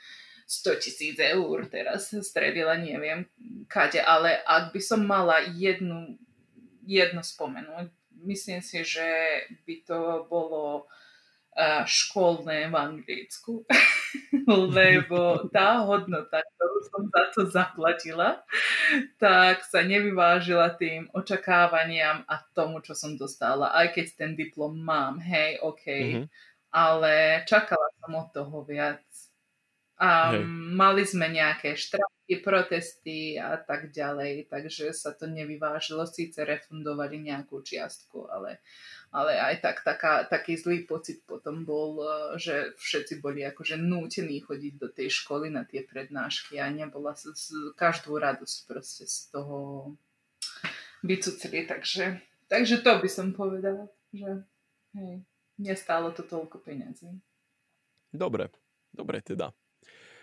100 0.51 0.83
tisíc 0.83 1.17
eur 1.23 1.67
teraz 1.71 2.11
stredila, 2.11 2.75
neviem 2.75 3.27
kade, 3.71 4.03
ale 4.03 4.35
ak 4.43 4.75
by 4.75 4.81
som 4.83 5.07
mala 5.07 5.47
jednu, 5.55 6.19
jedno 6.83 7.23
spomenúť, 7.23 7.87
myslím 8.27 8.61
si, 8.61 8.83
že 8.83 9.07
by 9.63 9.75
to 9.87 10.27
bolo 10.27 10.91
školné 11.85 12.71
v 12.71 12.75
Anglicku, 12.75 13.67
lebo 14.77 15.51
tá 15.51 15.83
hodnota, 15.85 16.41
ktorú 16.41 16.79
som 16.89 17.03
za 17.11 17.25
to 17.35 17.41
zaplatila, 17.51 18.41
tak 19.19 19.67
sa 19.67 19.83
nevyvážila 19.83 20.75
tým 20.79 21.11
očakávaniam 21.13 22.23
a 22.25 22.41
tomu, 22.55 22.81
čo 22.81 22.95
som 22.95 23.19
dostala. 23.19 23.75
Aj 23.75 23.91
keď 23.91 24.07
ten 24.17 24.33
diplom 24.39 24.79
mám, 24.79 25.19
hej, 25.21 25.61
OK, 25.61 25.85
mm-hmm. 25.87 26.25
ale 26.73 27.45
čakala 27.45 27.87
som 27.99 28.13
od 28.15 28.29
toho 28.31 28.63
viac. 28.65 29.03
A 30.01 30.33
hey. 30.33 30.41
mali 30.49 31.05
sme 31.05 31.29
nejaké 31.29 31.77
štrajky, 31.77 32.41
protesty 32.41 33.37
a 33.37 33.61
tak 33.61 33.93
ďalej, 33.93 34.49
takže 34.49 34.97
sa 34.97 35.13
to 35.13 35.29
nevyvážilo, 35.29 36.09
síce 36.09 36.41
refundovali 36.41 37.21
nejakú 37.21 37.61
čiastku, 37.61 38.25
ale, 38.33 38.65
ale 39.11 39.35
aj 39.35 39.55
tak 39.59 39.77
taká, 39.83 40.23
taký 40.23 40.55
zlý 40.55 40.87
pocit 40.87 41.27
potom 41.27 41.67
bol, 41.67 41.99
e, 41.99 42.39
že 42.39 42.79
všetci 42.79 43.19
boli 43.19 43.43
akože 43.43 43.75
nútení 43.75 44.39
chodiť 44.39 44.75
do 44.79 44.87
tej 44.87 45.11
školy 45.11 45.51
na 45.51 45.67
tie 45.67 45.83
prednášky 45.83 46.63
a 46.63 46.71
nebola 46.71 47.19
sa 47.19 47.35
každú 47.75 48.15
radosť 48.15 48.59
proste 48.71 49.05
z 49.11 49.35
toho 49.35 49.91
vycucili, 51.03 51.67
takže, 51.67 52.23
takže 52.47 52.79
to 52.87 52.93
by 53.03 53.09
som 53.11 53.35
povedala, 53.35 53.91
že 54.15 54.47
hej, 54.95 55.27
nestálo 55.59 56.15
to 56.15 56.23
toľko 56.23 56.63
peňazí. 56.63 57.11
Dobre, 58.15 58.55
dobre 58.95 59.19
teda. 59.23 59.51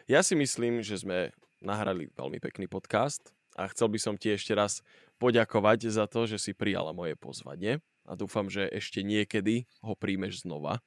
Ja 0.08 0.24
si 0.24 0.40
myslím, 0.40 0.80
že 0.80 1.04
sme 1.04 1.36
nahrali 1.60 2.08
veľmi 2.16 2.40
pekný 2.40 2.72
podcast 2.72 3.36
a 3.60 3.68
chcel 3.68 3.92
by 3.92 4.00
som 4.00 4.16
ti 4.16 4.32
ešte 4.32 4.56
raz 4.56 4.80
poďakovať 5.20 5.92
za 5.92 6.06
to, 6.08 6.24
že 6.30 6.40
si 6.40 6.52
prijala 6.56 6.96
moje 6.96 7.20
pozvanie 7.20 7.84
a 8.08 8.16
dúfam, 8.16 8.48
že 8.48 8.72
ešte 8.72 9.04
niekedy 9.04 9.68
ho 9.84 9.94
príjmeš 9.94 10.48
znova. 10.48 10.80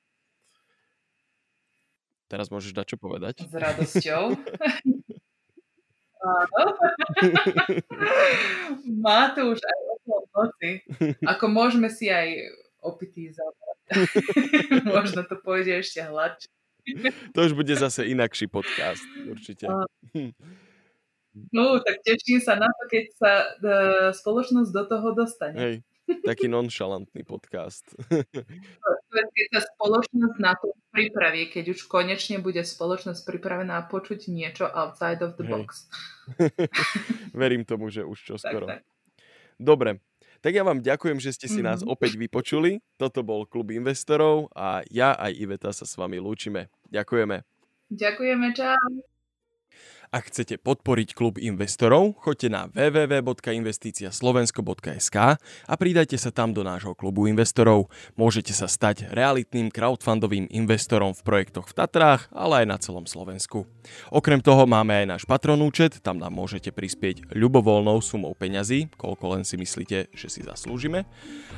Teraz 2.33 2.49
môžeš 2.49 2.73
dať 2.73 2.95
čo 2.95 2.97
povedať. 2.97 3.45
S 3.45 3.55
radosťou. 3.55 4.23
Má 9.05 9.33
to 9.33 9.57
už 9.57 9.61
aj 9.61 9.79
okolo 9.97 10.21
noci. 10.37 10.71
Ako 11.25 11.49
môžeme 11.49 11.89
si 11.89 12.13
aj 12.13 12.53
opitý 12.85 13.33
zabrať. 13.33 13.79
Možno 14.95 15.25
to 15.25 15.41
pôjde 15.41 15.81
ešte 15.81 16.05
hladšie. 16.05 16.53
To 17.37 17.45
už 17.45 17.53
bude 17.53 17.77
zase 17.77 18.09
inakší 18.09 18.49
podcast, 18.49 19.05
určite. 19.29 19.69
No, 21.55 21.79
tak 21.79 22.03
teším 22.03 22.43
sa 22.43 22.59
na 22.59 22.67
to, 22.67 22.91
keď 22.91 23.05
sa 23.15 23.47
uh, 23.47 24.11
spoločnosť 24.11 24.75
do 24.75 24.83
toho 24.89 25.15
dostane. 25.15 25.59
Hej, 25.61 25.85
taký 26.27 26.47
nonšalantný 26.51 27.23
podcast. 27.23 27.87
keď 29.11 29.47
sa 29.55 29.61
spoločnosť 29.75 30.37
na 30.39 30.53
to 30.59 30.75
pripraví, 30.91 31.51
keď 31.51 31.75
už 31.77 31.87
konečne 31.87 32.43
bude 32.43 32.61
spoločnosť 32.63 33.23
pripravená 33.27 33.87
počuť 33.91 34.31
niečo 34.31 34.67
outside 34.67 35.23
of 35.23 35.39
the 35.39 35.47
Hej. 35.47 35.53
box. 35.53 35.69
Verím 37.41 37.63
tomu, 37.67 37.91
že 37.91 38.07
už 38.07 38.19
čoskoro. 38.37 38.67
Tak, 38.67 38.83
tak. 38.83 38.89
Dobre, 39.61 40.01
tak 40.41 40.57
ja 40.57 40.65
vám 40.65 40.81
ďakujem, 40.81 41.21
že 41.21 41.37
ste 41.37 41.47
si 41.53 41.61
nás 41.61 41.85
mhm. 41.85 41.93
opäť 41.93 42.17
vypočuli. 42.17 42.81
Toto 42.97 43.21
bol 43.21 43.45
Klub 43.45 43.71
investorov 43.77 44.49
a 44.57 44.81
ja 44.89 45.13
aj 45.17 45.37
Iveta 45.37 45.71
sa 45.71 45.85
s 45.85 45.95
vami 46.01 46.17
lúčime. 46.17 46.73
Ďakujeme. 46.89 47.45
Ďakujeme, 47.91 48.47
čau. 48.57 49.10
Ak 50.11 50.27
chcete 50.27 50.59
podporiť 50.59 51.15
klub 51.15 51.39
investorov, 51.39 52.19
choďte 52.19 52.51
na 52.51 52.67
www.investiciaslovensko.sk 52.67 55.17
a 55.39 55.75
pridajte 55.79 56.19
sa 56.19 56.35
tam 56.35 56.51
do 56.51 56.67
nášho 56.67 56.99
klubu 56.99 57.31
investorov. 57.31 57.87
Môžete 58.19 58.51
sa 58.51 58.67
stať 58.67 59.07
realitným 59.15 59.71
crowdfundovým 59.71 60.51
investorom 60.51 61.15
v 61.15 61.23
projektoch 61.23 61.71
v 61.71 61.79
Tatrách, 61.79 62.27
ale 62.35 62.67
aj 62.67 62.69
na 62.75 62.83
celom 62.83 63.07
Slovensku. 63.07 63.71
Okrem 64.11 64.43
toho 64.43 64.67
máme 64.67 64.99
aj 64.99 65.07
náš 65.15 65.23
patron 65.31 65.63
účet, 65.63 66.03
tam 66.03 66.19
nám 66.19 66.35
môžete 66.35 66.75
prispieť 66.75 67.31
ľubovoľnou 67.31 68.03
sumou 68.03 68.35
peňazí, 68.35 68.91
koľko 68.99 69.39
len 69.39 69.47
si 69.47 69.55
myslíte, 69.63 70.11
že 70.11 70.27
si 70.27 70.43
zaslúžime, 70.43 71.07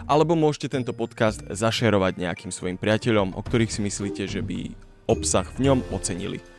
alebo 0.04 0.36
môžete 0.36 0.76
tento 0.76 0.92
podcast 0.92 1.40
zašerovať 1.48 2.20
nejakým 2.20 2.52
svojim 2.52 2.76
priateľom, 2.76 3.32
o 3.32 3.40
ktorých 3.40 3.72
si 3.72 3.80
myslíte, 3.80 4.28
že 4.28 4.44
by 4.44 4.76
obsah 5.08 5.48
v 5.56 5.72
ňom 5.72 5.88
ocenili. 5.88 6.51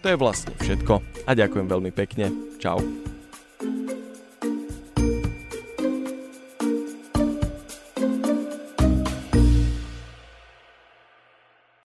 To 0.00 0.08
je 0.08 0.16
vlastne 0.16 0.56
všetko 0.56 0.94
a 1.28 1.30
ďakujem 1.36 1.68
veľmi 1.68 1.92
pekne. 1.92 2.32
Čau. 2.56 2.80